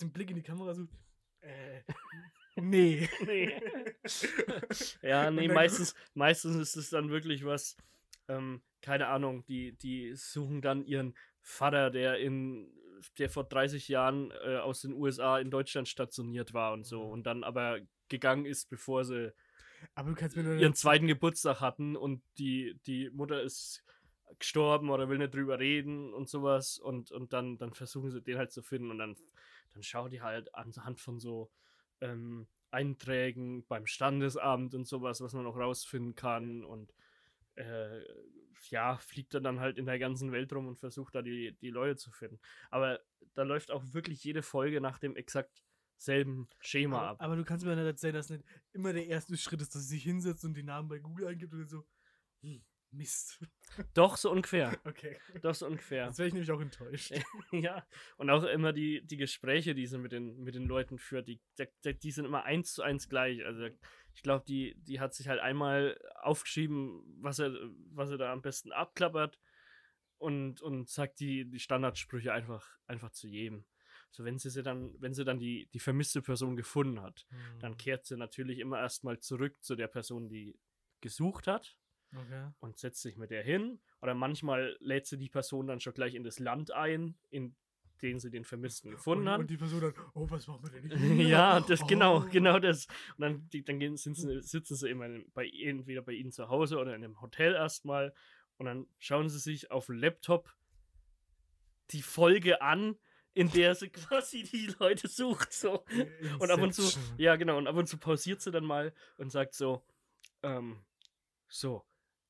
den 0.00 0.12
Blick 0.12 0.30
in 0.30 0.36
die 0.36 0.42
Kamera 0.42 0.74
sucht. 0.74 0.94
Äh, 1.40 1.82
nee. 2.56 3.08
nee. 3.24 3.60
ja, 5.02 5.30
nee, 5.30 5.48
meistens, 5.48 5.94
meistens 6.14 6.56
ist 6.56 6.76
es 6.76 6.90
dann 6.90 7.10
wirklich 7.10 7.44
was, 7.44 7.76
ähm, 8.28 8.62
keine 8.80 9.08
Ahnung, 9.08 9.44
die, 9.46 9.72
die 9.78 10.14
suchen 10.14 10.60
dann 10.60 10.84
ihren 10.84 11.14
Vater, 11.40 11.90
der 11.90 12.18
in 12.18 12.72
der 13.18 13.28
vor 13.28 13.44
30 13.44 13.88
Jahren 13.88 14.30
äh, 14.30 14.56
aus 14.56 14.80
den 14.80 14.94
USA 14.94 15.38
in 15.38 15.50
Deutschland 15.50 15.88
stationiert 15.88 16.54
war 16.54 16.72
und 16.72 16.84
so. 16.84 17.04
Mhm. 17.04 17.10
Und 17.12 17.26
dann 17.26 17.44
aber 17.44 17.80
gegangen 18.08 18.46
ist, 18.46 18.68
bevor 18.70 19.04
sie 19.04 19.32
ihren 20.60 20.74
zweiten 20.74 21.06
Geburtstag 21.06 21.60
hatten 21.60 21.96
und 21.96 22.22
die, 22.38 22.78
die 22.86 23.10
Mutter 23.10 23.42
ist 23.42 23.84
gestorben 24.38 24.90
oder 24.90 25.08
will 25.08 25.18
nicht 25.18 25.34
drüber 25.34 25.58
reden 25.58 26.12
und 26.12 26.28
sowas 26.28 26.78
und, 26.78 27.12
und 27.12 27.32
dann, 27.32 27.58
dann 27.58 27.72
versuchen 27.74 28.10
sie 28.10 28.22
den 28.22 28.38
halt 28.38 28.52
zu 28.52 28.62
finden 28.62 28.90
und 28.90 28.98
dann, 28.98 29.16
dann 29.72 29.82
schauen 29.82 30.10
die 30.10 30.22
halt 30.22 30.54
anhand 30.54 31.00
von 31.00 31.20
so 31.20 31.50
ähm, 32.00 32.46
Einträgen 32.70 33.64
beim 33.66 33.86
Standesamt 33.86 34.74
und 34.74 34.86
sowas, 34.86 35.20
was 35.20 35.32
man 35.34 35.46
auch 35.46 35.56
rausfinden 35.56 36.14
kann 36.14 36.64
und 36.64 36.92
äh, 37.54 38.00
ja, 38.70 38.96
fliegt 38.98 39.34
er 39.34 39.40
dann 39.40 39.60
halt 39.60 39.78
in 39.78 39.86
der 39.86 39.98
ganzen 39.98 40.32
Welt 40.32 40.52
rum 40.52 40.66
und 40.66 40.78
versucht 40.78 41.14
da 41.14 41.22
die, 41.22 41.52
die 41.60 41.70
Leute 41.70 41.96
zu 41.96 42.10
finden. 42.10 42.40
Aber 42.70 43.00
da 43.34 43.42
läuft 43.42 43.70
auch 43.70 43.82
wirklich 43.92 44.24
jede 44.24 44.42
Folge 44.42 44.80
nach 44.80 44.98
dem 44.98 45.16
exakt 45.16 45.63
selben 45.96 46.48
Schema 46.60 46.98
aber, 46.98 47.08
ab. 47.08 47.16
Aber 47.20 47.36
du 47.36 47.44
kannst 47.44 47.64
mir 47.64 47.76
nicht 47.76 47.84
erzählen, 47.84 48.14
dass 48.14 48.30
nicht 48.30 48.44
immer 48.72 48.92
der 48.92 49.06
erste 49.06 49.36
Schritt 49.36 49.60
ist, 49.62 49.74
dass 49.74 49.82
sie 49.82 49.96
sich 49.96 50.02
hinsetzt 50.04 50.44
und 50.44 50.54
die 50.54 50.62
Namen 50.62 50.88
bei 50.88 50.98
Google 50.98 51.28
eingibt 51.28 51.52
und 51.52 51.68
so, 51.68 51.86
hm, 52.42 52.62
Mist. 52.94 53.40
Doch, 53.94 54.16
so 54.16 54.30
ungefähr. 54.30 54.78
Okay. 54.84 55.18
Doch, 55.42 55.54
so 55.54 55.66
ungefähr. 55.66 56.06
Jetzt 56.06 56.18
wäre 56.18 56.28
ich 56.28 56.34
nämlich 56.34 56.50
auch 56.50 56.60
enttäuscht. 56.60 57.12
ja, 57.52 57.86
und 58.16 58.30
auch 58.30 58.44
immer 58.44 58.72
die, 58.72 59.02
die 59.04 59.16
Gespräche, 59.16 59.74
die 59.74 59.86
sie 59.86 59.98
mit 59.98 60.12
den, 60.12 60.42
mit 60.42 60.54
den 60.54 60.64
Leuten 60.64 60.98
führt, 60.98 61.28
die, 61.28 61.40
die, 61.58 61.98
die 61.98 62.10
sind 62.10 62.24
immer 62.24 62.44
eins 62.44 62.72
zu 62.72 62.82
eins 62.82 63.08
gleich. 63.08 63.44
Also 63.44 63.68
ich 64.14 64.22
glaube, 64.22 64.44
die, 64.46 64.76
die 64.78 65.00
hat 65.00 65.14
sich 65.14 65.28
halt 65.28 65.40
einmal 65.40 65.98
aufgeschrieben, 66.22 67.02
was 67.20 67.38
er, 67.38 67.52
was 67.90 68.10
er 68.10 68.18
da 68.18 68.32
am 68.32 68.42
besten 68.42 68.72
abklappert 68.72 69.40
und, 70.18 70.62
und 70.62 70.88
sagt 70.88 71.20
die, 71.20 71.44
die 71.50 71.60
Standardsprüche 71.60 72.32
einfach, 72.32 72.78
einfach 72.86 73.10
zu 73.10 73.28
jedem. 73.28 73.64
So, 74.14 74.24
wenn 74.24 74.38
sie, 74.38 74.48
sie 74.48 74.62
dann, 74.62 74.94
wenn 75.00 75.12
sie 75.12 75.24
dann 75.24 75.40
die, 75.40 75.66
die 75.72 75.80
vermisste 75.80 76.22
Person 76.22 76.54
gefunden 76.54 77.02
hat, 77.02 77.26
mhm. 77.30 77.58
dann 77.58 77.76
kehrt 77.76 78.06
sie 78.06 78.16
natürlich 78.16 78.60
immer 78.60 78.78
erstmal 78.78 79.18
zurück 79.18 79.60
zu 79.60 79.74
der 79.74 79.88
Person, 79.88 80.28
die 80.28 80.56
gesucht 81.00 81.48
hat. 81.48 81.76
Okay. 82.14 82.48
Und 82.60 82.78
setzt 82.78 83.02
sich 83.02 83.16
mit 83.16 83.32
der 83.32 83.42
hin. 83.42 83.80
Oder 84.00 84.14
manchmal 84.14 84.76
lädt 84.78 85.08
sie 85.08 85.18
die 85.18 85.28
Person 85.28 85.66
dann 85.66 85.80
schon 85.80 85.94
gleich 85.94 86.14
in 86.14 86.22
das 86.22 86.38
Land 86.38 86.70
ein, 86.70 87.16
in 87.30 87.56
den 88.02 88.20
sie 88.20 88.30
den 88.30 88.44
Vermissten 88.44 88.92
gefunden 88.92 89.28
haben. 89.28 89.40
Und 89.40 89.50
die 89.50 89.56
Person 89.56 89.80
dann, 89.80 89.94
oh, 90.14 90.30
was 90.30 90.46
machen 90.46 90.62
wir 90.62 90.80
denn 90.80 91.16
hier? 91.16 91.26
ja, 91.28 91.58
das 91.58 91.82
oh. 91.82 91.86
genau, 91.86 92.20
genau 92.20 92.60
das. 92.60 92.86
Und 93.16 93.22
dann, 93.22 93.48
die, 93.50 93.64
dann 93.64 93.80
gehen, 93.80 93.96
sitzen, 93.96 94.40
sitzen 94.42 94.76
sie 94.76 94.90
immer 94.90 95.08
bei, 95.34 95.48
entweder 95.48 96.02
bei 96.02 96.12
ihnen 96.12 96.30
zu 96.30 96.48
Hause 96.48 96.78
oder 96.78 96.94
in 96.94 97.02
einem 97.02 97.20
Hotel 97.20 97.54
erstmal. 97.54 98.14
Und 98.58 98.66
dann 98.66 98.86
schauen 99.00 99.28
sie 99.28 99.40
sich 99.40 99.72
auf 99.72 99.86
dem 99.86 99.96
Laptop 99.96 100.54
die 101.90 102.02
Folge 102.02 102.62
an, 102.62 102.96
in 103.34 103.50
der 103.50 103.74
sie 103.74 103.90
quasi 103.90 104.44
die 104.44 104.72
Leute 104.78 105.08
sucht. 105.08 105.52
So. 105.52 105.84
Und 106.38 106.50
ab 106.50 106.60
und 106.60 106.72
zu, 106.72 106.82
ja 107.18 107.36
genau, 107.36 107.58
und 107.58 107.66
ab 107.66 107.76
und 107.76 107.88
zu 107.88 107.98
pausiert 107.98 108.40
sie 108.40 108.50
dann 108.50 108.64
mal 108.64 108.94
und 109.18 109.30
sagt 109.30 109.54
so, 109.54 109.84
ähm, 110.42 110.78
so, 111.48 111.84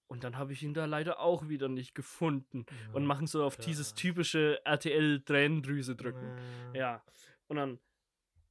und 0.06 0.24
dann 0.24 0.36
habe 0.36 0.52
ich 0.52 0.62
ihn 0.62 0.74
da 0.74 0.84
leider 0.84 1.20
auch 1.20 1.48
wieder 1.48 1.68
nicht 1.68 1.94
gefunden. 1.94 2.66
Ja, 2.68 2.94
und 2.94 3.06
machen 3.06 3.26
so 3.26 3.44
auf 3.44 3.56
klar. 3.56 3.66
dieses 3.66 3.94
typische 3.94 4.64
RTL-Tränendrüse 4.64 5.96
drücken. 5.96 6.36
Ja. 6.72 6.80
ja. 6.80 7.04
Und 7.48 7.56
dann, 7.56 7.80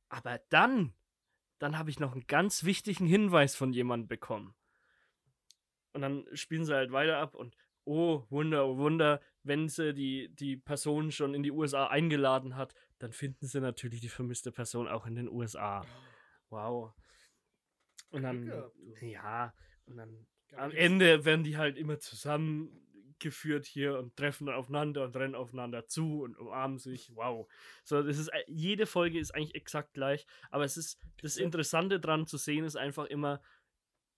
aber 0.09 0.39
dann, 0.49 0.93
dann 1.59 1.77
habe 1.77 1.89
ich 1.89 1.99
noch 1.99 2.13
einen 2.13 2.27
ganz 2.27 2.63
wichtigen 2.63 3.05
Hinweis 3.05 3.55
von 3.55 3.71
jemandem 3.71 4.07
bekommen. 4.07 4.55
Und 5.93 6.01
dann 6.01 6.25
spielen 6.33 6.65
sie 6.65 6.73
halt 6.73 6.91
weiter 6.91 7.17
ab 7.19 7.35
und 7.35 7.55
oh 7.85 8.25
Wunder, 8.29 8.65
oh 8.65 8.77
Wunder, 8.77 9.21
wenn 9.43 9.69
sie 9.69 9.93
die, 9.93 10.29
die 10.33 10.57
Person 10.57 11.11
schon 11.11 11.33
in 11.33 11.43
die 11.43 11.51
USA 11.51 11.87
eingeladen 11.87 12.55
hat, 12.55 12.73
dann 12.99 13.11
finden 13.11 13.45
sie 13.45 13.59
natürlich 13.59 14.01
die 14.01 14.09
vermisste 14.09 14.51
Person 14.51 14.87
auch 14.87 15.05
in 15.05 15.15
den 15.15 15.29
USA. 15.29 15.85
Wow. 16.49 16.93
Und 18.11 18.23
dann, 18.23 18.51
ja, 19.01 19.53
und 19.85 19.97
dann 19.97 20.25
am 20.55 20.71
Ende 20.71 21.25
werden 21.25 21.43
die 21.43 21.57
halt 21.57 21.77
immer 21.77 21.99
zusammengeführt 21.99 23.65
hier 23.65 23.97
und 23.97 24.15
treffen 24.15 24.49
aufeinander 24.49 25.03
und 25.03 25.15
rennen 25.15 25.35
aufeinander 25.35 25.87
zu 25.87 26.21
und 26.21 26.37
umarmen 26.37 26.77
sich. 26.77 27.11
Wow. 27.15 27.51
So, 27.83 28.03
das 28.03 28.17
ist, 28.17 28.31
jede 28.47 28.85
Folge 28.85 29.19
ist 29.19 29.33
eigentlich 29.33 29.55
exakt 29.55 29.93
gleich, 29.93 30.25
aber 30.51 30.63
es 30.63 30.77
ist, 30.77 30.99
das 31.21 31.37
Interessante 31.37 31.99
dran 31.99 32.27
zu 32.27 32.37
sehen 32.37 32.65
ist 32.65 32.75
einfach 32.75 33.05
immer, 33.05 33.41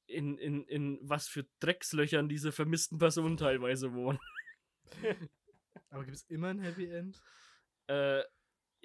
in, 0.07 0.37
in, 0.37 0.63
in 0.65 0.99
was 1.01 1.27
für 1.27 1.45
Dreckslöchern 1.59 2.29
diese 2.29 2.51
vermissten 2.51 2.97
Personen 2.97 3.37
teilweise 3.37 3.93
wohnen. 3.93 4.19
aber 5.89 6.05
gibt 6.05 6.17
es 6.17 6.23
immer 6.29 6.49
ein 6.49 6.59
Happy 6.59 6.85
End? 6.85 7.21
Äh, 7.87 8.23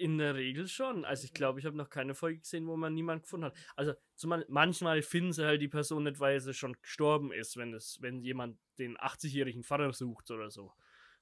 in 0.01 0.17
der 0.17 0.35
Regel 0.35 0.67
schon. 0.67 1.05
Also 1.05 1.25
ich 1.25 1.33
glaube, 1.33 1.59
ich 1.59 1.65
habe 1.65 1.77
noch 1.77 1.89
keine 1.89 2.15
Folge 2.15 2.39
gesehen, 2.39 2.67
wo 2.67 2.75
man 2.75 2.93
niemanden 2.93 3.21
gefunden 3.21 3.45
hat. 3.45 3.55
Also 3.75 3.93
zumal, 4.15 4.45
manchmal 4.49 5.03
finden 5.03 5.31
sie 5.31 5.45
halt 5.45 5.61
die 5.61 5.67
Person 5.67 6.03
nicht, 6.03 6.19
weil 6.19 6.39
sie 6.39 6.55
schon 6.55 6.75
gestorben 6.81 7.31
ist, 7.31 7.55
wenn 7.55 7.73
es, 7.73 8.01
wenn 8.01 8.23
jemand 8.23 8.57
den 8.79 8.97
80-jährigen 8.97 9.63
Vater 9.63 9.93
sucht 9.93 10.31
oder 10.31 10.49
so. 10.49 10.73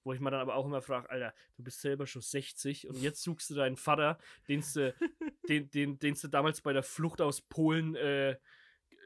Wo 0.06 0.14
ich 0.14 0.22
mir 0.22 0.32
dann 0.32 0.40
aber 0.40 0.56
auch 0.56 0.66
immer 0.66 0.82
frage, 0.82 1.10
Alter, 1.10 1.34
du 1.58 1.64
bist 1.64 1.82
selber 1.82 2.08
schon 2.08 2.22
60 2.22 2.88
und 2.88 2.96
jetzt 3.02 3.22
suchst 3.22 3.50
du 3.50 3.56
deinen 3.56 3.76
Vater, 3.76 4.18
den 4.48 4.64
du, 4.74 4.96
den, 5.50 5.70
den, 5.72 6.00
den 6.00 6.14
du 6.14 6.28
damals 6.30 6.62
bei 6.62 6.72
der 6.72 6.84
Flucht 6.84 7.20
aus 7.20 7.42
Polen 7.42 7.96
äh, 7.96 8.38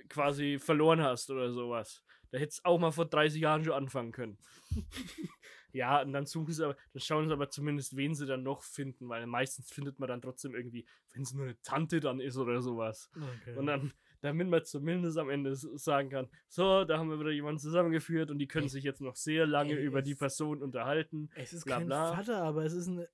quasi 0.09 0.59
verloren 0.59 1.01
hast 1.01 1.29
oder 1.29 1.51
sowas. 1.51 2.03
Da 2.31 2.39
hättest 2.39 2.59
du 2.59 2.69
auch 2.69 2.79
mal 2.79 2.91
vor 2.91 3.05
30 3.05 3.41
Jahren 3.41 3.63
schon 3.63 3.73
anfangen 3.73 4.11
können. 4.11 4.37
Ja, 5.73 6.03
und 6.03 6.13
dann 6.13 6.27
suchen 6.27 6.53
sie 6.53 6.63
aber, 6.63 6.77
dann 6.93 7.01
schauen 7.01 7.27
sie 7.27 7.33
aber 7.33 7.49
zumindest, 7.49 7.97
wen 7.97 8.13
sie 8.13 8.27
dann 8.27 8.43
noch 8.43 8.61
finden, 8.61 9.09
weil 9.09 9.25
meistens 9.25 9.71
findet 9.71 9.99
man 9.99 10.07
dann 10.07 10.21
trotzdem 10.21 10.53
irgendwie, 10.53 10.85
wenn 11.13 11.23
es 11.23 11.33
nur 11.33 11.45
eine 11.45 11.59
Tante 11.63 11.99
dann 11.99 12.19
ist 12.19 12.37
oder 12.37 12.61
sowas. 12.61 13.09
Okay. 13.15 13.57
Und 13.57 13.65
dann, 13.65 13.91
damit 14.21 14.47
man 14.47 14.63
zumindest 14.63 15.17
am 15.17 15.31
Ende 15.31 15.55
sagen 15.55 16.11
kann, 16.11 16.29
so, 16.47 16.85
da 16.85 16.99
haben 16.99 17.09
wir 17.09 17.19
wieder 17.19 17.31
jemanden 17.31 17.59
zusammengeführt 17.59 18.29
und 18.29 18.37
die 18.37 18.47
können 18.47 18.69
sich 18.69 18.83
jetzt 18.83 19.01
noch 19.01 19.15
sehr 19.15 19.47
lange 19.47 19.73
Ey, 19.73 19.83
über 19.83 20.03
die 20.03 20.13
Person 20.13 20.61
unterhalten. 20.61 21.31
Es 21.33 21.53
ist 21.53 21.65
bla, 21.65 21.77
kein 21.77 21.87
bla. 21.87 22.15
Vater, 22.15 22.43
aber 22.43 22.63
es 22.63 22.73
ist 22.73 22.87
ein 22.87 23.07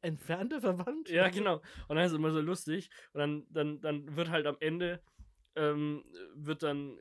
entfernter 0.00 0.62
Verwandter. 0.62 1.12
Ja, 1.12 1.28
genau. 1.28 1.56
Und 1.88 1.96
dann 1.96 2.06
ist 2.06 2.12
es 2.12 2.18
immer 2.18 2.32
so 2.32 2.40
lustig. 2.40 2.88
Und 3.12 3.20
dann, 3.20 3.46
dann, 3.50 3.80
dann 3.82 4.16
wird 4.16 4.30
halt 4.30 4.46
am 4.46 4.56
Ende, 4.60 5.02
ähm, 5.56 6.04
wird 6.34 6.62
dann 6.62 6.98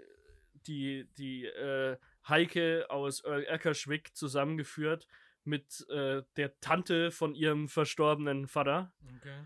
die, 0.68 1.08
die, 1.18 1.46
äh, 1.46 1.98
Heike 2.28 2.90
aus 2.90 3.24
Eckerschwick 3.24 4.16
zusammengeführt 4.16 5.08
mit 5.44 5.88
äh, 5.90 6.24
der 6.38 6.60
Tante 6.60 7.12
von 7.12 7.36
ihrem 7.36 7.68
verstorbenen 7.68 8.48
Vater, 8.48 8.94
okay. 9.18 9.46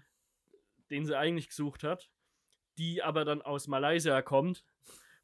den 0.90 1.06
sie 1.06 1.18
eigentlich 1.18 1.50
gesucht 1.50 1.84
hat, 1.84 2.10
die 2.78 3.04
aber 3.04 3.26
dann 3.26 3.42
aus 3.42 3.68
Malaysia 3.68 4.22
kommt. 4.22 4.64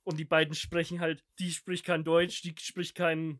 Und 0.03 0.17
die 0.17 0.25
beiden 0.25 0.53
sprechen 0.53 0.99
halt, 0.99 1.23
die 1.39 1.51
spricht 1.51 1.85
kein 1.85 2.03
Deutsch, 2.03 2.41
die 2.41 2.53
spricht 2.59 2.95
kein 2.95 3.39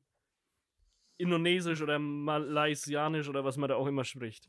Indonesisch 1.17 1.81
oder 1.81 1.99
Malaysianisch 1.99 3.27
oder 3.27 3.43
was 3.43 3.58
man 3.58 3.69
da 3.69 3.75
auch 3.75 3.88
immer 3.88 4.05
spricht. 4.05 4.47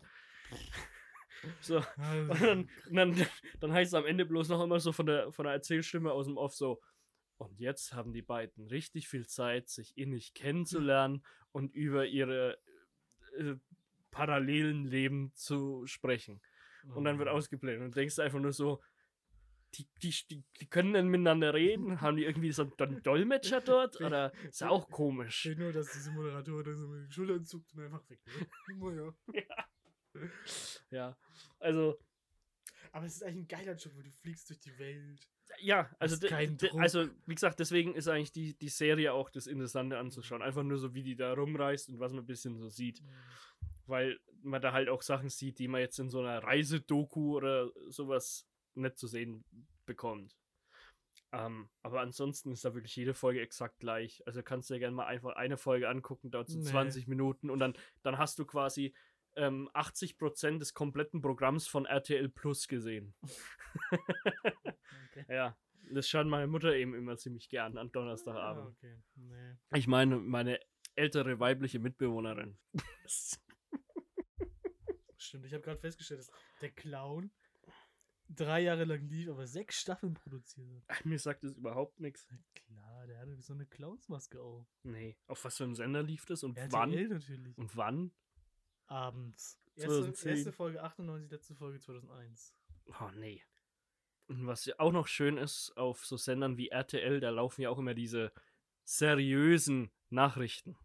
So. 1.61 1.77
Und 2.31 2.40
dann, 2.40 2.68
dann, 2.90 3.27
dann 3.61 3.72
heißt 3.72 3.88
es 3.92 3.94
am 3.94 4.07
Ende 4.07 4.27
bloß 4.27 4.49
noch 4.49 4.62
immer 4.62 4.81
so 4.81 4.92
von 4.92 5.07
der, 5.07 5.33
von 5.33 5.44
der 5.44 5.55
Erzählstimme 5.55 6.12
aus 6.12 6.27
dem 6.27 6.37
Off 6.37 6.55
so, 6.55 6.81
und 7.38 7.61
jetzt 7.61 7.92
haben 7.92 8.12
die 8.12 8.22
beiden 8.22 8.66
richtig 8.66 9.09
viel 9.09 9.27
Zeit, 9.27 9.68
sich 9.68 9.96
innig 9.96 10.33
kennenzulernen 10.33 11.22
und 11.53 11.75
über 11.75 12.07
ihre 12.07 12.59
äh, 13.37 13.57
parallelen 14.11 14.87
Leben 14.87 15.33
zu 15.35 15.87
sprechen. 15.87 16.40
Und 16.94 17.05
dann 17.05 17.18
wird 17.18 17.29
mhm. 17.29 17.35
ausgeblendet 17.35 17.85
und 17.85 17.96
denkst 17.96 18.18
einfach 18.20 18.38
nur 18.38 18.53
so, 18.53 18.81
die, 19.75 19.87
die, 20.03 20.14
die, 20.31 20.44
die 20.61 20.66
können 20.66 20.94
dann 20.94 21.09
miteinander 21.09 21.53
reden? 21.53 22.01
Haben 22.01 22.16
die 22.16 22.25
irgendwie 22.25 22.53
so 22.53 22.70
einen 22.79 23.03
Dolmetscher 23.03 23.61
dort? 23.61 24.01
Oder 24.01 24.33
ist 24.49 24.61
ja 24.61 24.70
auch 24.70 24.88
komisch. 24.88 25.46
Ich 25.46 25.59
nur, 25.59 25.72
dass 25.72 25.92
diese 25.92 26.12
Moderator 26.12 26.62
dann 26.62 26.77
so 26.77 26.87
mit 26.87 27.03
den 27.03 27.12
Schultern 27.12 27.44
zuckt 27.44 27.75
und 27.75 27.85
einfach 27.85 28.09
weg. 28.09 28.20
Ne? 28.79 29.14
ja. 29.35 29.64
ja, 30.90 31.16
also. 31.59 31.98
Aber 32.92 33.07
es 33.07 33.16
ist 33.16 33.22
eigentlich 33.22 33.44
ein 33.44 33.48
geiler 33.48 33.74
Job, 33.74 33.94
weil 33.96 34.05
du 34.05 34.11
fliegst 34.11 34.48
durch 34.48 34.61
die 34.61 34.79
Welt. 34.79 35.20
Ja, 35.61 35.90
also, 35.98 36.16
also 36.79 37.09
wie 37.26 37.35
gesagt, 37.35 37.61
deswegen 37.61 37.94
ist 37.94 38.09
eigentlich 38.09 38.33
die, 38.33 38.55
die 38.55 38.68
Serie 38.68 39.12
auch 39.12 39.31
das 39.31 39.46
Interessante 39.46 39.98
anzuschauen. 39.98 40.42
Einfach 40.42 40.62
nur 40.62 40.79
so, 40.79 40.94
wie 40.94 41.02
die 41.02 41.16
da 41.16 41.33
rumreist 41.35 41.88
und 41.88 42.00
was 42.00 42.12
man 42.12 42.24
ein 42.24 42.26
bisschen 42.26 42.57
so 42.59 42.68
sieht. 42.68 43.02
Mhm. 43.02 43.09
Weil 43.87 44.20
man 44.42 44.61
da 44.61 44.72
halt 44.72 44.88
auch 44.88 45.02
Sachen 45.02 45.29
sieht, 45.29 45.59
die 45.59 45.68
man 45.68 45.81
jetzt 45.81 45.98
in 45.98 46.11
so 46.11 46.20
einer 46.20 46.42
Reisedoku 46.42 47.37
oder 47.37 47.70
sowas 47.88 48.46
nicht 48.74 48.98
zu 48.98 49.07
sehen 49.07 49.44
bekommt. 49.85 50.37
Ähm, 51.33 51.68
aber 51.83 52.00
ansonsten 52.00 52.52
ist 52.52 52.64
da 52.64 52.74
wirklich 52.74 52.94
jede 52.96 53.14
Folge 53.14 53.40
exakt 53.40 53.79
gleich. 53.79 54.22
Also 54.26 54.42
kannst 54.42 54.70
du 54.70 54.74
dir 54.74 54.81
gerne 54.81 54.96
mal 54.96 55.07
einfach 55.07 55.35
eine 55.37 55.57
Folge 55.57 55.88
angucken, 55.88 56.31
dauert 56.31 56.48
so 56.48 56.59
nee. 56.59 56.64
20 56.64 57.09
Minuten 57.09 57.50
und 57.50 57.59
dann, 57.59 57.74
dann 58.02 58.18
hast 58.18 58.38
du 58.38 58.44
quasi 58.44 58.94
ähm, 59.37 59.70
80% 59.75 60.59
des 60.59 60.75
kompletten 60.75 61.20
Programms 61.20 61.66
von 61.66 61.87
RTL 61.87 62.29
Plus 62.29 62.68
gesehen. 62.68 63.14
okay. 63.90 65.25
Ja, 65.29 65.57
das 65.92 66.09
schaut 66.09 66.27
meine 66.27 66.46
Mutter 66.46 66.75
eben 66.75 66.94
immer 66.94 67.16
ziemlich 67.16 67.49
gern 67.49 67.79
an 67.79 67.90
Donnerstagabend. 67.92 68.66
Ah, 68.66 68.68
okay. 68.68 68.99
nee. 69.14 69.57
Ich 69.75 69.87
meine, 69.87 70.16
meine 70.16 70.61
ältere 70.94 71.38
weibliche 71.40 71.79
Mitbewohnerin. 71.79 72.59
stimmt. 75.27 75.46
Ich 75.46 75.55
habe 75.55 75.62
gerade 75.62 75.81
festgestellt, 75.81 76.20
dass 76.20 76.31
der 76.61 76.70
Clown 76.70 77.31
drei 78.29 78.61
Jahre 78.61 78.85
lang 78.85 79.07
lief, 79.09 79.29
aber 79.29 79.46
sechs 79.46 79.81
Staffeln 79.81 80.14
produziert 80.14 80.83
hat. 80.88 81.05
Mir 81.05 81.18
sagt 81.18 81.44
das 81.44 81.53
überhaupt 81.53 82.01
nichts. 82.01 82.27
Klar, 82.55 83.07
der 83.07 83.18
hatte 83.18 83.40
so 83.40 83.53
eine 83.53 83.66
Clownsmaske 83.66 84.40
auf. 84.40 84.66
Nee. 84.83 85.16
Auf 85.27 85.44
was 85.44 85.57
für 85.57 85.64
einem 85.64 85.75
Sender 85.75 86.03
lief 86.03 86.25
das 86.27 86.42
und 86.42 86.57
RTL 86.57 86.72
wann? 86.72 87.09
natürlich. 87.09 87.57
Und 87.59 87.77
wann? 87.77 88.12
Abends. 88.87 89.59
Erste, 89.75 89.88
2010. 89.88 90.31
erste 90.31 90.53
Folge 90.53 90.83
98, 90.83 91.31
letzte 91.31 91.55
Folge 91.55 91.81
2001. 91.81 92.55
Oh, 92.87 93.11
nee. 93.14 93.42
Und 94.29 94.46
was 94.46 94.64
ja 94.64 94.75
auch 94.79 94.92
noch 94.92 95.07
schön 95.07 95.37
ist, 95.38 95.77
auf 95.77 96.05
so 96.05 96.16
Sendern 96.16 96.57
wie 96.57 96.68
RTL, 96.68 97.20
da 97.20 97.31
laufen 97.31 97.62
ja 97.62 97.70
auch 97.70 97.79
immer 97.79 97.94
diese 97.94 98.33
seriösen 98.85 99.90
Nachrichten. 100.11 100.77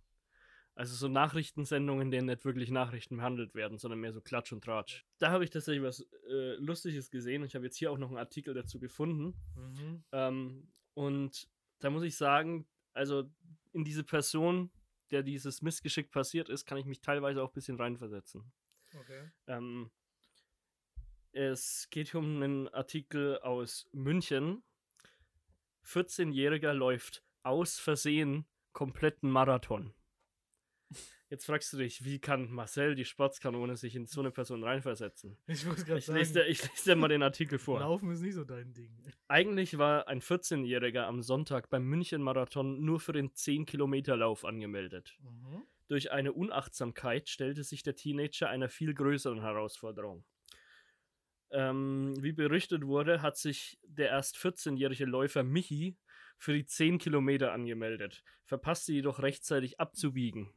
Also 0.73 0.95
so 0.95 1.07
Nachrichtensendungen, 1.07 2.07
in 2.07 2.11
denen 2.11 2.27
nicht 2.27 2.45
wirklich 2.45 2.71
Nachrichten 2.71 3.17
behandelt 3.17 3.55
werden, 3.55 3.77
sondern 3.77 3.99
mehr 3.99 4.13
so 4.13 4.21
Klatsch 4.21 4.51
und 4.51 4.63
Tratsch. 4.63 5.05
Da 5.19 5.29
habe 5.29 5.43
ich 5.43 5.49
tatsächlich 5.49 5.83
was 5.83 6.07
äh, 6.29 6.55
Lustiges 6.55 7.11
gesehen. 7.11 7.43
Ich 7.43 7.55
habe 7.55 7.65
jetzt 7.65 7.77
hier 7.77 7.91
auch 7.91 7.97
noch 7.97 8.07
einen 8.07 8.17
Artikel 8.17 8.53
dazu 8.53 8.79
gefunden. 8.79 9.35
Mhm. 9.55 10.03
Ähm, 10.11 10.71
und 10.93 11.49
da 11.79 11.89
muss 11.89 12.03
ich 12.03 12.15
sagen, 12.15 12.67
also 12.93 13.29
in 13.73 13.83
diese 13.83 14.03
Person, 14.03 14.71
der 15.11 15.23
dieses 15.23 15.61
Missgeschick 15.61 16.11
passiert 16.11 16.49
ist, 16.49 16.65
kann 16.65 16.77
ich 16.77 16.85
mich 16.85 17.01
teilweise 17.01 17.43
auch 17.43 17.49
ein 17.49 17.53
bisschen 17.53 17.77
reinversetzen. 17.77 18.51
Okay. 18.97 19.31
Ähm, 19.47 19.91
es 21.31 21.87
geht 21.89 22.11
hier 22.11 22.19
um 22.19 22.41
einen 22.41 22.67
Artikel 22.69 23.39
aus 23.39 23.87
München. 23.91 24.63
14-Jähriger 25.85 26.73
läuft 26.73 27.23
aus 27.43 27.79
Versehen 27.79 28.45
kompletten 28.73 29.29
Marathon. 29.31 29.93
Jetzt 31.31 31.45
fragst 31.45 31.71
du 31.71 31.77
dich, 31.77 32.03
wie 32.03 32.19
kann 32.19 32.51
Marcel, 32.51 32.93
die 32.93 33.05
Sportskanone, 33.05 33.77
sich 33.77 33.95
in 33.95 34.05
so 34.05 34.19
eine 34.19 34.31
Person 34.31 34.65
reinversetzen? 34.65 35.37
Ich 35.47 35.65
muss 35.65 35.85
gerade 35.85 35.99
Ich 35.99 36.07
lese, 36.07 36.33
sagen, 36.33 36.45
dir, 36.45 36.51
ich 36.51 36.61
lese 36.61 36.83
dir 36.83 36.95
mal 36.97 37.07
den 37.07 37.23
Artikel 37.23 37.57
vor. 37.57 37.79
Laufen 37.79 38.11
ist 38.11 38.19
nicht 38.19 38.33
so 38.33 38.43
dein 38.43 38.73
Ding. 38.73 38.91
Eigentlich 39.29 39.77
war 39.77 40.09
ein 40.09 40.19
14-Jähriger 40.19 41.03
am 41.03 41.21
Sonntag 41.21 41.69
beim 41.69 41.85
München-Marathon 41.85 42.83
nur 42.83 42.99
für 42.99 43.13
den 43.13 43.29
10-Kilometer-Lauf 43.31 44.43
angemeldet. 44.43 45.17
Mhm. 45.21 45.63
Durch 45.87 46.11
eine 46.11 46.33
Unachtsamkeit 46.33 47.29
stellte 47.29 47.63
sich 47.63 47.81
der 47.81 47.95
Teenager 47.95 48.49
einer 48.49 48.67
viel 48.67 48.93
größeren 48.93 49.39
Herausforderung. 49.39 50.25
Ähm, 51.51 52.13
wie 52.21 52.33
berichtet 52.33 52.85
wurde, 52.85 53.21
hat 53.21 53.37
sich 53.37 53.79
der 53.83 54.09
erst 54.09 54.35
14-jährige 54.35 55.05
Läufer 55.05 55.43
Michi 55.43 55.95
für 56.37 56.51
die 56.51 56.65
10 56.65 56.97
Kilometer 56.97 57.53
angemeldet, 57.53 58.21
verpasste 58.43 58.91
jedoch 58.91 59.19
rechtzeitig 59.19 59.79
abzubiegen. 59.79 60.53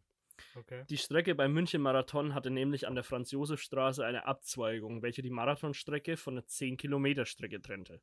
Okay. 0.57 0.85
Die 0.89 0.99
Strecke 0.99 1.35
beim 1.35 1.53
München-Marathon 1.53 2.35
hatte 2.35 2.51
nämlich 2.51 2.87
an 2.87 2.95
der 2.95 3.05
Franz-Josef-Straße 3.05 4.05
eine 4.05 4.27
Abzweigung, 4.27 5.03
welche 5.03 5.23
die 5.23 5.31
Marathonstrecke 5.31 6.17
von 6.17 6.37
der 6.37 6.45
10-Kilometer-Strecke 6.45 7.61
trennte. 7.63 8.01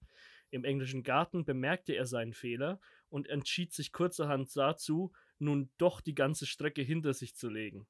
Im 0.50 0.63
englischen 0.63 1.04
Garten 1.04 1.46
bemerkte 1.46 1.94
er 1.94 2.06
seinen 2.06 2.34
Fehler 2.34 2.80
und 3.10 3.28
entschied 3.28 3.74
sich 3.74 3.91
kurzerhand 3.91 4.56
dazu, 4.56 5.12
nun 5.39 5.70
doch 5.78 6.02
die 6.02 6.15
ganze 6.15 6.46
Strecke 6.46 6.82
hinter 6.82 7.13
sich 7.13 7.36
zu 7.36 7.50
legen. 7.50 7.88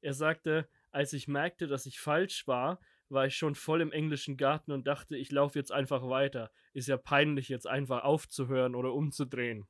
Er 0.00 0.14
sagte, 0.14 0.68
als 0.90 1.12
ich 1.12 1.28
merkte, 1.28 1.66
dass 1.66 1.86
ich 1.86 1.98
falsch 1.98 2.46
war, 2.46 2.80
war 3.08 3.26
ich 3.26 3.36
schon 3.36 3.54
voll 3.54 3.80
im 3.80 3.92
englischen 3.92 4.36
Garten 4.36 4.72
und 4.72 4.86
dachte, 4.86 5.16
ich 5.16 5.30
laufe 5.30 5.58
jetzt 5.58 5.72
einfach 5.72 6.08
weiter. 6.08 6.50
Ist 6.72 6.88
ja 6.88 6.96
peinlich, 6.96 7.48
jetzt 7.48 7.66
einfach 7.66 8.04
aufzuhören 8.04 8.74
oder 8.74 8.92
umzudrehen. 8.92 9.66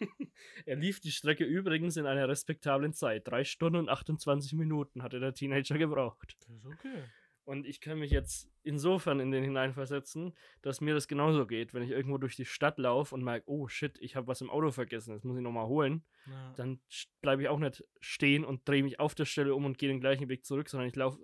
er 0.66 0.76
lief 0.76 1.00
die 1.00 1.12
Strecke 1.12 1.44
übrigens 1.44 1.96
in 1.96 2.06
einer 2.06 2.28
respektablen 2.28 2.92
Zeit. 2.92 3.26
Drei 3.26 3.44
Stunden 3.44 3.78
und 3.78 3.88
28 3.88 4.54
Minuten 4.54 5.02
hatte 5.02 5.20
der 5.20 5.34
Teenager 5.34 5.78
gebraucht. 5.78 6.36
Das 6.40 6.56
ist 6.56 6.66
okay. 6.66 7.04
Und 7.44 7.66
ich 7.66 7.80
kann 7.80 7.98
mich 7.98 8.10
jetzt 8.10 8.50
insofern 8.62 9.20
in 9.20 9.30
den 9.30 9.44
hineinversetzen, 9.44 10.34
dass 10.62 10.80
mir 10.80 10.94
das 10.94 11.08
genauso 11.08 11.46
geht, 11.46 11.74
wenn 11.74 11.82
ich 11.82 11.90
irgendwo 11.90 12.16
durch 12.16 12.36
die 12.36 12.46
Stadt 12.46 12.78
laufe 12.78 13.14
und 13.14 13.22
merke, 13.22 13.44
oh 13.46 13.68
shit, 13.68 13.98
ich 14.00 14.16
habe 14.16 14.26
was 14.26 14.40
im 14.40 14.48
Auto 14.48 14.70
vergessen, 14.70 15.12
das 15.12 15.24
muss 15.24 15.36
ich 15.36 15.42
nochmal 15.42 15.66
holen. 15.66 16.04
Ja. 16.26 16.54
Dann 16.56 16.80
bleibe 17.20 17.42
ich 17.42 17.48
auch 17.48 17.58
nicht 17.58 17.84
stehen 18.00 18.46
und 18.46 18.66
drehe 18.66 18.82
mich 18.82 18.98
auf 18.98 19.14
der 19.14 19.26
Stelle 19.26 19.54
um 19.54 19.66
und 19.66 19.76
gehe 19.76 19.90
den 19.90 20.00
gleichen 20.00 20.30
Weg 20.30 20.46
zurück, 20.46 20.70
sondern 20.70 20.88
ich 20.88 20.96
laufe 20.96 21.18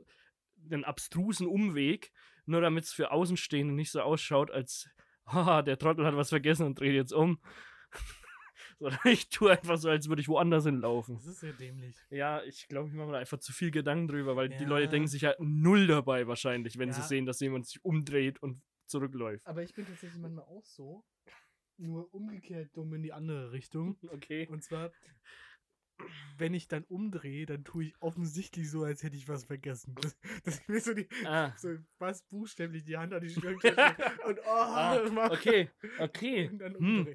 den 0.57 0.85
abstrusen 0.85 1.47
Umweg, 1.47 2.13
nur 2.45 2.61
damit 2.61 2.85
es 2.85 2.93
für 2.93 3.13
Außenstehende 3.13 3.73
nicht 3.73 3.91
so 3.91 4.03
ausschaut, 4.03 4.51
als, 4.51 4.91
haha, 5.27 5.63
der 5.63 5.79
Trottel 5.79 6.05
hat 6.05 6.17
was 6.17 6.29
vergessen 6.29 6.67
und 6.67 6.79
dreht 6.79 6.95
jetzt 6.95 7.13
um. 7.15 7.41
Sondern 8.81 8.99
ich 9.05 9.29
tue 9.29 9.53
einfach 9.53 9.77
so, 9.79 9.89
als 9.89 10.09
würde 10.09 10.23
ich 10.23 10.29
woanders 10.29 10.65
hinlaufen. 10.65 11.15
Das 11.17 11.27
ist 11.27 11.41
sehr 11.41 11.53
dämlich. 11.53 11.95
Ja, 12.11 12.43
ich 12.43 12.67
glaube, 12.67 12.89
ich 12.89 12.95
mache 12.95 13.07
mir 13.07 13.13
da 13.13 13.19
einfach 13.19 13.39
zu 13.39 13.53
viel 13.53 13.71
Gedanken 13.71 14.09
drüber, 14.09 14.35
weil 14.37 14.49
die 14.49 14.65
Ja. 14.65 14.69
Leute 14.69 14.89
denken 14.89 15.07
sich 15.09 15.25
halt 15.25 15.37
null 15.39 15.87
dabei 15.87 16.27
wahrscheinlich, 16.27 16.79
wenn 16.79 16.93
sie 16.93 17.01
Ja. 17.01 17.07
sehen, 17.07 17.27
dass 17.27 17.39
jemand 17.41 17.67
sich 17.67 17.85
umdreht 17.85 18.43
und 18.43 18.61
zurückläuft. 18.87 19.47
Aber 19.47 19.63
ich 19.63 19.73
bin 19.75 19.87
tatsächlich 19.87 20.21
manchmal 20.21 20.45
auch 20.47 20.65
so. 20.65 21.05
Nur 21.77 22.13
umgekehrt 22.13 22.77
dumm 22.77 22.93
in 22.95 23.03
die 23.03 23.13
andere 23.13 23.53
Richtung. 23.53 23.97
Okay. 24.13 24.47
Und 24.51 24.63
zwar, 24.65 24.91
wenn 26.39 26.55
ich 26.55 26.69
dann 26.69 26.85
umdrehe, 26.85 27.45
dann 27.47 27.65
tue 27.65 27.85
ich 27.85 27.95
offensichtlich 28.01 28.71
so, 28.71 28.85
als 28.85 29.03
hätte 29.03 29.17
ich 29.17 29.29
was 29.29 29.45
vergessen. 29.45 29.95
Das, 30.01 30.17
das 30.45 30.55
ist 30.59 30.69
mir 30.69 30.81
so, 30.81 30.95
die, 30.95 31.07
Ah. 31.27 31.53
so 31.57 31.77
fast 31.99 32.29
buchstäblich 32.29 32.85
die 32.85 32.97
Hand 32.97 33.13
an 33.13 33.21
die 33.21 33.29
Stirn 33.31 33.55
und 34.27 34.39
oh, 34.41 34.49
ah 34.51 35.29
okay, 35.31 35.71
okay. 35.99 36.49
und 36.49 36.59
dann 36.59 36.75
Hm. 36.79 37.15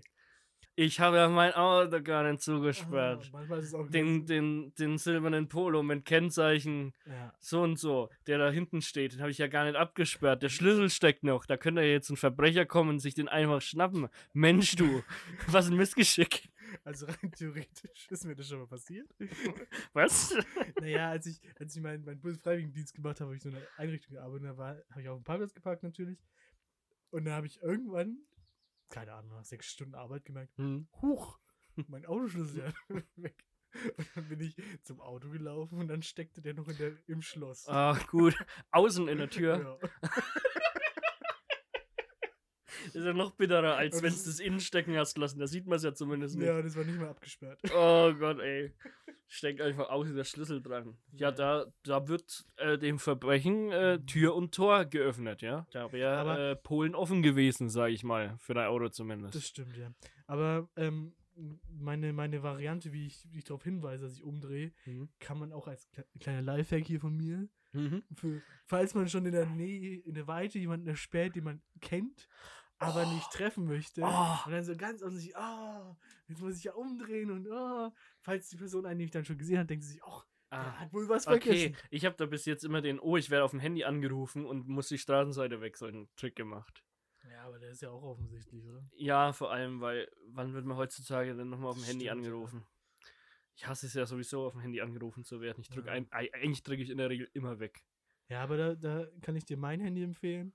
Ich 0.77 0.99
habe 0.99 1.15
ja 1.17 1.29
mein 1.29 1.53
Auto 1.53 2.01
gar 2.01 2.23
nicht 2.23 2.35
Ah, 2.35 2.39
zugesperrt. 2.39 3.29
manchmal 3.31 3.59
ist 3.59 3.67
es 3.67 3.73
auch 3.73 3.87
Den, 3.89 4.25
den, 4.25 4.73
den 4.75 4.97
silbernen 4.97 5.47
Polo 5.47 5.83
mit 5.83 6.03
Kennzeichen 6.03 6.93
ja. 7.05 7.33
so 7.39 7.61
und 7.61 7.77
so, 7.79 8.09
der 8.27 8.39
da 8.39 8.49
hinten 8.51 8.81
steht, 8.81 9.13
den 9.13 9.21
habe 9.21 9.31
ich 9.31 9.37
ja 9.37 9.47
gar 9.47 9.63
nicht 9.63 9.75
abgesperrt. 9.77 10.43
Der 10.43 10.49
Schlüssel 10.49 10.89
steckt 10.89 11.23
noch. 11.23 11.45
Da 11.45 11.55
könnte 11.55 11.81
ja 11.81 11.87
jetzt 11.87 12.09
ein 12.09 12.17
Verbrecher 12.17 12.65
kommen 12.65 12.89
und 12.91 12.99
sich 12.99 13.13
den 13.13 13.29
einfach 13.29 13.61
schnappen. 13.61 14.09
Mensch, 14.33 14.75
du, 14.75 15.01
was 15.47 15.69
ein 15.69 15.77
Missgeschick. 15.77 16.49
Also 16.83 17.05
rein 17.05 17.31
theoretisch 17.31 18.07
ist 18.09 18.25
mir 18.25 18.35
das 18.35 18.49
schon 18.49 18.59
mal 18.59 18.67
passiert. 18.67 19.07
Was? 19.93 20.35
naja, 20.81 21.09
als 21.09 21.25
ich, 21.27 21.39
als 21.57 21.73
ich 21.73 21.81
meinen, 21.81 22.03
meinen 22.03 22.19
Bundesfreiwilligendienst 22.19 22.93
gemacht 22.93 23.21
habe, 23.21 23.29
habe 23.29 23.37
ich 23.37 23.43
so 23.43 23.49
eine 23.49 23.61
Einrichtung 23.77 24.15
gearbeitet. 24.15 24.49
Da 24.57 24.75
habe 24.91 25.01
ich 25.01 25.07
auf 25.07 25.19
dem 25.19 25.23
Parkplatz 25.23 25.53
geparkt 25.53 25.83
natürlich. 25.83 26.19
Und 27.11 27.25
da 27.25 27.35
habe 27.35 27.47
ich 27.47 27.61
irgendwann, 27.61 28.17
keine 28.89 29.13
Ahnung, 29.13 29.31
nach 29.31 29.45
sechs 29.45 29.67
Stunden 29.67 29.95
Arbeit 29.95 30.25
gemerkt, 30.25 30.55
Hm. 30.57 30.87
huch, 31.01 31.39
mein 31.87 32.05
Autoschlüssel 32.05 32.59
ist 32.61 32.73
ja 32.89 32.95
weg. 33.15 33.45
Und 33.97 34.07
dann 34.15 34.29
bin 34.29 34.39
ich 34.39 34.55
zum 34.83 35.01
Auto 35.01 35.29
gelaufen 35.29 35.79
und 35.79 35.89
dann 35.89 36.01
steckte 36.01 36.41
der 36.41 36.53
noch 36.53 36.69
in 36.69 36.77
der, 36.77 36.93
im 37.07 37.21
Schloss. 37.21 37.67
Ah, 37.67 37.97
gut. 38.09 38.33
Außen 38.71 39.09
in 39.09 39.17
der 39.17 39.29
Tür. 39.29 39.79
Ja. 39.81 40.09
Ist 42.95 43.03
ja 43.05 43.13
noch 43.13 43.31
bitterer, 43.35 43.75
als 43.75 44.01
wenn 44.01 44.11
das 44.11 44.23
du 44.23 44.29
das 44.29 44.39
Innenstecken 44.39 44.95
hast 44.97 45.17
lassen. 45.17 45.39
Da 45.39 45.47
sieht 45.47 45.67
man 45.67 45.77
es 45.77 45.83
ja 45.83 45.93
zumindest 45.93 46.37
nicht. 46.37 46.47
ja, 46.47 46.61
das 46.61 46.75
war 46.75 46.83
nicht 46.85 46.97
mehr 46.97 47.09
abgesperrt. 47.09 47.59
Oh 47.75 48.13
Gott, 48.13 48.39
ey. 48.39 48.73
Steckt 49.27 49.59
einfach 49.59 49.89
außen 49.89 50.15
der 50.15 50.23
Schlüssel 50.23 50.61
dran. 50.61 50.97
Ja, 51.11 51.29
Ja. 51.29 51.31
da, 51.31 51.65
da 51.83 52.07
wird 52.07 52.45
äh, 52.57 52.77
dem 52.77 52.99
Verbrechen 52.99 53.71
äh, 53.71 53.99
Tür 54.05 54.35
und 54.35 54.53
Tor 54.53 54.85
geöffnet, 54.85 55.41
ja. 55.41 55.65
Da 55.71 55.91
wäre 55.91 56.51
äh, 56.51 56.55
Polen 56.55 56.93
offen 56.95 57.23
gewesen, 57.23 57.69
sag 57.69 57.89
ich 57.89 58.03
mal. 58.03 58.35
Für 58.37 58.53
dein 58.53 58.67
Auto 58.67 58.87
zumindest. 58.89 59.33
Das 59.35 59.47
stimmt, 59.47 59.75
ja. 59.77 59.91
Aber 60.27 60.69
ähm, 60.75 61.15
meine, 61.67 62.13
meine 62.13 62.43
Variante, 62.43 62.93
wie 62.93 63.07
ich, 63.07 63.25
wie 63.31 63.39
ich 63.39 63.43
darauf 63.45 63.63
hinweise, 63.63 64.03
dass 64.05 64.13
ich 64.13 64.23
umdrehe, 64.23 64.71
Mhm. 64.85 65.09
kann 65.19 65.39
man 65.39 65.51
auch 65.51 65.67
als 65.67 65.89
kle- 65.91 66.05
kleiner 66.19 66.41
Lifehack 66.43 66.85
hier 66.85 66.99
von 66.99 67.17
mir, 67.17 67.49
Mhm. 67.73 68.03
für, 68.15 68.41
falls 68.67 68.93
man 68.93 69.09
schon 69.09 69.25
in 69.25 69.33
der 69.33 69.47
Nähe, 69.47 69.97
in 70.01 70.13
der 70.13 70.27
Weite 70.27 70.59
jemanden 70.59 70.87
erspäht, 70.87 71.35
den 71.35 71.43
man 71.43 71.61
kennt, 71.81 72.29
aber 72.77 73.05
nicht 73.05 73.29
treffen 73.31 73.65
möchte. 73.65 74.01
Oh. 74.01 74.37
Und 74.45 74.51
dann 74.51 74.63
so 74.65 74.75
ganz 74.75 75.01
offensichtlich, 75.01 75.37
ah, 75.37 75.95
jetzt 76.27 76.41
muss 76.41 76.57
ich 76.57 76.63
ja 76.65 76.73
umdrehen 76.73 77.31
und 77.31 77.49
ah, 77.51 77.93
falls 78.21 78.49
die 78.49 78.57
Person 78.57 78.85
einen 78.85 78.97
nämlich 78.97 79.11
dann 79.11 79.25
schon 79.25 79.37
gesehen 79.37 79.59
hat, 79.59 79.69
denkt 79.69 79.83
sie 79.85 79.93
sich, 79.93 80.03
ach, 80.03 80.25
Ah. 80.51 80.73
hat 80.79 80.93
wohl 80.93 81.09
was 81.09 81.27
Okay, 81.27 81.41
vergessen. 81.69 81.75
ich 81.89 82.05
habe 82.05 82.15
da 82.15 82.27
bis 82.27 82.45
jetzt 82.45 82.63
immer 82.63 82.79
den, 82.81 82.99
oh, 82.99 83.17
ich 83.17 83.29
werde 83.31 83.43
auf 83.43 83.51
dem 83.51 83.59
Handy 83.59 83.83
angerufen 83.83 84.45
und 84.45 84.67
muss 84.67 84.87
die 84.87 84.99
Straßenseite 84.99 85.59
weg, 85.59 85.75
so 85.75 85.87
einen 85.87 86.07
Trick 86.15 86.35
gemacht. 86.35 86.83
Ja, 87.29 87.45
aber 87.45 87.57
der 87.59 87.71
ist 87.71 87.81
ja 87.81 87.89
auch 87.89 88.03
offensichtlich, 88.03 88.63
oder? 88.65 88.87
Ja, 88.95 89.33
vor 89.33 89.51
allem, 89.51 89.81
weil, 89.81 90.07
wann 90.27 90.53
wird 90.53 90.65
man 90.65 90.77
heutzutage 90.77 91.35
denn 91.35 91.49
nochmal 91.49 91.71
auf 91.71 91.77
dem 91.77 91.83
Handy 91.85 92.05
stimmt, 92.05 92.23
ja. 92.23 92.29
angerufen? 92.29 92.65
Ich 93.55 93.65
hasse 93.67 93.87
es 93.87 93.95
ja 93.95 94.05
sowieso, 94.05 94.45
auf 94.45 94.53
dem 94.53 94.61
Handy 94.61 94.81
angerufen 94.81 95.23
zu 95.25 95.41
werden. 95.41 95.59
Ich 95.61 95.69
drücke 95.69 95.87
Ja. 95.87 95.93
ein, 95.93 96.07
ei- 96.11 96.31
eigentlich 96.33 96.61
drücke 96.63 96.83
ich 96.83 96.91
in 96.91 96.99
der 96.99 97.09
Regel 97.09 97.27
immer 97.33 97.59
weg. 97.59 97.83
Ja, 98.29 98.43
aber 98.43 98.55
da, 98.55 98.75
da 98.75 99.07
kann 99.21 99.35
ich 99.35 99.45
dir 99.45 99.57
mein 99.57 99.79
Handy 99.81 100.03
empfehlen, 100.03 100.53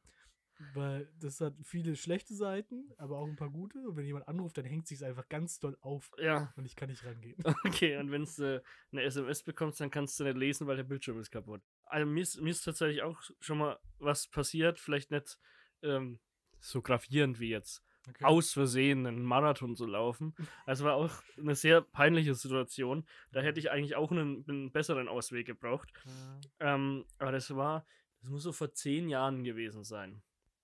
weil 0.74 1.08
das 1.18 1.40
hat 1.40 1.54
viele 1.62 1.96
schlechte 1.96 2.34
Seiten, 2.34 2.92
aber 2.98 3.18
auch 3.18 3.26
ein 3.26 3.36
paar 3.36 3.50
gute. 3.50 3.78
Und 3.88 3.96
wenn 3.96 4.04
jemand 4.04 4.28
anruft, 4.28 4.58
dann 4.58 4.64
hängt 4.64 4.86
sich 4.86 5.04
einfach 5.04 5.28
ganz 5.28 5.58
doll 5.58 5.76
auf 5.80 6.10
Ja, 6.18 6.52
und 6.56 6.64
ich 6.64 6.76
kann 6.76 6.90
nicht 6.90 7.04
rangehen. 7.04 7.36
okay, 7.64 7.96
und 7.96 8.10
wenn 8.10 8.24
du 8.24 8.56
äh, 8.56 8.62
eine 8.92 9.02
SMS 9.02 9.42
bekommst, 9.42 9.80
dann 9.80 9.90
kannst 9.90 10.20
du 10.20 10.24
nicht 10.24 10.36
lesen, 10.36 10.66
weil 10.66 10.76
der 10.76 10.84
Bildschirm 10.84 11.18
ist 11.18 11.30
kaputt. 11.30 11.62
Also 11.84 12.06
mir 12.06 12.22
ist, 12.22 12.40
mir 12.40 12.50
ist 12.50 12.62
tatsächlich 12.62 13.02
auch 13.02 13.20
schon 13.40 13.58
mal 13.58 13.78
was 13.98 14.28
passiert, 14.28 14.78
vielleicht 14.78 15.10
nicht 15.10 15.38
ähm, 15.82 16.20
so 16.60 16.82
gravierend 16.82 17.40
wie 17.40 17.48
jetzt, 17.48 17.82
okay. 18.08 18.24
aus 18.24 18.52
Versehen 18.52 19.06
einen 19.06 19.24
Marathon 19.24 19.76
zu 19.76 19.86
laufen. 19.86 20.34
Also 20.66 20.84
war 20.84 20.94
auch 20.94 21.22
eine 21.38 21.54
sehr 21.54 21.80
peinliche 21.80 22.34
Situation. 22.34 23.06
Da 23.32 23.40
hätte 23.40 23.58
ich 23.58 23.70
eigentlich 23.70 23.96
auch 23.96 24.12
einen, 24.12 24.44
einen 24.48 24.70
besseren 24.70 25.08
Ausweg 25.08 25.46
gebraucht. 25.46 25.90
Ja. 26.04 26.74
Ähm, 26.74 27.06
aber 27.18 27.32
das 27.32 27.54
war, 27.56 27.86
das 28.20 28.30
muss 28.30 28.42
so 28.42 28.52
vor 28.52 28.72
zehn 28.72 29.08
Jahren 29.08 29.42
gewesen 29.42 29.82
sein. 29.84 30.22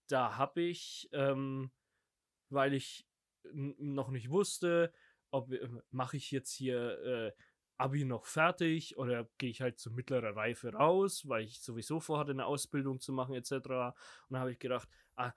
Da 0.08 0.36
habe 0.36 0.62
ich, 0.62 1.08
ähm, 1.12 1.70
weil 2.48 2.74
ich 2.74 3.06
noch 3.52 4.10
nicht 4.10 4.30
wusste, 4.30 4.92
ob 5.30 5.52
äh, 5.52 5.68
mache 5.90 6.16
ich 6.16 6.30
jetzt 6.30 6.52
hier 6.52 6.98
äh, 7.02 7.32
Abi 7.78 8.04
noch 8.04 8.24
fertig 8.24 8.96
oder 8.96 9.28
gehe 9.38 9.50
ich 9.50 9.60
halt 9.60 9.78
zu 9.78 9.90
mittlerer 9.90 10.34
Reife 10.34 10.72
raus, 10.72 11.28
weil 11.28 11.44
ich 11.44 11.60
sowieso 11.60 12.00
vorhatte, 12.00 12.30
eine 12.30 12.46
Ausbildung 12.46 13.00
zu 13.00 13.12
machen 13.12 13.34
etc. 13.34 13.52
Und 13.52 13.94
dann 14.30 14.40
habe 14.40 14.52
ich 14.52 14.58
gedacht, 14.58 14.88
ah, 15.16 15.32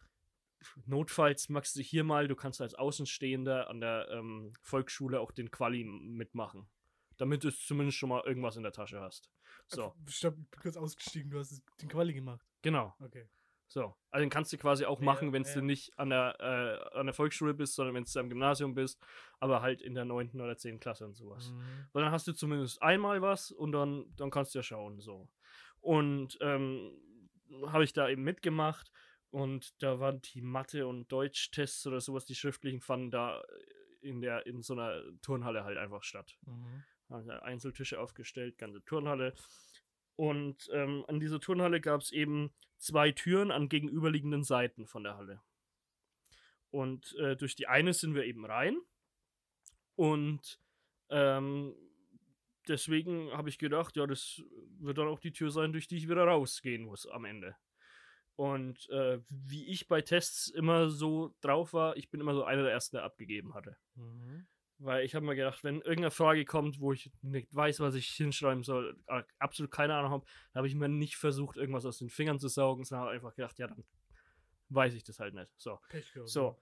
notfalls 0.85 1.49
magst 1.49 1.75
du 1.75 1.81
hier 1.81 2.03
mal, 2.03 2.27
du 2.27 2.35
kannst 2.35 2.61
als 2.61 2.75
Außenstehender 2.75 3.69
an 3.69 3.81
der 3.81 4.07
ähm, 4.11 4.53
Volksschule 4.61 5.19
auch 5.19 5.31
den 5.31 5.51
Quali 5.51 5.83
mitmachen. 5.83 6.69
Damit 7.17 7.43
du 7.43 7.51
zumindest 7.51 7.97
schon 7.97 8.09
mal 8.09 8.23
irgendwas 8.25 8.55
in 8.55 8.63
der 8.63 8.71
Tasche 8.71 9.01
hast. 9.01 9.29
So. 9.67 9.93
Stopp, 10.07 10.37
ich 10.37 10.49
bin 10.49 10.61
kurz 10.61 10.77
ausgestiegen, 10.77 11.29
du 11.29 11.39
hast 11.39 11.61
den 11.81 11.89
Quali 11.89 12.13
gemacht. 12.13 12.45
Genau. 12.61 12.95
Okay. 13.01 13.27
So, 13.71 13.95
also 14.09 14.23
den 14.23 14.31
kannst 14.31 14.51
du 14.51 14.57
quasi 14.57 14.85
auch 14.85 14.99
ja, 14.99 15.05
machen, 15.05 15.31
wenn 15.31 15.43
ja. 15.43 15.53
du 15.53 15.61
nicht 15.61 15.97
an 15.99 16.09
der, 16.09 16.35
äh, 16.39 16.97
an 16.97 17.05
der 17.05 17.13
Volksschule 17.13 17.53
bist, 17.53 17.75
sondern 17.75 17.93
wenn 17.93 18.03
du 18.03 18.19
am 18.19 18.27
Gymnasium 18.27 18.73
bist, 18.73 18.99
aber 19.39 19.61
halt 19.61 19.81
in 19.83 19.93
der 19.93 20.05
9. 20.05 20.41
oder 20.41 20.57
10. 20.57 20.79
Klasse 20.79 21.05
und 21.05 21.15
sowas. 21.15 21.51
Mhm. 21.51 21.87
Weil 21.93 22.03
dann 22.03 22.11
hast 22.11 22.27
du 22.27 22.33
zumindest 22.33 22.81
einmal 22.81 23.21
was 23.21 23.51
und 23.51 23.71
dann, 23.71 24.05
dann 24.15 24.31
kannst 24.31 24.55
du 24.55 24.59
ja 24.59 24.63
schauen, 24.63 24.99
so. 24.99 25.29
Und 25.81 26.39
ähm, 26.41 26.91
habe 27.67 27.83
ich 27.83 27.93
da 27.93 28.09
eben 28.09 28.23
mitgemacht 28.23 28.91
und 29.29 29.81
da 29.83 29.99
waren 29.99 30.19
die 30.21 30.41
Mathe- 30.41 30.87
und 30.87 31.11
Deutschtests 31.11 31.85
oder 31.85 32.01
sowas, 32.01 32.25
die 32.25 32.35
schriftlichen 32.35 32.81
fanden 32.81 33.11
da 33.11 33.43
in 34.01 34.21
der, 34.21 34.47
in 34.47 34.63
so 34.63 34.73
einer 34.73 34.99
Turnhalle 35.21 35.63
halt 35.63 35.77
einfach 35.77 36.01
statt. 36.01 36.35
Mhm. 36.47 36.83
Also 37.09 37.31
Einzeltische 37.31 37.99
aufgestellt, 37.99 38.57
ganze 38.57 38.83
Turnhalle. 38.83 39.33
Und 40.15 40.69
ähm, 40.73 41.05
an 41.07 41.19
dieser 41.19 41.39
Turnhalle 41.39 41.81
gab 41.81 42.01
es 42.01 42.11
eben 42.11 42.51
zwei 42.79 43.11
Türen 43.11 43.51
an 43.51 43.69
gegenüberliegenden 43.69 44.43
Seiten 44.43 44.87
von 44.87 45.03
der 45.03 45.17
Halle. 45.17 45.41
Und 46.71 47.15
äh, 47.15 47.35
durch 47.35 47.55
die 47.55 47.67
eine 47.67 47.93
sind 47.93 48.15
wir 48.15 48.25
eben 48.25 48.45
rein. 48.45 48.79
Und 49.95 50.59
ähm, 51.09 51.75
deswegen 52.67 53.31
habe 53.31 53.49
ich 53.49 53.57
gedacht, 53.57 53.95
ja, 53.95 54.07
das 54.07 54.41
wird 54.79 54.97
dann 54.97 55.07
auch 55.07 55.19
die 55.19 55.33
Tür 55.33 55.51
sein, 55.51 55.73
durch 55.73 55.87
die 55.87 55.97
ich 55.97 56.09
wieder 56.09 56.23
rausgehen 56.25 56.83
muss 56.83 57.05
am 57.07 57.25
Ende. 57.25 57.55
Und 58.35 58.89
äh, 58.89 59.19
wie 59.27 59.67
ich 59.67 59.87
bei 59.87 60.01
Tests 60.01 60.47
immer 60.47 60.89
so 60.89 61.35
drauf 61.41 61.73
war, 61.73 61.97
ich 61.97 62.09
bin 62.09 62.21
immer 62.21 62.33
so 62.33 62.45
einer 62.45 62.63
der 62.63 62.71
ersten, 62.71 62.95
der 62.95 63.03
abgegeben 63.03 63.53
hatte. 63.53 63.75
Mhm. 63.95 64.47
Weil 64.81 65.03
ich 65.03 65.13
habe 65.13 65.25
mir 65.25 65.35
gedacht, 65.35 65.63
wenn 65.65 65.75
irgendeine 65.81 66.11
Frage 66.11 66.45
kommt, 66.45 66.79
wo 66.79 66.93
ich 66.93 67.11
nicht 67.21 67.53
weiß, 67.53 67.81
was 67.81 67.95
ich 67.95 68.07
hinschreiben 68.07 68.63
soll, 68.63 68.97
absolut 69.37 69.71
keine 69.71 69.93
Ahnung 69.93 70.11
habe, 70.11 70.25
habe 70.55 70.67
ich 70.67 70.75
mir 70.75 70.87
nicht 70.87 71.17
versucht, 71.17 71.57
irgendwas 71.57 71.85
aus 71.85 71.97
den 71.97 72.09
Fingern 72.09 72.39
zu 72.39 72.47
saugen, 72.47 72.85
sondern 72.85 73.07
habe 73.07 73.15
einfach 73.15 73.35
gedacht, 73.35 73.59
ja, 73.59 73.67
dann 73.67 73.83
weiß 74.69 74.93
ich 74.93 75.03
das 75.03 75.19
halt 75.19 75.33
nicht. 75.33 75.49
So. 75.57 75.79
so. 76.25 76.57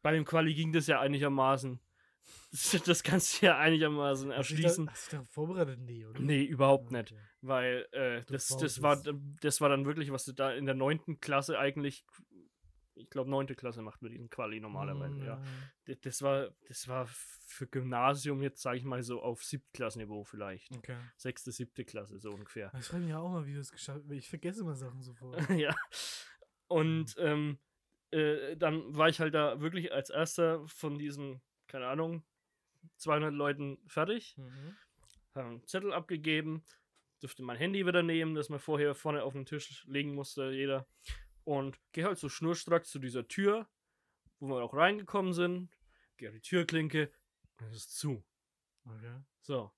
Bei 0.00 0.12
dem 0.12 0.24
Quali 0.24 0.54
ging 0.54 0.72
das 0.72 0.86
ja 0.86 1.00
einigermaßen. 1.00 1.78
Das, 2.50 2.70
das 2.86 3.02
kannst 3.02 3.42
du 3.42 3.46
ja 3.46 3.58
einigermaßen 3.58 4.30
erschließen. 4.30 4.90
Hast 4.90 5.12
du 5.12 5.16
da, 5.18 5.24
vorbereitet? 5.24 5.80
Nee, 5.80 6.06
oder? 6.06 6.20
Nee, 6.20 6.42
überhaupt 6.42 6.86
okay. 6.86 6.96
nicht. 6.96 7.14
Weil 7.42 7.86
äh, 7.92 8.22
das, 8.24 8.48
das, 8.48 8.80
war, 8.80 9.02
das 9.40 9.60
war 9.60 9.68
dann 9.68 9.84
wirklich, 9.84 10.10
was 10.12 10.24
du 10.24 10.32
da 10.32 10.52
in 10.52 10.64
der 10.64 10.74
neunten 10.74 11.20
Klasse 11.20 11.58
eigentlich 11.58 12.06
ich 12.96 13.10
glaube, 13.10 13.30
neunte 13.30 13.54
Klasse 13.54 13.82
macht 13.82 14.02
man 14.02 14.10
diesen 14.10 14.30
Quali 14.30 14.60
normalerweise, 14.60 15.16
mm, 15.16 15.24
ja. 15.24 15.42
Das 16.02 16.22
war, 16.22 16.50
das 16.68 16.88
war 16.88 17.06
für 17.06 17.66
Gymnasium 17.66 18.42
jetzt, 18.42 18.62
sage 18.62 18.78
ich 18.78 18.84
mal, 18.84 19.02
so 19.02 19.22
auf 19.22 19.42
Siebtklassenniveau 19.44 20.24
vielleicht. 20.24 20.76
Okay. 20.76 20.96
Sechste, 21.16 21.52
siebte 21.52 21.84
Klasse, 21.84 22.18
so 22.18 22.30
ungefähr. 22.30 22.72
Ich 22.78 22.86
frage 22.86 23.02
mich 23.02 23.10
ja 23.10 23.18
auch 23.18 23.30
mal, 23.30 23.46
wie 23.46 23.54
du 23.54 23.60
es 23.60 23.72
geschafft 23.72 24.02
hast. 24.04 24.10
Ich 24.12 24.28
vergesse 24.28 24.62
immer 24.62 24.74
Sachen 24.74 25.02
sofort. 25.02 25.38
ja. 25.50 25.74
Und 26.68 27.14
ähm, 27.18 27.58
äh, 28.10 28.56
dann 28.56 28.96
war 28.96 29.08
ich 29.08 29.20
halt 29.20 29.34
da 29.34 29.60
wirklich 29.60 29.92
als 29.92 30.10
erster 30.10 30.66
von 30.68 30.98
diesen, 30.98 31.42
keine 31.66 31.86
Ahnung, 31.88 32.24
200 32.96 33.32
Leuten 33.32 33.78
fertig. 33.86 34.36
Mhm. 34.36 34.76
Haben 35.34 35.48
einen 35.48 35.66
Zettel 35.66 35.92
abgegeben, 35.92 36.64
durfte 37.20 37.42
mein 37.42 37.56
Handy 37.56 37.86
wieder 37.86 38.02
nehmen, 38.02 38.34
das 38.34 38.48
man 38.48 38.60
vorher 38.60 38.94
vorne 38.94 39.24
auf 39.24 39.32
den 39.32 39.46
Tisch 39.46 39.84
legen 39.86 40.14
musste, 40.14 40.50
jeder. 40.50 40.86
Und 41.44 41.78
gehe 41.92 42.04
halt 42.04 42.18
so 42.18 42.28
schnurstracks 42.28 42.90
zu 42.90 42.98
dieser 42.98 43.28
Tür, 43.28 43.68
wo 44.40 44.48
wir 44.48 44.62
auch 44.62 44.74
reingekommen 44.74 45.32
sind. 45.32 45.70
Gehe 46.16 46.32
die 46.32 46.40
Türklinke 46.40 47.12
und 47.60 47.66
es 47.68 47.76
ist 47.76 47.98
zu. 47.98 48.24
Okay. 48.86 49.20
So. 49.42 49.72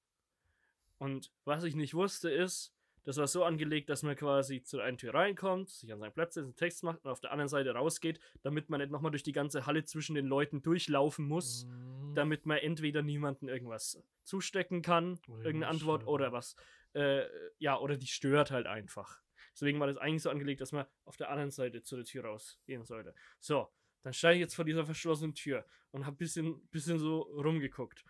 Und 0.99 1.33
was 1.45 1.65
ich 1.65 1.75
nicht 1.75 1.95
wusste 1.95 2.31
ist, 2.31 2.73
das 3.07 3.19
war 3.19 3.29
so 3.29 3.45
angelegt, 3.45 3.89
dass 3.89 4.03
man 4.03 4.17
quasi 4.17 4.63
zu 4.63 4.81
einer 4.81 4.97
Tür 4.97 5.15
reinkommt, 5.15 5.71
sich 5.71 5.93
an 5.93 6.01
seinen 6.01 6.13
Platz 6.13 6.35
setzt, 6.35 6.45
einen 6.45 6.57
Text 6.57 6.83
macht 6.83 7.05
und 7.05 7.11
auf 7.11 7.21
der 7.21 7.31
anderen 7.31 7.49
Seite 7.49 7.71
rausgeht, 7.71 8.19
damit 8.43 8.69
man 8.69 8.81
nicht 8.81 8.91
nochmal 8.91 9.13
durch 9.13 9.23
die 9.23 9.33
ganze 9.33 9.65
Halle 9.65 9.85
zwischen 9.85 10.17
den 10.17 10.27
Leuten 10.27 10.61
durchlaufen 10.61 11.27
muss, 11.29 11.67
mhm. 11.67 12.15
damit 12.17 12.47
man 12.47 12.59
entweder 12.59 13.03
niemanden 13.03 13.49
irgendwas 13.49 14.03
zustecken 14.25 14.83
kann, 14.83 15.21
oh, 15.29 15.37
irgendeine 15.37 15.69
Antwort 15.69 16.05
oder 16.05 16.33
was, 16.33 16.57
äh, 16.95 17.23
ja, 17.59 17.79
oder 17.79 17.97
die 17.97 18.09
stört 18.09 18.51
halt 18.51 18.67
einfach. 18.67 19.23
Deswegen 19.57 19.81
war 19.81 19.87
das 19.87 19.97
eigentlich 19.97 20.23
so 20.23 20.29
angelegt, 20.29 20.61
dass 20.61 20.73
man 20.73 20.85
auf 21.07 21.17
der 21.17 21.31
anderen 21.31 21.51
Seite 21.51 21.83
zu 21.83 21.97
der 21.97 22.05
Tür 22.05 22.27
rausgehen 22.27 22.85
sollte. 22.85 23.15
So, 23.41 23.73
dann 24.03 24.13
steige 24.13 24.35
ich 24.35 24.41
jetzt 24.43 24.55
vor 24.55 24.67
dieser 24.67 24.85
verschlossenen 24.85 25.35
Tür 25.35 25.65
und 25.93 26.05
habe 26.05 26.15
ein 26.15 26.19
bisschen, 26.19 26.61
bisschen 26.69 26.99
so 26.99 27.23
rumgeguckt. 27.23 28.05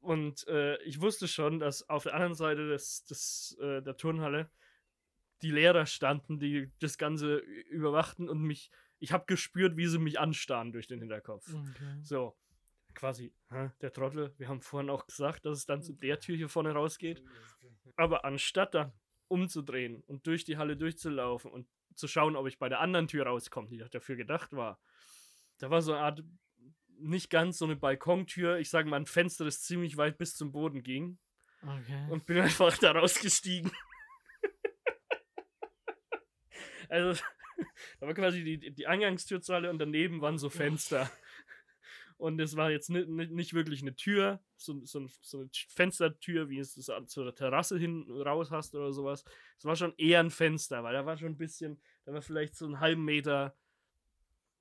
Und 0.00 0.48
äh, 0.48 0.80
ich 0.84 1.02
wusste 1.02 1.28
schon, 1.28 1.58
dass 1.58 1.86
auf 1.90 2.04
der 2.04 2.14
anderen 2.14 2.34
Seite 2.34 2.66
des, 2.66 3.04
des, 3.04 3.58
äh, 3.60 3.82
der 3.82 3.96
Turnhalle 3.98 4.50
die 5.42 5.50
Lehrer 5.50 5.84
standen, 5.84 6.38
die 6.38 6.72
das 6.78 6.96
Ganze 6.96 7.36
überwachten 7.36 8.30
und 8.30 8.40
mich, 8.40 8.70
ich 9.00 9.12
habe 9.12 9.26
gespürt, 9.26 9.76
wie 9.76 9.86
sie 9.86 9.98
mich 9.98 10.18
anstarren 10.18 10.72
durch 10.72 10.86
den 10.86 11.00
Hinterkopf. 11.00 11.46
Okay. 11.52 12.00
So, 12.02 12.36
quasi, 12.94 13.34
hä, 13.50 13.70
der 13.82 13.92
Trottel, 13.92 14.34
wir 14.38 14.48
haben 14.48 14.62
vorhin 14.62 14.88
auch 14.88 15.06
gesagt, 15.06 15.44
dass 15.44 15.58
es 15.58 15.66
dann 15.66 15.82
zu 15.82 15.92
der 15.92 16.20
Tür 16.20 16.36
hier 16.36 16.48
vorne 16.48 16.72
rausgeht. 16.72 17.22
Aber 17.96 18.24
anstatt 18.24 18.74
dann 18.74 18.92
umzudrehen 19.28 20.02
und 20.06 20.26
durch 20.26 20.44
die 20.44 20.56
Halle 20.56 20.76
durchzulaufen 20.76 21.50
und 21.50 21.68
zu 21.94 22.08
schauen, 22.08 22.36
ob 22.36 22.46
ich 22.46 22.58
bei 22.58 22.68
der 22.68 22.80
anderen 22.80 23.08
Tür 23.08 23.26
rauskomme, 23.26 23.68
die 23.68 23.82
dafür 23.90 24.16
gedacht 24.16 24.52
war. 24.52 24.80
Da 25.58 25.70
war 25.70 25.82
so 25.82 25.92
eine 25.92 26.02
Art, 26.02 26.24
nicht 26.98 27.30
ganz 27.30 27.58
so 27.58 27.64
eine 27.64 27.76
Balkontür, 27.76 28.58
ich 28.58 28.70
sage 28.70 28.88
mal 28.88 28.96
ein 28.96 29.06
Fenster, 29.06 29.44
das 29.44 29.62
ziemlich 29.62 29.96
weit 29.96 30.18
bis 30.18 30.34
zum 30.34 30.52
Boden 30.52 30.82
ging. 30.82 31.18
Okay. 31.62 32.06
Und 32.10 32.26
bin 32.26 32.38
einfach 32.38 32.76
da 32.78 32.92
rausgestiegen. 32.92 33.72
also, 36.88 37.20
da 38.00 38.06
war 38.06 38.14
quasi 38.14 38.44
die, 38.44 38.72
die 38.72 38.86
Eingangstür 38.86 39.40
zur 39.40 39.56
Halle 39.56 39.70
und 39.70 39.78
daneben 39.78 40.20
waren 40.20 40.38
so 40.38 40.50
Fenster. 40.50 41.10
Und 42.18 42.40
es 42.40 42.56
war 42.56 42.70
jetzt 42.70 42.90
nicht, 42.90 43.54
wirklich 43.54 43.80
eine 43.80 43.94
Tür, 43.94 44.40
so, 44.56 44.84
so, 44.84 45.06
so, 45.22 45.38
eine 45.38 45.50
Fenstertür, 45.68 46.50
wie 46.50 46.58
es 46.58 46.74
das 46.74 46.90
zur 47.06 47.32
Terrasse 47.32 47.78
hin 47.78 48.10
raus 48.10 48.50
hast 48.50 48.74
oder 48.74 48.92
sowas. 48.92 49.24
Es 49.56 49.64
war 49.64 49.76
schon 49.76 49.94
eher 49.96 50.18
ein 50.18 50.30
Fenster, 50.30 50.82
weil 50.82 50.94
da 50.94 51.06
war 51.06 51.16
schon 51.16 51.28
ein 51.28 51.36
bisschen, 51.36 51.80
da 52.04 52.12
war 52.12 52.20
vielleicht 52.20 52.56
so 52.56 52.66
einen 52.66 52.80
halben 52.80 53.04
Meter 53.04 53.56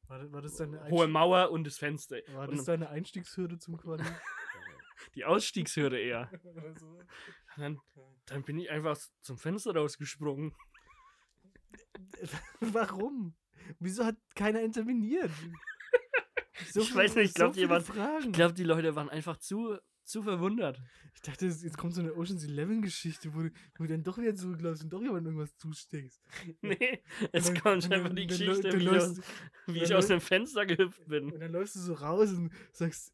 war, 0.08 0.32
war 0.32 0.90
hohe 0.90 1.08
Mauer 1.08 1.52
und 1.52 1.66
das 1.66 1.78
Fenster. 1.78 2.18
War 2.34 2.48
das 2.48 2.64
deine 2.64 2.90
Einstiegshürde 2.90 3.60
zum 3.60 3.78
Quali? 3.78 4.04
Die 5.16 5.26
Ausstiegshürde 5.26 6.00
eher. 6.00 6.30
dann, 7.58 7.80
dann 8.26 8.44
bin 8.44 8.58
ich 8.60 8.70
einfach 8.70 8.98
zum 9.22 9.38
Fenster 9.38 9.76
rausgesprungen. 9.76 10.56
Warum? 12.60 13.36
Wieso 13.80 14.06
hat 14.06 14.16
keiner 14.36 14.62
interveniert? 14.62 15.32
So 16.72 16.82
ich 16.82 16.96
weiß 16.96 17.16
nicht, 17.16 17.30
ich 17.30 17.34
glaube, 17.34 17.56
so 17.56 17.94
glaub, 18.32 18.56
die 18.56 18.64
Leute 18.64 18.96
waren 18.96 19.10
einfach 19.10 19.38
zu, 19.38 19.78
zu 20.04 20.24
verwundert. 20.24 20.82
Ich 21.14 21.22
dachte, 21.22 21.46
jetzt 21.46 21.78
kommt 21.78 21.94
so 21.94 22.02
eine 22.02 22.14
Ocean's 22.16 22.44
Eleven 22.44 22.82
Geschichte, 22.82 23.34
wo, 23.34 23.40
wo 23.40 23.84
du 23.84 23.88
dann 23.88 24.04
doch 24.04 24.18
wieder 24.18 24.36
zurückläufst 24.36 24.84
und 24.84 24.92
doch 24.92 25.02
jemand 25.02 25.26
irgendwas 25.26 25.56
zusteckst. 25.58 26.22
Nee, 26.62 27.02
es 27.32 27.46
dann, 27.46 27.62
kommt 27.62 27.92
einfach 27.92 28.14
die 28.14 28.28
Geschichte, 28.28 28.80
wie, 28.80 28.84
läufst, 28.84 29.18
ich, 29.18 29.24
aus, 29.24 29.34
wie 29.68 29.84
ich 29.84 29.96
aus 29.96 30.08
dem 30.08 30.22
Fenster 30.22 30.66
gehüpft 30.66 31.08
bin. 31.08 31.32
Und 31.32 31.40
dann 31.40 31.52
läufst 31.52 31.76
du 31.76 31.80
so 31.80 31.94
raus 31.94 32.32
und 32.32 32.52
sagst, 32.72 33.14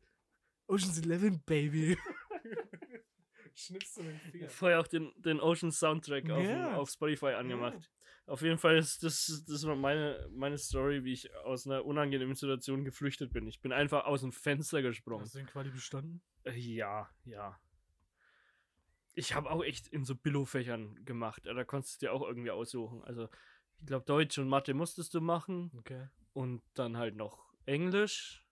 Ocean's 0.68 1.00
Eleven, 1.00 1.42
Baby. 1.46 1.98
Schnippst 3.56 3.98
du 3.98 4.04
den 4.04 4.20
Finger. 4.20 4.50
Vorher 4.50 4.80
auch 4.80 4.88
den, 4.88 5.12
den 5.18 5.40
Ocean 5.40 5.72
Soundtrack 5.72 6.30
auf, 6.30 6.76
auf 6.76 6.90
Spotify 6.90 7.34
angemacht. 7.34 7.90
Auf 8.26 8.42
jeden 8.42 8.58
Fall 8.58 8.78
ist 8.78 9.04
das, 9.04 9.44
das 9.48 9.66
war 9.66 9.76
meine, 9.76 10.28
meine 10.32 10.58
Story, 10.58 11.04
wie 11.04 11.12
ich 11.12 11.36
aus 11.38 11.68
einer 11.68 11.84
unangenehmen 11.84 12.36
Situation 12.36 12.86
geflüchtet 12.86 13.34
bin. 13.34 13.48
Ich 13.48 13.60
bin 13.60 13.74
einfach 13.74 14.06
aus 14.06 14.22
dem 14.22 14.32
Fenster 14.32 14.82
gesprungen. 14.82 15.24
Hast 15.24 15.36
du 15.36 15.40
den 15.40 15.48
Quali 15.48 15.70
bestanden? 15.70 16.22
Äh, 16.44 16.58
ja, 16.58 17.10
ja. 17.26 17.60
Ich 19.14 19.36
habe 19.36 19.52
auch 19.52 19.64
echt 19.64 19.88
in 19.90 20.06
so 20.06 20.16
Billo-Fächern 20.16 21.04
gemacht. 21.04 21.44
Da 21.46 21.64
konntest 21.66 22.02
du 22.02 22.06
dir 22.06 22.14
auch 22.14 22.22
irgendwie 22.22 22.52
aussuchen. 22.52 23.04
Also, 23.04 23.28
ich 23.80 23.86
glaube, 23.86 24.06
Deutsch 24.06 24.38
und 24.38 24.48
Mathe 24.48 24.74
musstest 24.74 25.14
du 25.14 25.22
machen. 25.22 25.72
Okay. 25.78 26.08
Und 26.32 26.64
dann 26.74 26.98
halt 26.98 27.16
noch 27.16 27.54
Englisch 27.66 28.44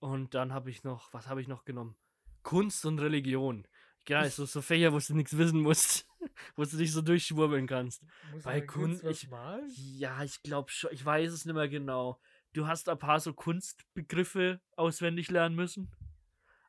und 0.00 0.34
dann 0.34 0.52
habe 0.52 0.70
ich 0.70 0.84
noch, 0.84 1.12
was 1.12 1.28
habe 1.28 1.40
ich 1.40 1.48
noch 1.48 1.64
genommen? 1.64 1.96
Kunst 2.42 2.86
und 2.86 2.98
Religion. 3.00 3.66
Ja, 4.08 4.24
so, 4.30 4.46
so 4.46 4.62
Fächer, 4.62 4.92
wo 4.92 4.98
du 4.98 5.14
nichts 5.14 5.36
wissen 5.36 5.60
musst, 5.60 6.07
wo 6.56 6.64
du 6.64 6.76
dich 6.76 6.92
so 6.92 7.02
durchschwurbeln 7.02 7.66
kannst. 7.66 8.02
Muss 8.32 8.42
Bei 8.44 8.60
Kunst, 8.60 9.04
ich- 9.04 9.28
malen? 9.28 9.70
Ja, 9.74 10.22
ich 10.24 10.42
glaube 10.42 10.70
schon, 10.70 10.90
ich 10.92 11.04
weiß 11.04 11.32
es 11.32 11.44
nicht 11.44 11.54
mehr 11.54 11.68
genau. 11.68 12.20
Du 12.52 12.66
hast 12.66 12.88
ein 12.88 12.98
paar 12.98 13.20
so 13.20 13.34
Kunstbegriffe 13.34 14.60
auswendig 14.76 15.30
lernen 15.30 15.54
müssen. 15.54 15.90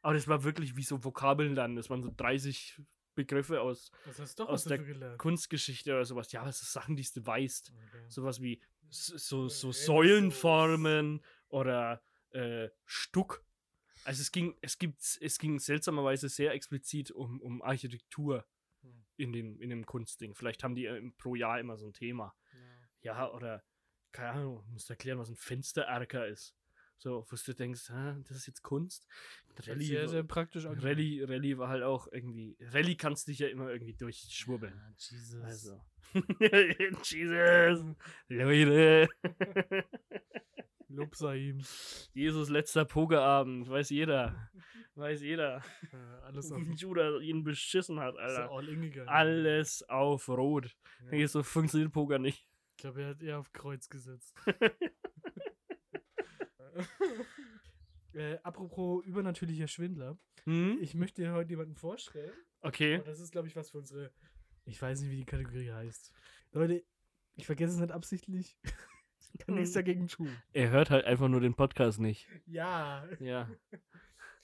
Aber 0.01 0.13
das 0.13 0.27
war 0.27 0.43
wirklich 0.43 0.75
wie 0.75 0.83
so 0.83 1.03
Vokabeln 1.03 1.55
lernen. 1.55 1.75
Das 1.75 1.89
waren 1.89 2.03
so 2.03 2.11
30 2.15 2.81
Begriffe 3.15 3.59
aus 3.61 3.91
aus 4.37 4.63
der. 4.63 5.17
Kunstgeschichte 5.17 5.91
oder 5.93 6.05
sowas. 6.05 6.31
Ja, 6.31 6.45
das 6.45 6.59
sind 6.59 6.69
Sachen, 6.69 6.95
die 6.95 7.05
du 7.13 7.25
weißt. 7.25 7.73
Okay. 7.75 8.05
Sowas 8.07 8.41
wie 8.41 8.61
so, 8.89 9.45
Äh, 9.47 9.49
so. 9.49 9.71
Säulenformen 9.71 11.21
oder 11.49 12.01
äh, 12.31 12.69
Stuck. 12.85 13.43
Also 14.05 14.21
es 14.21 14.31
ging, 14.31 14.55
es 14.61 14.77
gibt, 14.77 15.01
es 15.19 15.37
ging 15.37 15.59
seltsamerweise 15.59 16.29
sehr 16.29 16.53
explizit 16.53 17.11
um, 17.11 17.41
um 17.41 17.61
Architektur 17.61 18.45
Hm. 18.81 19.05
in 19.17 19.33
dem, 19.33 19.61
in 19.61 19.69
dem 19.69 19.85
Kunstding. 19.85 20.33
Vielleicht 20.35 20.63
haben 20.63 20.75
die 20.75 20.85
äh, 20.85 21.11
pro 21.17 21.35
Jahr 21.35 21.59
immer 21.59 21.77
so 21.77 21.85
ein 21.87 21.93
Thema. 21.93 22.33
Ja. 22.53 22.59
Ja, 23.01 23.31
oder, 23.31 23.63
keine 24.11 24.29
Ahnung, 24.31 24.65
musst 24.71 24.89
erklären, 24.89 25.19
was 25.19 25.29
ein 25.29 25.35
Fenstererker 25.35 26.27
ist. 26.27 26.55
So, 26.97 27.25
wo 27.29 27.35
du 27.37 27.53
denkst, 27.55 27.89
hä, 27.89 28.15
das 28.27 28.35
ist 28.37 28.47
jetzt 28.47 28.61
Kunst. 28.61 29.07
Rallye, 29.67 29.85
sehr, 29.85 30.01
war- 30.01 30.07
sehr 30.09 30.23
praktisch. 30.23 30.65
Rallye, 30.65 31.23
Rallye 31.23 31.57
war 31.57 31.69
halt 31.69 31.83
auch 31.83 32.07
irgendwie. 32.11 32.57
Rallye 32.59 32.95
kannst 32.97 33.27
dich 33.29 33.39
ja 33.39 33.47
immer 33.47 33.69
irgendwie 33.69 33.93
durchschwurbeln. 33.93 34.73
Ah, 34.73 34.93
Jesus. 34.97 35.41
Also. 35.41 35.81
Jesus! 37.03 37.95
Leute! 38.27 39.07
Lob 40.89 41.15
sei 41.15 41.37
ihm. 41.37 41.61
Jesus 42.13 42.49
letzter 42.49 42.83
Pokerabend, 42.85 43.69
weiß 43.69 43.89
jeder. 43.91 44.49
Weiß 44.95 45.21
jeder. 45.21 45.63
Äh, 45.91 45.97
alles 46.23 46.51
auf 46.51 46.59
Wie 46.59 46.73
Judah 46.73 47.19
ihn 47.19 47.43
beschissen 47.43 47.99
hat, 47.99 48.15
ist 48.15 48.21
er 48.21 48.43
Alter. 48.43 48.51
all 48.51 48.67
in 48.67 48.81
gegangen. 48.81 49.07
Alles 49.07 49.83
auf 49.87 50.27
Rot. 50.27 50.75
Ja. 51.05 51.11
Hier 51.17 51.27
so 51.27 51.43
funktioniert 51.43 51.91
Poker 51.91 52.19
nicht. 52.19 52.47
Ich 52.75 52.81
glaube, 52.81 53.03
er 53.03 53.09
hat 53.09 53.21
eher 53.21 53.39
auf 53.39 53.53
Kreuz 53.53 53.87
gesetzt. 53.87 54.35
äh, 58.13 58.37
apropos 58.43 59.05
übernatürlicher 59.05 59.67
Schwindler. 59.67 60.17
Hm? 60.45 60.79
Ich 60.81 60.95
möchte 60.95 61.21
dir 61.21 61.33
heute 61.33 61.51
jemanden 61.51 61.75
vorstellen. 61.75 62.33
Okay. 62.61 62.97
Und 62.97 63.07
das 63.07 63.19
ist, 63.19 63.31
glaube 63.31 63.47
ich, 63.47 63.55
was 63.55 63.69
für 63.71 63.77
unsere. 63.77 64.11
Ich 64.65 64.81
weiß 64.81 65.01
nicht, 65.01 65.11
wie 65.11 65.17
die 65.17 65.25
Kategorie 65.25 65.71
heißt. 65.71 66.11
Leute, 66.51 66.83
ich 67.35 67.45
vergesse 67.45 67.73
es 67.73 67.79
nicht 67.79 67.91
absichtlich. 67.91 68.57
Ich 69.39 69.45
kann 69.45 69.55
nichts 69.55 69.69
Hm. 69.69 69.79
dagegen 69.85 70.07
tun. 70.07 70.35
Er 70.53 70.69
hört 70.69 70.89
halt 70.89 71.05
einfach 71.05 71.27
nur 71.27 71.39
den 71.41 71.53
Podcast 71.53 71.99
nicht. 71.99 72.27
Ja. 72.45 73.05
Ja. 73.19 73.49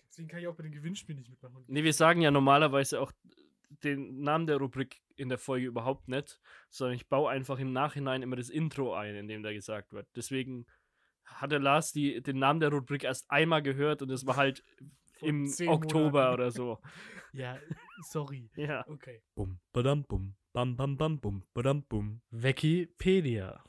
Deswegen 0.08 0.28
kann 0.30 0.40
ich 0.40 0.48
auch 0.48 0.56
bei 0.56 0.64
den 0.64 0.72
Gewinnspielen 0.72 1.20
nicht 1.20 1.30
mitmachen. 1.30 1.64
Nee, 1.68 1.84
wir 1.84 1.92
sagen 1.94 2.22
ja 2.22 2.32
normalerweise 2.32 3.02
auch 3.02 3.12
den 3.84 4.22
Namen 4.22 4.48
der 4.48 4.58
Rubrik 4.58 5.02
in 5.18 5.28
der 5.28 5.38
Folge 5.38 5.66
überhaupt 5.66 6.08
nicht, 6.08 6.40
sondern 6.70 6.96
ich 6.96 7.08
baue 7.10 7.30
einfach 7.30 7.60
im 7.60 7.74
Nachhinein 7.74 8.22
immer 8.22 8.38
das 8.38 8.50
Intro 8.50 8.94
ein, 8.94 9.16
in 9.16 9.28
dem 9.28 9.44
da 9.44 9.52
gesagt 9.52 9.92
wird. 9.92 10.08
Deswegen 10.16 10.66
hat 11.26 11.52
der 11.52 11.60
Lars 11.60 11.92
die, 11.92 12.22
den 12.22 12.38
Namen 12.40 12.60
der 12.62 12.70
Rubrik 12.70 13.04
erst 13.04 13.30
einmal 13.30 13.62
gehört 13.62 14.02
und 14.02 14.12
es 14.12 14.26
war 14.26 14.38
halt 14.38 14.64
im 15.22 15.52
Oktober 15.68 16.10
Monaten. 16.12 16.34
oder 16.34 16.52
so. 16.52 16.80
Ja, 17.34 17.58
sorry. 18.10 18.50
Ja. 18.56 18.86
Okay. 18.88 19.22
Bum, 19.36 19.60
badam, 19.74 20.06
bum, 20.06 20.36
bam, 20.54 20.78
bam, 20.78 20.96
bam, 20.96 21.20
bum, 21.20 21.44
badam, 21.54 21.84
bum. 21.84 22.22
Wikipedia. 22.32 23.62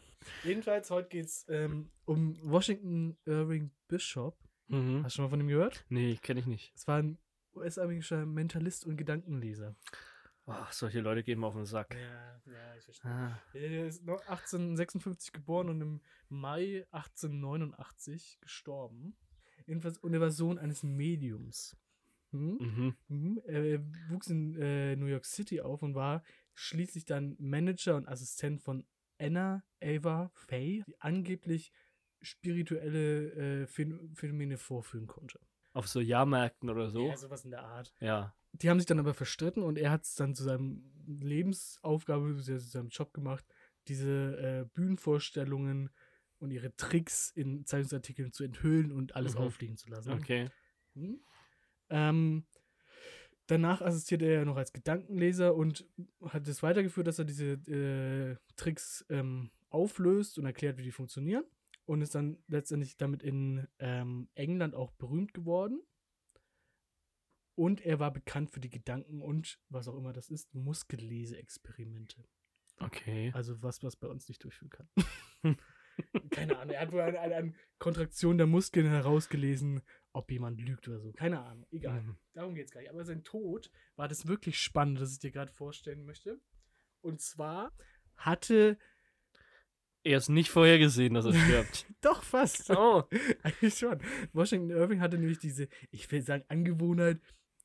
Jedenfalls, 0.44 0.90
heute 0.90 1.08
geht 1.08 1.26
es 1.26 1.46
ähm, 1.48 1.90
um 2.04 2.36
Washington 2.42 3.16
Irving 3.24 3.70
Bishop. 3.88 4.36
Mhm. 4.68 5.04
Hast 5.04 5.14
du 5.14 5.16
schon 5.16 5.24
mal 5.26 5.30
von 5.30 5.40
ihm 5.40 5.48
gehört? 5.48 5.84
Nee, 5.88 6.16
kenne 6.22 6.40
ich 6.40 6.46
nicht. 6.46 6.72
Es 6.74 6.86
war 6.88 6.98
ein 6.98 7.18
US-amerikanischer 7.54 8.26
Mentalist 8.26 8.84
und 8.84 8.96
Gedankenleser. 8.96 9.74
Ach, 10.46 10.72
solche 10.72 11.00
Leute 11.00 11.24
gehen 11.24 11.40
mir 11.40 11.46
auf 11.46 11.54
den 11.54 11.66
Sack. 11.66 11.94
Ja, 11.94 12.52
ja, 12.52 12.76
ich 12.76 12.84
verstehe. 12.84 13.10
Ah, 13.10 13.40
Er 13.52 13.86
ist 13.86 14.04
noch 14.04 14.20
1856 14.28 15.32
geboren 15.32 15.68
und 15.68 15.80
im 15.80 16.00
Mai 16.28 16.86
1889 16.92 18.38
gestorben. 18.40 19.16
Jedenfalls, 19.66 19.98
und 19.98 20.14
er 20.14 20.20
war 20.20 20.30
Sohn 20.30 20.58
eines 20.58 20.84
Mediums. 20.84 21.76
Hm? 22.30 22.58
mhm. 22.60 22.96
Mhm. 23.08 23.40
Er 23.46 23.80
wuchs 24.10 24.28
in 24.28 24.54
äh, 24.56 24.94
New 24.96 25.06
York 25.06 25.24
City 25.24 25.60
auf 25.60 25.82
und 25.82 25.94
war 25.94 26.22
schließlich 26.54 27.04
dann 27.04 27.36
Manager 27.38 27.96
und 27.96 28.06
Assistent 28.08 28.62
von 28.62 28.84
Anna 29.18 29.64
Ava 29.82 30.30
Fay, 30.34 30.82
die 30.86 31.00
angeblich 31.00 31.72
spirituelle 32.22 33.62
äh, 33.62 33.66
Phän- 33.66 34.14
Phänomene 34.16 34.58
vorführen 34.58 35.06
konnte. 35.06 35.40
Auf 35.72 35.88
so 35.88 36.00
Jahrmärkten 36.00 36.70
oder 36.70 36.88
so. 36.90 37.06
Ja, 37.08 37.16
sowas 37.16 37.44
in 37.44 37.50
der 37.50 37.62
Art. 37.62 37.92
Ja. 38.00 38.34
Die 38.52 38.70
haben 38.70 38.80
sich 38.80 38.86
dann 38.86 38.98
aber 38.98 39.12
verstritten 39.12 39.62
und 39.62 39.76
er 39.78 39.90
hat 39.90 40.04
es 40.04 40.14
dann 40.14 40.34
zu 40.34 40.42
seinem 40.42 40.90
Lebensaufgabe, 41.06 42.36
zu 42.36 42.58
seinem 42.58 42.88
Job 42.88 43.12
gemacht, 43.12 43.44
diese 43.86 44.38
äh, 44.38 44.64
Bühnenvorstellungen 44.72 45.90
und 46.38 46.50
ihre 46.50 46.74
Tricks 46.76 47.30
in 47.30 47.64
Zeitungsartikeln 47.66 48.32
zu 48.32 48.44
enthüllen 48.44 48.92
und 48.92 49.14
alles 49.14 49.34
Mhm. 49.34 49.40
aufliegen 49.42 49.76
zu 49.76 49.90
lassen. 49.90 50.12
Okay. 50.12 50.48
Mhm. 50.94 51.20
Ähm, 51.90 52.46
danach 53.46 53.80
assistierte 53.80 54.26
er 54.26 54.44
noch 54.44 54.56
als 54.56 54.72
Gedankenleser 54.72 55.54
und 55.54 55.86
hat 56.24 56.46
es 56.48 56.62
weitergeführt, 56.62 57.06
dass 57.06 57.18
er 57.18 57.24
diese 57.24 57.52
äh, 57.70 58.36
Tricks 58.56 59.04
ähm, 59.08 59.50
auflöst 59.70 60.38
und 60.38 60.46
erklärt, 60.46 60.78
wie 60.78 60.82
die 60.82 60.92
funktionieren. 60.92 61.44
Und 61.84 62.02
ist 62.02 62.16
dann 62.16 62.38
letztendlich 62.48 62.96
damit 62.96 63.22
in 63.22 63.68
ähm, 63.78 64.28
England 64.34 64.74
auch 64.74 64.90
berühmt 64.92 65.32
geworden. 65.34 65.80
Und 67.54 67.80
er 67.80 68.00
war 68.00 68.12
bekannt 68.12 68.50
für 68.50 68.60
die 68.60 68.70
Gedanken 68.70 69.22
und, 69.22 69.60
was 69.68 69.86
auch 69.86 69.96
immer 69.96 70.12
das 70.12 70.28
ist, 70.28 70.52
Muskellese-Experimente. 70.52 72.24
Okay. 72.80 73.30
Also 73.34 73.62
was, 73.62 73.82
was 73.82 73.96
bei 73.96 74.08
uns 74.08 74.28
nicht 74.28 74.42
durchführen 74.42 74.70
kann. 74.70 74.88
Keine 76.30 76.58
Ahnung. 76.58 76.74
Er 76.74 76.80
hat 76.80 76.92
wohl 76.92 77.00
eine, 77.00 77.20
eine, 77.20 77.34
eine 77.34 77.54
Kontraktion 77.78 78.38
der 78.38 78.46
Muskeln 78.46 78.86
herausgelesen, 78.86 79.82
ob 80.12 80.30
jemand 80.30 80.60
lügt 80.60 80.88
oder 80.88 81.00
so. 81.00 81.12
Keine 81.12 81.40
Ahnung. 81.42 81.66
Egal. 81.70 82.02
Mhm. 82.02 82.16
Darum 82.34 82.54
geht 82.54 82.66
es 82.66 82.72
gar 82.72 82.80
nicht. 82.80 82.90
Aber 82.90 83.04
sein 83.04 83.22
Tod 83.24 83.70
war 83.96 84.08
das 84.08 84.26
wirklich 84.26 84.58
spannend, 84.58 85.00
das 85.00 85.12
ich 85.12 85.18
dir 85.18 85.30
gerade 85.30 85.52
vorstellen 85.52 86.04
möchte. 86.04 86.40
Und 87.00 87.20
zwar 87.20 87.72
hatte. 88.16 88.78
Er 90.02 90.18
ist 90.18 90.28
nicht 90.28 90.50
vorhergesehen, 90.50 91.14
dass 91.14 91.24
er 91.24 91.34
stirbt. 91.34 91.86
Doch 92.00 92.22
fast. 92.22 92.70
oh. 92.70 93.02
Eigentlich 93.42 93.74
schon. 93.76 94.00
Washington 94.32 94.70
Irving 94.70 95.00
hatte 95.00 95.18
nämlich 95.18 95.38
diese, 95.40 95.68
ich 95.90 96.10
will 96.12 96.22
sagen, 96.22 96.44
Angewohnheit, 96.48 97.18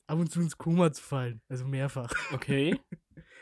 ab 0.08 0.18
und 0.18 0.30
zu 0.30 0.40
ins 0.40 0.58
Koma 0.58 0.92
zu 0.92 1.02
fallen. 1.02 1.40
Also 1.48 1.64
mehrfach. 1.66 2.12
Okay. 2.32 2.78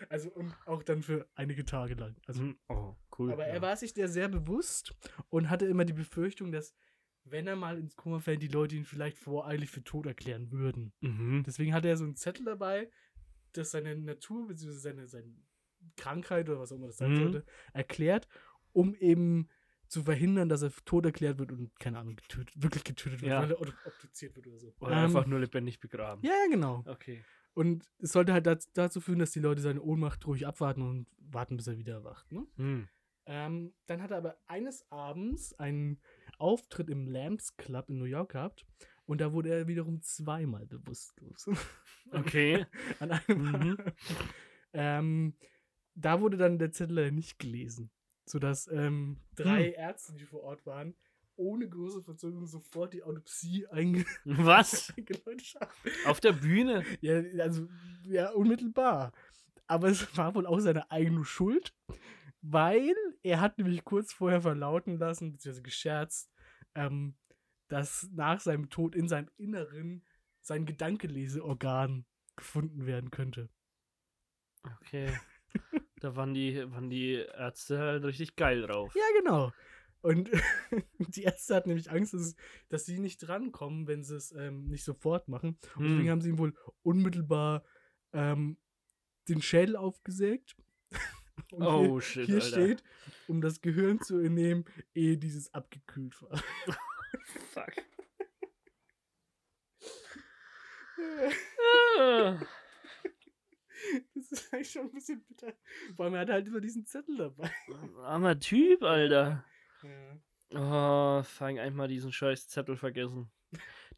Also 0.09 0.31
und 0.31 0.55
auch 0.65 0.83
dann 0.83 1.03
für 1.03 1.29
einige 1.35 1.65
Tage 1.65 1.95
lang. 1.95 2.17
Also 2.27 2.43
Mhm. 2.43 2.59
Oh, 2.69 2.97
cool. 3.21 3.33
Aber 3.33 3.47
ja. 3.47 3.55
er 3.55 3.63
war 3.63 3.77
sich 3.77 3.93
der 3.95 4.09
sehr 4.09 4.29
bewusst 4.29 4.95
und 5.29 5.51
hatte 5.51 5.67
immer 5.67 5.85
die 5.85 5.93
Befürchtung, 5.93 6.53
dass, 6.53 6.75
wenn 7.25 7.47
er 7.47 7.57
mal 7.57 7.79
ins 7.79 7.97
Koma 7.97 8.19
fällt, 8.19 8.43
die 8.43 8.49
Leute 8.49 8.77
ihn 8.77 8.85
vielleicht 8.85 9.19
voreilig 9.19 9.71
für 9.71 9.85
tot 9.85 10.07
erklären 10.07 10.51
würden. 10.51 10.93
Mhm. 11.01 11.43
Deswegen 11.47 11.75
hatte 11.75 11.89
er 11.89 11.97
so 11.97 12.05
einen 12.05 12.17
Zettel 12.17 12.45
dabei, 12.45 12.91
dass 13.53 13.71
seine 13.73 13.95
Natur 13.97 14.47
bzw. 14.49 14.71
Seine, 14.73 15.07
seine 15.09 15.35
Krankheit 15.97 16.49
oder 16.49 16.61
was 16.61 16.73
auch 16.73 16.77
immer 16.77 16.87
das 16.89 16.99
sein 16.99 17.13
Mhm. 17.13 17.17
sollte, 17.19 17.45
erklärt, 17.73 18.29
um 18.73 18.95
eben 18.95 19.49
zu 19.89 20.05
verhindern, 20.05 20.49
dass 20.49 20.63
er 20.63 20.71
tot 20.85 21.05
erklärt 21.05 21.39
wird 21.39 21.51
und, 21.51 21.79
keine 21.81 21.99
Ahnung, 21.99 22.15
getötet, 22.15 22.55
wirklich 22.63 22.85
getötet 22.85 23.23
wird, 23.23 23.31
Ja. 23.33 23.43
weil 23.43 23.51
er 23.51 23.61
ob- 23.61 23.75
obduziert 23.87 24.37
wird 24.37 24.47
oder 24.47 24.59
so. 24.59 24.73
Oder 24.79 24.93
Ähm, 24.93 24.99
einfach 25.07 25.27
nur 25.27 25.41
lebendig 25.41 25.81
begraben. 25.81 26.25
Ja, 26.25 26.35
genau. 26.49 26.85
Okay. 26.87 27.25
Und 27.55 27.91
es 27.99 28.13
sollte 28.13 28.33
halt 28.33 28.47
daz- 28.47 28.71
dazu 28.73 29.01
führen, 29.01 29.19
dass 29.19 29.33
die 29.33 29.41
Leute 29.41 29.61
seine 29.61 29.83
Ohnmacht 29.83 30.25
ruhig 30.29 30.47
abwarten 30.47 30.83
und 30.83 31.09
warten, 31.19 31.57
bis 31.57 31.67
er 31.67 31.77
wieder 31.77 31.95
erwacht. 31.95 32.31
Ne? 32.31 32.47
Hm. 32.57 32.89
Ähm, 33.27 33.73
dann 33.87 34.03
hat 34.03 34.11
er 34.11 34.19
aber 34.19 34.39
eines 34.47 34.91
Abends 34.91 35.53
einen 35.55 36.01
Auftritt 36.39 36.89
im 36.89 37.07
Lambs 37.07 37.57
Club 37.57 37.91
in 37.91 37.99
New 37.99 38.05
York 38.05 38.33
gehabt 38.33 38.67
und 39.07 39.21
da 39.21 39.33
wurde 39.33 39.51
er 39.51 39.69
wiederum 39.69 40.03
zweimal 40.03 40.67
bewusstlos. 40.67 41.47
Okay. 42.13 42.67
An 42.99 43.13
einem 43.13 43.23
Mhm. 43.53 43.79
ähm, 44.73 45.35
da 45.95 46.21
wurde 46.21 46.37
dann 46.37 46.59
der 46.59 46.73
Zettel 46.73 47.13
nicht 47.13 47.39
gelesen, 47.39 47.91
sodass 48.25 48.67
ähm, 48.67 49.19
drei 49.37 49.67
Hm. 49.69 49.75
Ärzte, 49.77 50.15
die 50.15 50.25
vor 50.25 50.43
Ort 50.43 50.67
waren, 50.67 50.97
ohne 51.37 51.69
große 51.69 52.03
Verzögerung 52.03 52.47
sofort 52.47 52.95
die 52.95 53.03
Autopsie 53.03 53.67
einge 53.69 54.05
Was? 54.25 54.93
Auf 56.05 56.21
der 56.21 56.33
Bühne? 56.33 56.85
Ja, 57.01 57.23
also, 57.43 57.69
ja, 58.05 58.31
unmittelbar. 58.33 59.13
Aber 59.67 59.89
es 59.89 60.17
war 60.17 60.35
wohl 60.35 60.47
auch 60.47 60.59
seine 60.59 60.91
eigene 60.91 61.25
Schuld, 61.25 61.75
weil 62.43 62.95
er 63.23 63.41
hat 63.41 63.59
nämlich 63.59 63.85
kurz 63.85 64.13
vorher 64.13 64.41
verlauten 64.43 64.99
lassen, 64.99 65.33
beziehungsweise 65.33 65.63
gescherzt, 65.63 66.33
ähm, 66.75 67.17
dass 67.69 68.09
nach 68.13 68.41
seinem 68.41 68.71
Tod 68.71 68.95
in 68.95 69.09
seinem 69.09 69.31
Inneren 69.37 70.05
sein 70.41 70.67
Gedankeleseorgan 70.67 72.07
gefunden 72.37 72.87
werden 72.87 73.11
könnte. 73.11 73.49
Okay. 74.83 75.13
Da 76.01 76.17
waren 76.17 76.33
die, 76.33 76.57
waren 76.73 76.91
die 76.91 77.15
Ärzte 77.15 77.79
halt 77.79 78.05
richtig 78.05 78.37
geil 78.37 78.63
drauf. 78.63 78.95
Ja, 78.95 79.03
genau. 79.19 79.53
Und 80.03 80.31
die 81.15 81.25
Ärzte 81.25 81.55
hatten 81.55 81.69
nämlich 81.69 81.91
Angst, 81.91 82.15
dass, 82.15 82.35
dass 82.69 82.87
sie 82.87 82.99
nicht 82.99 83.19
drankommen, 83.19 83.87
wenn 83.87 84.03
sie 84.03 84.17
es 84.17 84.33
ähm, 84.33 84.69
nicht 84.69 84.85
sofort 84.85 85.29
machen. 85.29 85.59
Und 85.77 85.83
Hm. 85.83 85.89
deswegen 85.89 86.11
haben 86.11 86.21
sie 86.23 86.31
ihm 86.31 86.39
wohl 86.39 86.55
unmittelbar 86.83 87.65
ähm, 88.13 88.57
den 89.29 89.43
Schädel 89.43 89.77
aufgesägt. 89.77 90.57
Und 91.53 91.63
hier, 91.63 91.91
Oh 91.91 92.01
shit, 92.01 92.27
hier 92.27 92.37
Alter. 92.37 92.47
steht, 92.49 92.83
um 93.29 93.41
das 93.41 93.61
Gehirn 93.61 94.01
zu 94.01 94.19
entnehmen, 94.19 94.65
ehe 94.95 95.17
dieses 95.19 95.53
abgekühlt 95.55 96.21
war. 96.23 96.43
Fuck. 97.53 97.73
Das 104.15 104.31
ist 104.33 104.53
eigentlich 104.53 104.71
schon 104.71 104.83
ein 104.83 104.93
bisschen 104.93 105.25
bitter. 105.25 105.53
Vor 105.97 106.05
allem, 106.05 106.15
er 106.15 106.21
hat 106.21 106.31
halt 106.31 106.47
immer 106.47 106.61
diesen 106.61 106.85
Zettel 106.87 107.17
dabei. 107.17 107.51
Armer 108.05 108.39
Typ, 108.39 108.83
Alter. 108.83 109.45
Ja. 109.83 111.19
Oh, 111.19 111.23
fang 111.23 111.59
einmal 111.59 111.89
diesen 111.89 112.13
scheiß 112.13 112.49
Zettel 112.49 112.77
vergessen. 112.77 113.31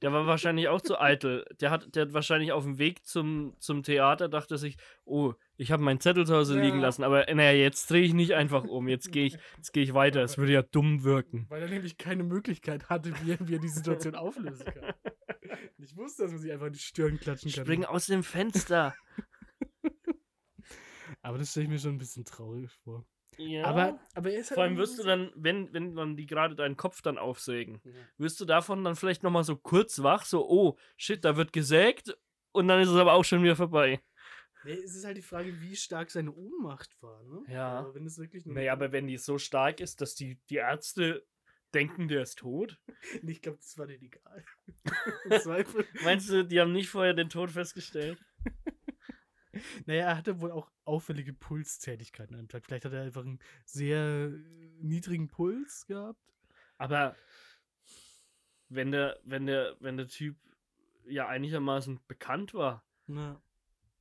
Der 0.02 0.12
war 0.12 0.26
wahrscheinlich 0.26 0.68
auch 0.68 0.80
zu 0.80 1.00
eitel. 1.00 1.44
Der 1.60 1.70
hat, 1.70 1.94
der 1.94 2.06
hat 2.06 2.12
wahrscheinlich 2.12 2.52
auf 2.52 2.64
dem 2.64 2.78
Weg 2.78 3.06
zum, 3.06 3.54
zum 3.58 3.82
Theater 3.84 4.28
dachte 4.28 4.58
sich, 4.58 4.76
oh, 5.04 5.34
ich 5.56 5.70
habe 5.70 5.82
meinen 5.82 6.00
Zettel 6.00 6.26
zu 6.26 6.34
Hause 6.34 6.60
liegen 6.60 6.78
Ja. 6.78 6.82
lassen, 6.86 7.04
aber 7.04 7.24
naja, 7.32 7.52
jetzt 7.52 7.88
drehe 7.90 8.02
ich 8.02 8.12
nicht 8.12 8.34
einfach 8.34 8.64
um. 8.64 8.88
Jetzt 8.88 9.12
gehe 9.12 9.26
ich, 9.26 9.38
jetzt 9.56 9.72
gehe 9.72 9.84
ich 9.84 9.94
weiter. 9.94 10.22
Es 10.22 10.38
würde 10.38 10.52
ja 10.52 10.62
dumm 10.62 11.04
wirken. 11.04 11.46
Weil 11.48 11.62
er 11.62 11.68
nämlich 11.68 11.96
keine 11.98 12.24
Möglichkeit 12.24 12.88
hatte, 12.88 13.12
wie 13.22 13.32
er, 13.32 13.48
wie 13.48 13.54
er 13.54 13.60
die 13.60 13.68
Situation 13.68 14.14
auflösen 14.16 14.66
kann. 14.66 14.92
Ich 15.78 15.96
wusste, 15.96 16.24
dass 16.24 16.32
man 16.32 16.40
sich 16.40 16.50
einfach 16.52 16.66
in 16.66 16.72
die 16.72 16.78
Stirn 16.80 17.18
klatschen 17.20 17.52
kann. 17.52 17.64
Spring 17.64 17.84
aus 17.84 18.06
dem 18.06 18.22
Fenster. 18.24 18.94
Aber 21.22 21.38
das 21.38 21.50
stelle 21.50 21.64
ich 21.64 21.70
mir 21.70 21.78
schon 21.78 21.92
ein 21.92 21.98
bisschen 21.98 22.24
traurig 22.24 22.70
vor. 22.82 23.04
Ja. 23.38 23.64
Aber, 23.64 23.98
aber 24.14 24.30
er 24.30 24.40
ist 24.40 24.50
halt 24.50 24.56
vor 24.56 24.64
allem 24.64 24.76
wirst 24.76 24.98
du 24.98 25.02
dann, 25.04 25.32
wenn, 25.34 25.72
wenn 25.72 25.94
dann 25.94 26.16
die 26.16 26.26
gerade 26.26 26.54
deinen 26.54 26.76
Kopf 26.76 27.02
dann 27.02 27.18
aufsägen, 27.18 27.80
Ja. 27.84 27.92
wirst 28.18 28.40
du 28.40 28.44
davon 28.44 28.84
dann 28.84 28.96
vielleicht 28.96 29.22
nochmal 29.22 29.44
so 29.44 29.56
kurz 29.56 30.02
wach, 30.02 30.24
so, 30.24 30.48
oh, 30.48 30.78
shit, 30.96 31.24
da 31.24 31.36
wird 31.36 31.52
gesägt 31.52 32.16
und 32.52 32.68
dann 32.68 32.80
ist 32.80 32.90
es 32.90 32.96
aber 32.96 33.14
auch 33.14 33.24
schon 33.24 33.42
wieder 33.42 33.56
vorbei. 33.56 34.00
Nee, 34.64 34.74
es 34.74 34.94
ist 34.94 35.04
halt 35.04 35.16
die 35.16 35.22
Frage, 35.22 35.60
wie 35.60 35.74
stark 35.74 36.10
seine 36.10 36.32
Ohnmacht 36.32 36.96
war, 37.02 37.24
ne? 37.24 37.42
Ja. 37.52 37.80
Aber 37.80 37.94
wenn 37.94 38.06
es 38.06 38.18
wirklich 38.18 38.46
nur. 38.46 38.54
Naja, 38.54 38.72
aber 38.72 38.92
wenn 38.92 39.08
die 39.08 39.16
so 39.16 39.38
stark 39.38 39.80
ist, 39.80 40.00
dass 40.00 40.14
die, 40.14 40.38
die 40.50 40.56
Ärzte 40.56 41.26
denken, 41.74 42.06
der 42.06 42.22
ist 42.22 42.38
tot. 42.38 42.78
Nee, 43.22 43.32
ich 43.32 43.42
glaube, 43.42 43.58
das 43.58 43.76
war 43.76 43.86
denen 43.86 44.04
egal. 44.04 44.44
Meinst 46.04 46.28
du, 46.30 46.44
die 46.44 46.60
haben 46.60 46.72
nicht 46.72 46.90
vorher 46.90 47.14
den 47.14 47.28
Tod 47.30 47.50
festgestellt? 47.50 48.18
Naja, 49.86 50.06
er 50.06 50.16
hatte 50.16 50.40
wohl 50.40 50.50
auch 50.50 50.70
auffällige 50.84 51.32
Pulstätigkeiten 51.32 52.36
am 52.38 52.48
Tag. 52.48 52.64
Vielleicht 52.64 52.84
hat 52.84 52.92
er 52.92 53.02
einfach 53.02 53.24
einen 53.24 53.38
sehr 53.64 53.98
äh, 53.98 54.30
niedrigen 54.80 55.28
Puls 55.28 55.86
gehabt. 55.86 56.20
Aber 56.78 57.16
wenn 58.68 58.90
der, 58.90 59.18
wenn 59.24 59.46
der, 59.46 59.76
wenn 59.80 59.96
der 59.96 60.08
Typ 60.08 60.36
ja 61.04 61.28
einigermaßen 61.28 62.00
bekannt 62.08 62.54
war, 62.54 62.84
Na, 63.06 63.40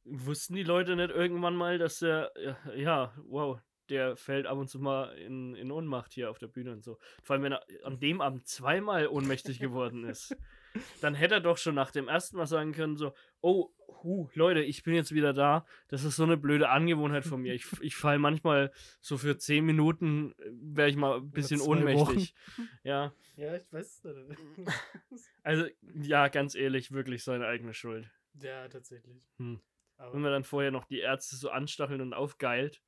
wussten 0.04 0.56
die 0.56 0.64
Leute 0.64 0.96
nicht 0.96 1.12
irgendwann 1.12 1.56
mal, 1.56 1.78
dass 1.78 2.00
der, 2.00 2.32
ja, 2.40 2.74
ja, 2.74 3.14
wow, 3.26 3.60
der 3.90 4.16
fällt 4.16 4.48
ab 4.48 4.58
und 4.58 4.70
zu 4.70 4.80
mal 4.80 5.14
in, 5.18 5.54
in 5.56 5.72
Ohnmacht 5.72 6.14
hier 6.14 6.30
auf 6.30 6.40
der 6.40 6.48
Bühne 6.48 6.72
und 6.72 6.84
so. 6.84 6.98
Vor 7.24 7.34
allem, 7.34 7.44
wenn 7.44 7.52
er 7.52 7.64
an 7.84 8.00
dem 8.00 8.22
Abend 8.22 8.48
zweimal 8.48 9.08
ohnmächtig 9.08 9.60
geworden 9.60 10.06
ist, 10.06 10.36
dann 11.02 11.14
hätte 11.14 11.36
er 11.36 11.42
doch 11.42 11.58
schon 11.58 11.76
nach 11.76 11.92
dem 11.92 12.08
ersten 12.08 12.38
Mal 12.38 12.48
sagen 12.48 12.72
können, 12.72 12.96
so, 12.96 13.14
oh, 13.42 13.70
hu, 14.04 14.30
Leute, 14.34 14.62
ich 14.62 14.84
bin 14.84 14.94
jetzt 14.94 15.14
wieder 15.14 15.34
da. 15.34 15.66
Das 15.88 16.04
ist 16.04 16.16
so 16.16 16.24
eine 16.24 16.38
blöde 16.38 16.70
Angewohnheit 16.70 17.26
von 17.26 17.42
mir. 17.42 17.54
Ich, 17.54 17.66
ich 17.82 17.96
fall 17.96 18.20
manchmal 18.20 18.72
so 19.00 19.18
für 19.18 19.38
zehn 19.38 19.66
Minuten, 19.66 20.34
wäre 20.50 20.90
ich 20.90 20.96
mal 20.96 21.18
ein 21.18 21.32
bisschen 21.32 21.62
ohnmächtig. 21.62 22.34
Ja, 22.84 23.14
ja, 23.36 23.56
ich 23.56 23.72
weiß 23.72 24.04
es 24.04 24.28
nicht. 24.28 24.42
also, 25.44 25.66
ja, 26.02 26.28
ganz 26.30 26.56
ehrlich, 26.56 26.92
wirklich 26.92 27.24
seine 27.24 27.46
eigene 27.46 27.74
Schuld. 27.74 28.10
ja, 28.42 28.68
tatsächlich. 28.68 29.22
Hm. 29.38 29.60
Aber 29.98 30.14
wenn 30.14 30.22
man 30.22 30.32
dann 30.32 30.44
vorher 30.44 30.72
noch 30.72 30.86
die 30.86 31.00
Ärzte 31.00 31.36
so 31.36 31.50
anstacheln 31.50 32.02
und 32.02 32.14
aufgeilt, 32.14 32.82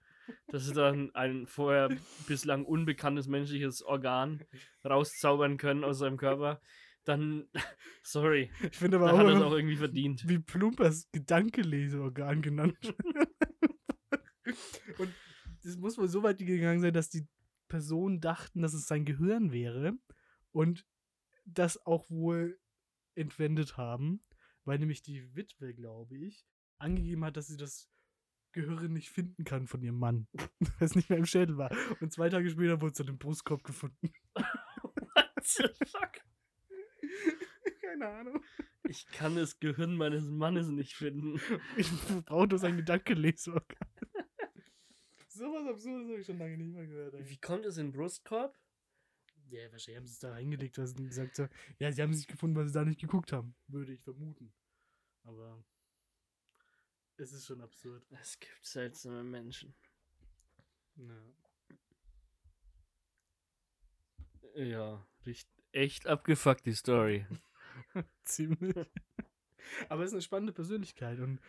dass 0.48 0.66
sie 0.66 0.74
dann 0.74 1.14
ein 1.16 1.46
vorher 1.46 1.90
bislang 2.28 2.66
unbekanntes 2.66 3.28
menschliches 3.28 3.84
Organ 3.84 4.44
rauszaubern 4.84 5.58
können 5.58 5.84
aus 5.84 6.00
seinem 6.00 6.18
Körper, 6.18 6.62
dann, 7.06 7.48
sorry, 8.04 8.52
ich 8.62 8.78
finde 8.78 8.98
aber 8.98 9.08
dann 9.08 9.16
auch, 9.16 9.20
hat 9.20 9.28
er 9.28 9.36
es 9.38 9.42
auch 9.42 9.54
irgendwie 9.54 9.78
verdient. 9.78 10.28
wie 10.28 10.40
Plumpers 10.40 11.10
Gedankeleseorgan 11.12 12.42
genannt. 12.42 12.96
Und 14.98 15.14
das 15.64 15.78
muss 15.78 15.98
wohl 15.98 16.08
so 16.08 16.24
weit 16.24 16.40
gegangen 16.40 16.82
sein, 16.82 16.94
dass 16.94 17.10
die 17.10 17.28
Personen 17.70 18.20
dachten, 18.20 18.62
dass 18.62 18.74
es 18.74 18.86
sein 18.86 19.06
Gehirn 19.06 19.52
wäre 19.52 19.94
und 20.52 20.86
das 21.46 21.84
auch 21.86 22.10
wohl 22.10 22.60
entwendet 23.16 23.78
haben, 23.78 24.22
weil 24.66 24.80
nämlich 24.80 25.02
die 25.02 25.34
Witwe, 25.36 25.74
glaube 25.74 26.18
ich, 26.18 26.46
angegeben 26.78 27.24
hat, 27.24 27.38
dass 27.38 27.48
sie 27.48 27.58
das 27.58 27.90
Gehirn 28.52 28.94
nicht 28.94 29.10
finden 29.10 29.44
kann 29.44 29.68
von 29.68 29.82
ihrem 29.82 29.98
Mann, 29.98 30.28
weil 30.60 30.72
es 30.80 30.96
nicht 30.96 31.10
mehr 31.10 31.18
im 31.18 31.26
Schädel 31.26 31.58
war. 31.58 31.72
Und 32.00 32.14
zwei 32.14 32.30
Tage 32.30 32.50
später 32.50 32.82
wurde 32.82 32.92
es 32.92 32.98
dann 32.98 33.08
im 33.08 33.18
Brustkorb 33.18 33.64
gefunden. 33.64 34.14
What 34.36 35.44
the 35.46 35.64
fuck? 35.86 36.33
Keine 37.82 38.08
Ahnung. 38.08 38.44
Ich 38.84 39.06
kann 39.08 39.36
das 39.36 39.60
Gehirn 39.60 39.96
meines 39.96 40.26
Mannes 40.26 40.68
nicht 40.68 40.96
finden. 40.96 41.40
Ich 41.78 41.90
brauche 42.26 42.48
nur 42.48 42.60
sein 42.60 42.78
Gedankeleseorgan. 42.78 43.88
so 45.28 45.46
was 45.46 45.68
Absurdes 45.68 46.10
habe 46.10 46.20
ich 46.20 46.26
schon 46.26 46.38
lange 46.38 46.58
nicht 46.58 46.74
mehr 46.74 46.86
gehört. 46.86 47.14
ey. 47.16 47.30
Wie 47.30 47.38
kommt 47.38 47.66
es 47.66 47.78
in 47.78 47.88
den 47.88 47.94
Brustkorb? 47.94 48.58
Ja, 49.50 49.72
wahrscheinlich 49.72 49.98
haben 49.98 50.08
sie 50.08 50.14
es 50.14 50.20
da 50.20 50.32
reingelegt, 50.32 50.78
weil 50.78 50.88
sie 50.88 51.08
gesagt 51.08 51.40
haben, 51.40 51.50
ja, 51.78 51.92
sie 51.92 52.02
haben 52.02 52.12
es 52.12 52.18
nicht 52.18 52.30
gefunden, 52.30 52.56
weil 52.56 52.68
sie 52.68 52.74
da 52.74 52.84
nicht 52.84 53.00
geguckt 53.00 53.32
haben, 53.32 53.56
würde 53.68 53.94
ich 53.94 54.02
vermuten. 54.02 54.52
Aber 55.24 55.64
es 57.18 57.32
ist 57.32 57.46
schon 57.46 57.62
absurd. 57.62 58.06
Es 58.10 58.40
gibt 58.40 58.66
seltsame 58.66 59.24
Menschen. 59.24 59.76
Ja. 60.96 61.24
Ja, 64.56 65.08
richtig, 65.26 65.53
echt 65.74 66.08
abgefuckt, 66.08 66.66
die 66.66 66.74
Story. 66.74 67.26
Ziemlich. 68.24 68.76
Aber 69.90 70.04
es 70.04 70.10
ist 70.10 70.14
eine 70.14 70.22
spannende 70.22 70.54
Persönlichkeit 70.54 71.20
und 71.20 71.40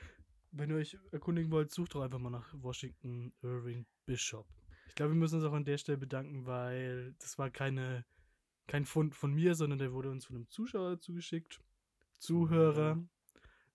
wenn 0.52 0.70
ihr 0.70 0.76
euch 0.76 0.96
erkundigen 1.10 1.50
wollt, 1.50 1.72
sucht 1.72 1.94
doch 1.94 2.02
einfach 2.02 2.18
mal 2.18 2.30
nach 2.30 2.48
Washington 2.54 3.32
Irving 3.42 3.86
Bishop. 4.06 4.46
Ich 4.88 4.94
glaube, 4.94 5.12
wir 5.12 5.18
müssen 5.18 5.36
uns 5.36 5.44
auch 5.44 5.52
an 5.52 5.64
der 5.64 5.78
Stelle 5.78 5.98
bedanken, 5.98 6.46
weil 6.46 7.14
das 7.18 7.38
war 7.38 7.50
keine, 7.50 8.04
kein 8.68 8.84
Fund 8.84 9.14
von 9.16 9.34
mir, 9.34 9.56
sondern 9.56 9.80
der 9.80 9.92
wurde 9.92 10.10
uns 10.10 10.26
von 10.26 10.36
einem 10.36 10.48
Zuschauer 10.48 11.00
zugeschickt, 11.00 11.60
Zuhörer 12.18 13.02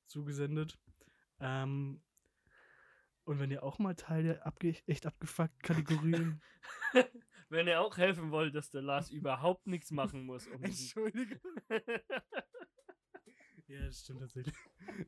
zugesendet. 0.05 0.79
Ähm, 1.39 2.01
und 3.25 3.39
wenn 3.39 3.51
ihr 3.51 3.63
auch 3.63 3.77
mal 3.77 3.95
Teil 3.95 4.23
der 4.23 4.45
abge 4.45 4.75
echt 4.87 5.05
abgefuckten 5.05 5.61
Kategorien. 5.63 6.41
Wenn 7.49 7.67
ihr 7.67 7.81
auch 7.81 7.97
helfen 7.97 8.31
wollt, 8.31 8.53
dass 8.55 8.69
der 8.69 8.81
Lars 8.81 9.09
überhaupt 9.11 9.67
nichts 9.67 9.91
machen 9.91 10.25
muss, 10.25 10.47
um 10.47 10.63
Entschuldigung. 10.63 11.39
Ja, 13.67 13.85
das 13.85 13.99
stimmt 13.99 14.21
tatsächlich. 14.21 14.55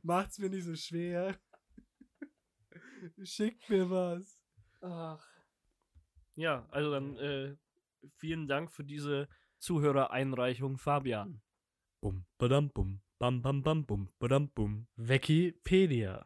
Macht's 0.04 0.38
mir 0.38 0.48
nicht 0.48 0.62
so 0.62 0.76
schwer. 0.76 1.36
Schickt 3.24 3.68
mir 3.68 3.90
was. 3.90 4.40
Ach. 4.80 5.26
Ja, 6.36 6.64
also 6.70 6.92
dann 6.92 7.16
äh, 7.16 7.56
vielen 8.14 8.46
Dank 8.46 8.70
für 8.70 8.84
diese 8.84 9.28
Zuhörereinreichung, 9.58 10.78
Fabian. 10.78 11.42
Bum, 12.00 12.24
badam, 12.38 12.70
bum, 12.70 13.02
bam, 13.18 13.42
bam, 13.42 13.64
bam, 13.64 13.84
bum, 13.84 14.12
badam, 14.20 14.48
bum. 14.50 14.86
Wikipedia. 14.94 16.24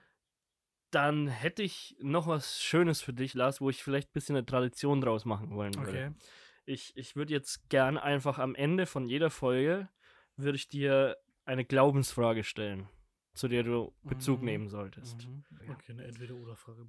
Dann 0.96 1.28
hätte 1.28 1.62
ich 1.62 1.94
noch 2.00 2.26
was 2.26 2.62
Schönes 2.62 3.02
für 3.02 3.12
dich, 3.12 3.34
Lars, 3.34 3.60
wo 3.60 3.68
ich 3.68 3.84
vielleicht 3.84 4.08
ein 4.08 4.12
bisschen 4.14 4.34
eine 4.34 4.46
Tradition 4.46 5.02
draus 5.02 5.26
machen 5.26 5.50
wollen 5.54 5.74
würde. 5.74 6.06
Okay. 6.06 6.10
Ich, 6.64 6.96
ich 6.96 7.16
würde 7.16 7.34
jetzt 7.34 7.68
gern 7.68 7.98
einfach 7.98 8.38
am 8.38 8.54
Ende 8.54 8.86
von 8.86 9.06
jeder 9.06 9.28
Folge, 9.28 9.90
würde 10.36 10.56
ich 10.56 10.68
dir 10.68 11.18
eine 11.44 11.66
Glaubensfrage 11.66 12.44
stellen, 12.44 12.88
zu 13.34 13.46
der 13.46 13.62
du 13.62 13.94
Bezug 14.04 14.40
Mhm. 14.40 14.44
nehmen 14.46 14.68
solltest. 14.70 15.26
Mhm. 15.28 15.44
Okay, 15.68 15.92
eine 15.92 16.04
Entweder-Oder-Frage. 16.04 16.86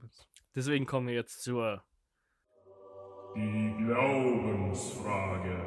Deswegen 0.56 0.86
kommen 0.86 1.08
wir 1.08 1.14
jetzt 1.14 1.42
zur 1.44 1.84
Die 3.36 3.76
Glaubensfrage. 3.86 5.66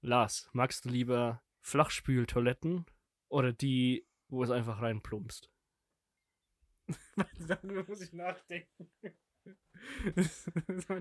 Lars. 0.00 0.48
Magst 0.54 0.86
du 0.86 0.88
lieber 0.88 1.42
Flachspültoiletten 1.60 2.86
oder 3.28 3.52
die, 3.52 4.06
wo 4.28 4.42
es 4.42 4.50
einfach 4.50 4.80
reinplumpst? 4.80 5.50
Darüber 7.48 7.84
muss 7.88 8.00
ich 8.00 8.12
nachdenken. 8.12 8.88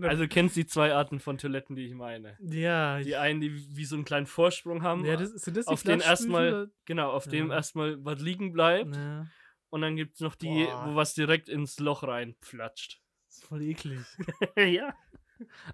Also 0.02 0.24
du 0.24 0.28
kennst 0.28 0.56
die 0.56 0.66
zwei 0.66 0.94
Arten 0.96 1.20
von 1.20 1.38
Toiletten, 1.38 1.76
die 1.76 1.86
ich 1.86 1.94
meine. 1.94 2.36
ja, 2.42 3.00
Die 3.00 3.16
einen, 3.16 3.40
die 3.40 3.54
wie 3.76 3.86
so 3.86 3.96
einen 3.96 4.06
kleinen 4.06 4.26
Vorsprung 4.26 4.82
haben, 4.82 5.06
ja 5.06 5.16
das, 5.18 5.30
sind 5.34 5.56
das 5.56 5.66
die 5.68 5.72
auf 5.72 5.84
den 5.84 6.00
erstmal, 6.00 6.72
genau, 6.86 7.12
auf 7.12 7.28
dem 7.28 7.50
Ja. 7.50 7.56
erstmal 7.58 8.04
was 8.04 8.20
liegen 8.20 8.52
bleibt. 8.54 8.96
Ja, 8.96 9.28
Und 9.70 9.82
dann 9.82 9.96
gibt 9.96 10.16
es 10.16 10.22
noch 10.22 10.34
die, 10.34 10.66
Boah. 10.66 10.88
wo 10.88 10.96
was 10.96 11.14
direkt 11.14 11.48
ins 11.48 11.80
Loch 11.80 12.02
reinflatscht. 12.04 13.02
das 13.28 13.38
ist 13.38 13.46
voll 13.46 13.62
eklig. 13.62 14.00
ja. 14.58 14.96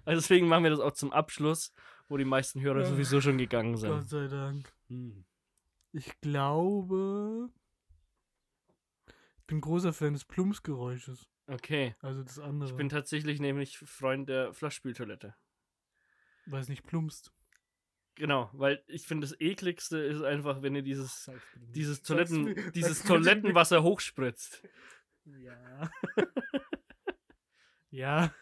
Also 0.04 0.20
deswegen 0.20 0.46
machen 0.46 0.64
wir 0.64 0.70
das 0.70 0.80
auch 0.80 0.92
zum 0.92 1.10
Abschluss, 1.12 1.72
wo 2.08 2.18
die 2.18 2.24
meisten 2.26 2.60
Hörer 2.60 2.80
Ja. 2.80 2.86
sowieso 2.86 3.22
schon 3.22 3.38
gegangen 3.38 3.78
sind. 3.78 3.90
Gott 3.90 4.08
sei 4.10 4.28
Dank. 4.28 4.70
Hm. 4.88 5.24
Ich 5.92 6.20
glaube. 6.20 7.48
Ich 9.48 9.50
bin 9.50 9.62
großer 9.62 9.94
Fan 9.94 10.12
des 10.12 10.26
Plumpsgeräusches. 10.26 11.26
Okay. 11.46 11.96
Also 12.00 12.22
das 12.22 12.38
andere. 12.38 12.68
Ich 12.68 12.76
bin 12.76 12.90
tatsächlich 12.90 13.40
nämlich 13.40 13.78
Freund 13.78 14.28
der 14.28 14.52
Flaschspültoilette. 14.52 15.34
weil 16.44 16.60
es 16.60 16.68
nicht 16.68 16.82
plumpst. 16.82 17.32
Genau, 18.16 18.50
weil 18.52 18.84
ich 18.88 19.06
finde, 19.06 19.26
das 19.26 19.40
ekligste 19.40 20.00
ist 20.00 20.20
einfach, 20.20 20.60
wenn 20.60 20.74
ihr 20.74 20.82
dieses, 20.82 21.30
dieses, 21.56 22.02
Toiletten, 22.02 22.72
dieses. 22.74 23.02
Toilettenwasser 23.04 23.82
hochspritzt. 23.82 24.68
Ja. 25.24 25.90
ja. 27.90 28.34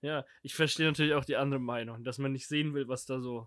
Ja, 0.00 0.24
ich 0.42 0.56
verstehe 0.56 0.88
natürlich 0.88 1.14
auch 1.14 1.24
die 1.24 1.36
andere 1.36 1.60
Meinung, 1.60 2.02
dass 2.02 2.18
man 2.18 2.32
nicht 2.32 2.48
sehen 2.48 2.74
will, 2.74 2.88
was 2.88 3.06
da 3.06 3.20
so 3.20 3.46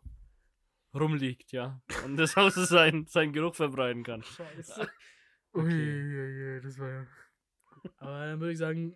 rumliegt, 0.93 1.51
ja. 1.51 1.81
Und 2.05 2.15
das 2.15 2.37
Haus 2.37 2.53
seinen, 2.69 3.07
seinen 3.07 3.33
Geruch 3.33 3.55
verbreiten 3.55 4.03
kann. 4.03 4.23
Scheiße. 4.23 4.89
Uiuiui, 5.53 6.61
das 6.61 6.79
war 6.79 6.89
ja. 6.89 7.05
Aber 7.97 8.25
dann 8.27 8.39
würde 8.39 8.53
ich 8.53 8.57
sagen, 8.59 8.95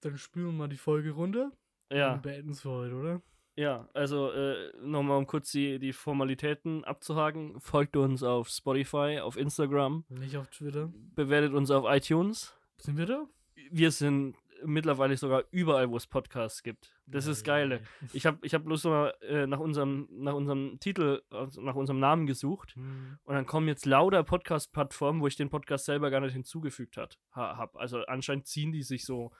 dann 0.00 0.16
spülen 0.18 0.46
wir 0.46 0.52
mal 0.52 0.68
die 0.68 0.76
Folge 0.76 1.10
runter. 1.10 1.52
Ja, 1.90 2.14
Und 2.14 2.22
beenden 2.22 2.50
es 2.50 2.60
für 2.62 2.70
heute, 2.70 2.94
oder? 2.94 3.22
ja, 3.56 3.88
also 3.94 4.30
äh, 4.30 4.72
nochmal 4.82 5.16
um 5.18 5.26
kurz 5.26 5.50
die, 5.50 5.78
die 5.78 5.92
Formalitäten 5.92 6.84
abzuhaken. 6.84 7.58
Folgt 7.60 7.96
uns 7.96 8.22
auf 8.22 8.48
Spotify, 8.48 9.18
auf 9.20 9.36
Instagram, 9.36 10.04
Nicht 10.08 10.36
auf 10.36 10.48
Twitter. 10.48 10.92
bewertet 11.14 11.52
uns 11.54 11.70
auf 11.70 11.84
iTunes. 11.88 12.54
Sind 12.76 12.98
wir 12.98 13.06
da? 13.06 13.26
Wir 13.70 13.90
sind 13.90 14.36
mittlerweile 14.64 15.16
sogar 15.16 15.44
überall, 15.50 15.90
wo 15.90 15.96
es 15.96 16.06
Podcasts 16.06 16.62
gibt. 16.62 16.94
Das 17.06 17.26
ist 17.26 17.40
das 17.40 17.44
Geile. 17.44 17.80
Ich 18.12 18.26
habe 18.26 18.38
ich 18.42 18.54
hab 18.54 18.64
bloß 18.64 18.84
mal 18.84 19.14
äh, 19.22 19.46
nach, 19.46 19.60
unserem, 19.60 20.08
nach 20.10 20.34
unserem 20.34 20.78
Titel, 20.80 21.22
also 21.30 21.60
nach 21.62 21.74
unserem 21.74 22.00
Namen 22.00 22.26
gesucht. 22.26 22.74
Hm. 22.74 23.18
Und 23.24 23.34
dann 23.34 23.46
kommen 23.46 23.68
jetzt 23.68 23.86
lauter 23.86 24.22
Podcast-Plattformen, 24.24 25.20
wo 25.20 25.26
ich 25.26 25.36
den 25.36 25.50
Podcast 25.50 25.84
selber 25.84 26.10
gar 26.10 26.20
nicht 26.20 26.32
hinzugefügt 26.32 26.96
hat, 26.96 27.18
habe. 27.32 27.78
Also 27.78 28.04
anscheinend 28.06 28.46
ziehen 28.46 28.72
die 28.72 28.82
sich 28.82 29.04
so, 29.04 29.32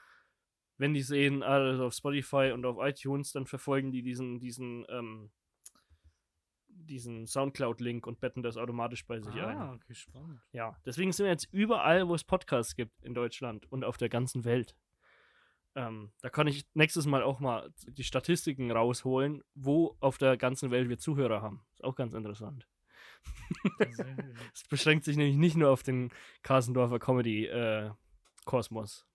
wenn 0.78 0.94
die 0.94 1.02
sehen, 1.02 1.42
also 1.42 1.86
auf 1.86 1.94
Spotify 1.94 2.52
und 2.54 2.64
auf 2.64 2.76
iTunes, 2.80 3.32
dann 3.32 3.46
verfolgen 3.46 3.90
die 3.90 4.02
diesen, 4.02 4.38
diesen, 4.38 4.86
ähm, 4.88 5.30
diesen 6.68 7.26
Soundcloud-Link 7.26 8.06
und 8.06 8.20
betten 8.20 8.42
das 8.42 8.56
automatisch 8.56 9.06
bei 9.06 9.20
sich 9.20 9.34
ein. 9.34 9.56
Ah, 9.56 9.74
okay, 9.74 9.94
spannend. 9.94 10.40
Ja, 10.52 10.76
deswegen 10.86 11.12
sind 11.12 11.24
wir 11.24 11.32
jetzt 11.32 11.48
überall, 11.52 12.08
wo 12.08 12.14
es 12.14 12.24
Podcasts 12.24 12.76
gibt 12.76 13.02
in 13.02 13.14
Deutschland 13.14 13.70
und 13.70 13.84
auf 13.84 13.96
der 13.96 14.08
ganzen 14.08 14.44
Welt. 14.44 14.76
Ähm, 15.78 16.10
da 16.22 16.28
kann 16.28 16.48
ich 16.48 16.66
nächstes 16.74 17.06
Mal 17.06 17.22
auch 17.22 17.38
mal 17.38 17.72
die 17.86 18.02
Statistiken 18.02 18.72
rausholen, 18.72 19.44
wo 19.54 19.96
auf 20.00 20.18
der 20.18 20.36
ganzen 20.36 20.72
Welt 20.72 20.88
wir 20.88 20.98
Zuhörer 20.98 21.40
haben. 21.40 21.64
Ist 21.74 21.84
auch 21.84 21.94
ganz 21.94 22.14
interessant. 22.14 22.66
Es 24.54 24.64
beschränkt 24.68 25.04
sich 25.04 25.16
nämlich 25.16 25.36
nicht 25.36 25.56
nur 25.56 25.70
auf 25.70 25.84
den 25.84 26.10
Kasendorfer 26.42 26.98
Comedy-Kosmos. 26.98 29.06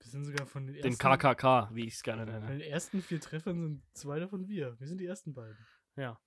Wir 0.00 0.10
sind 0.10 0.24
sogar 0.24 0.46
von 0.46 0.66
den 0.66 0.76
den 0.76 0.92
ersten, 0.92 0.98
KKK, 0.98 1.68
wie 1.74 1.86
ich 1.86 1.94
es 1.94 2.02
gerne 2.02 2.24
Von 2.24 2.32
nenne. 2.32 2.46
den 2.46 2.60
ersten 2.62 3.02
vier 3.02 3.20
Treffern 3.20 3.60
sind 3.60 3.82
zwei 3.92 4.18
davon 4.18 4.48
wir. 4.48 4.80
Wir 4.80 4.86
sind 4.86 4.98
die 4.98 5.06
ersten 5.06 5.34
beiden. 5.34 5.58
Ja. 5.96 6.18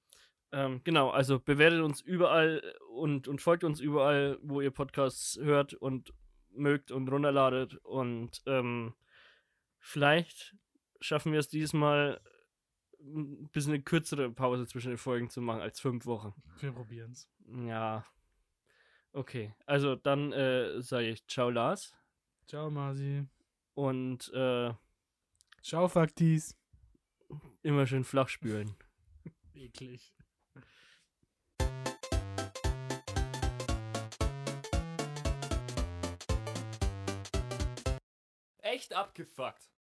Ähm, 0.51 0.81
genau, 0.83 1.09
also 1.09 1.39
bewertet 1.39 1.81
uns 1.81 2.01
überall 2.01 2.61
und, 2.93 3.27
und 3.27 3.41
folgt 3.41 3.63
uns 3.63 3.79
überall, 3.79 4.37
wo 4.43 4.61
ihr 4.61 4.71
Podcasts 4.71 5.39
hört 5.41 5.73
und 5.73 6.13
mögt 6.51 6.91
und 6.91 7.09
runterladet. 7.09 7.75
Und 7.77 8.43
ähm, 8.45 8.93
vielleicht 9.79 10.55
schaffen 11.01 11.31
wir 11.31 11.39
es 11.39 11.47
diesmal, 11.47 12.21
ein 12.99 13.49
bisschen 13.49 13.73
eine 13.73 13.81
kürzere 13.83 14.29
Pause 14.31 14.67
zwischen 14.67 14.89
den 14.89 14.97
Folgen 14.97 15.29
zu 15.29 15.41
machen 15.41 15.61
als 15.61 15.79
fünf 15.79 16.05
Wochen. 16.05 16.33
Wir 16.59 16.71
probieren's. 16.71 17.29
Ja. 17.65 18.05
Okay, 19.13 19.55
also 19.65 19.95
dann 19.95 20.31
äh, 20.33 20.81
sage 20.81 21.07
ich 21.09 21.25
Ciao 21.27 21.49
Lars 21.49 21.95
Ciao, 22.47 22.69
Masi. 22.69 23.25
und 23.73 24.31
äh, 24.33 24.73
Ciao, 25.63 25.87
Faktis. 25.87 26.55
immer 27.61 27.85
schön 27.87 28.03
flach 28.03 28.29
spülen. 28.29 28.75
Eklig. 29.53 30.13
Echt 38.79 38.93
abgefuckt. 38.93 39.69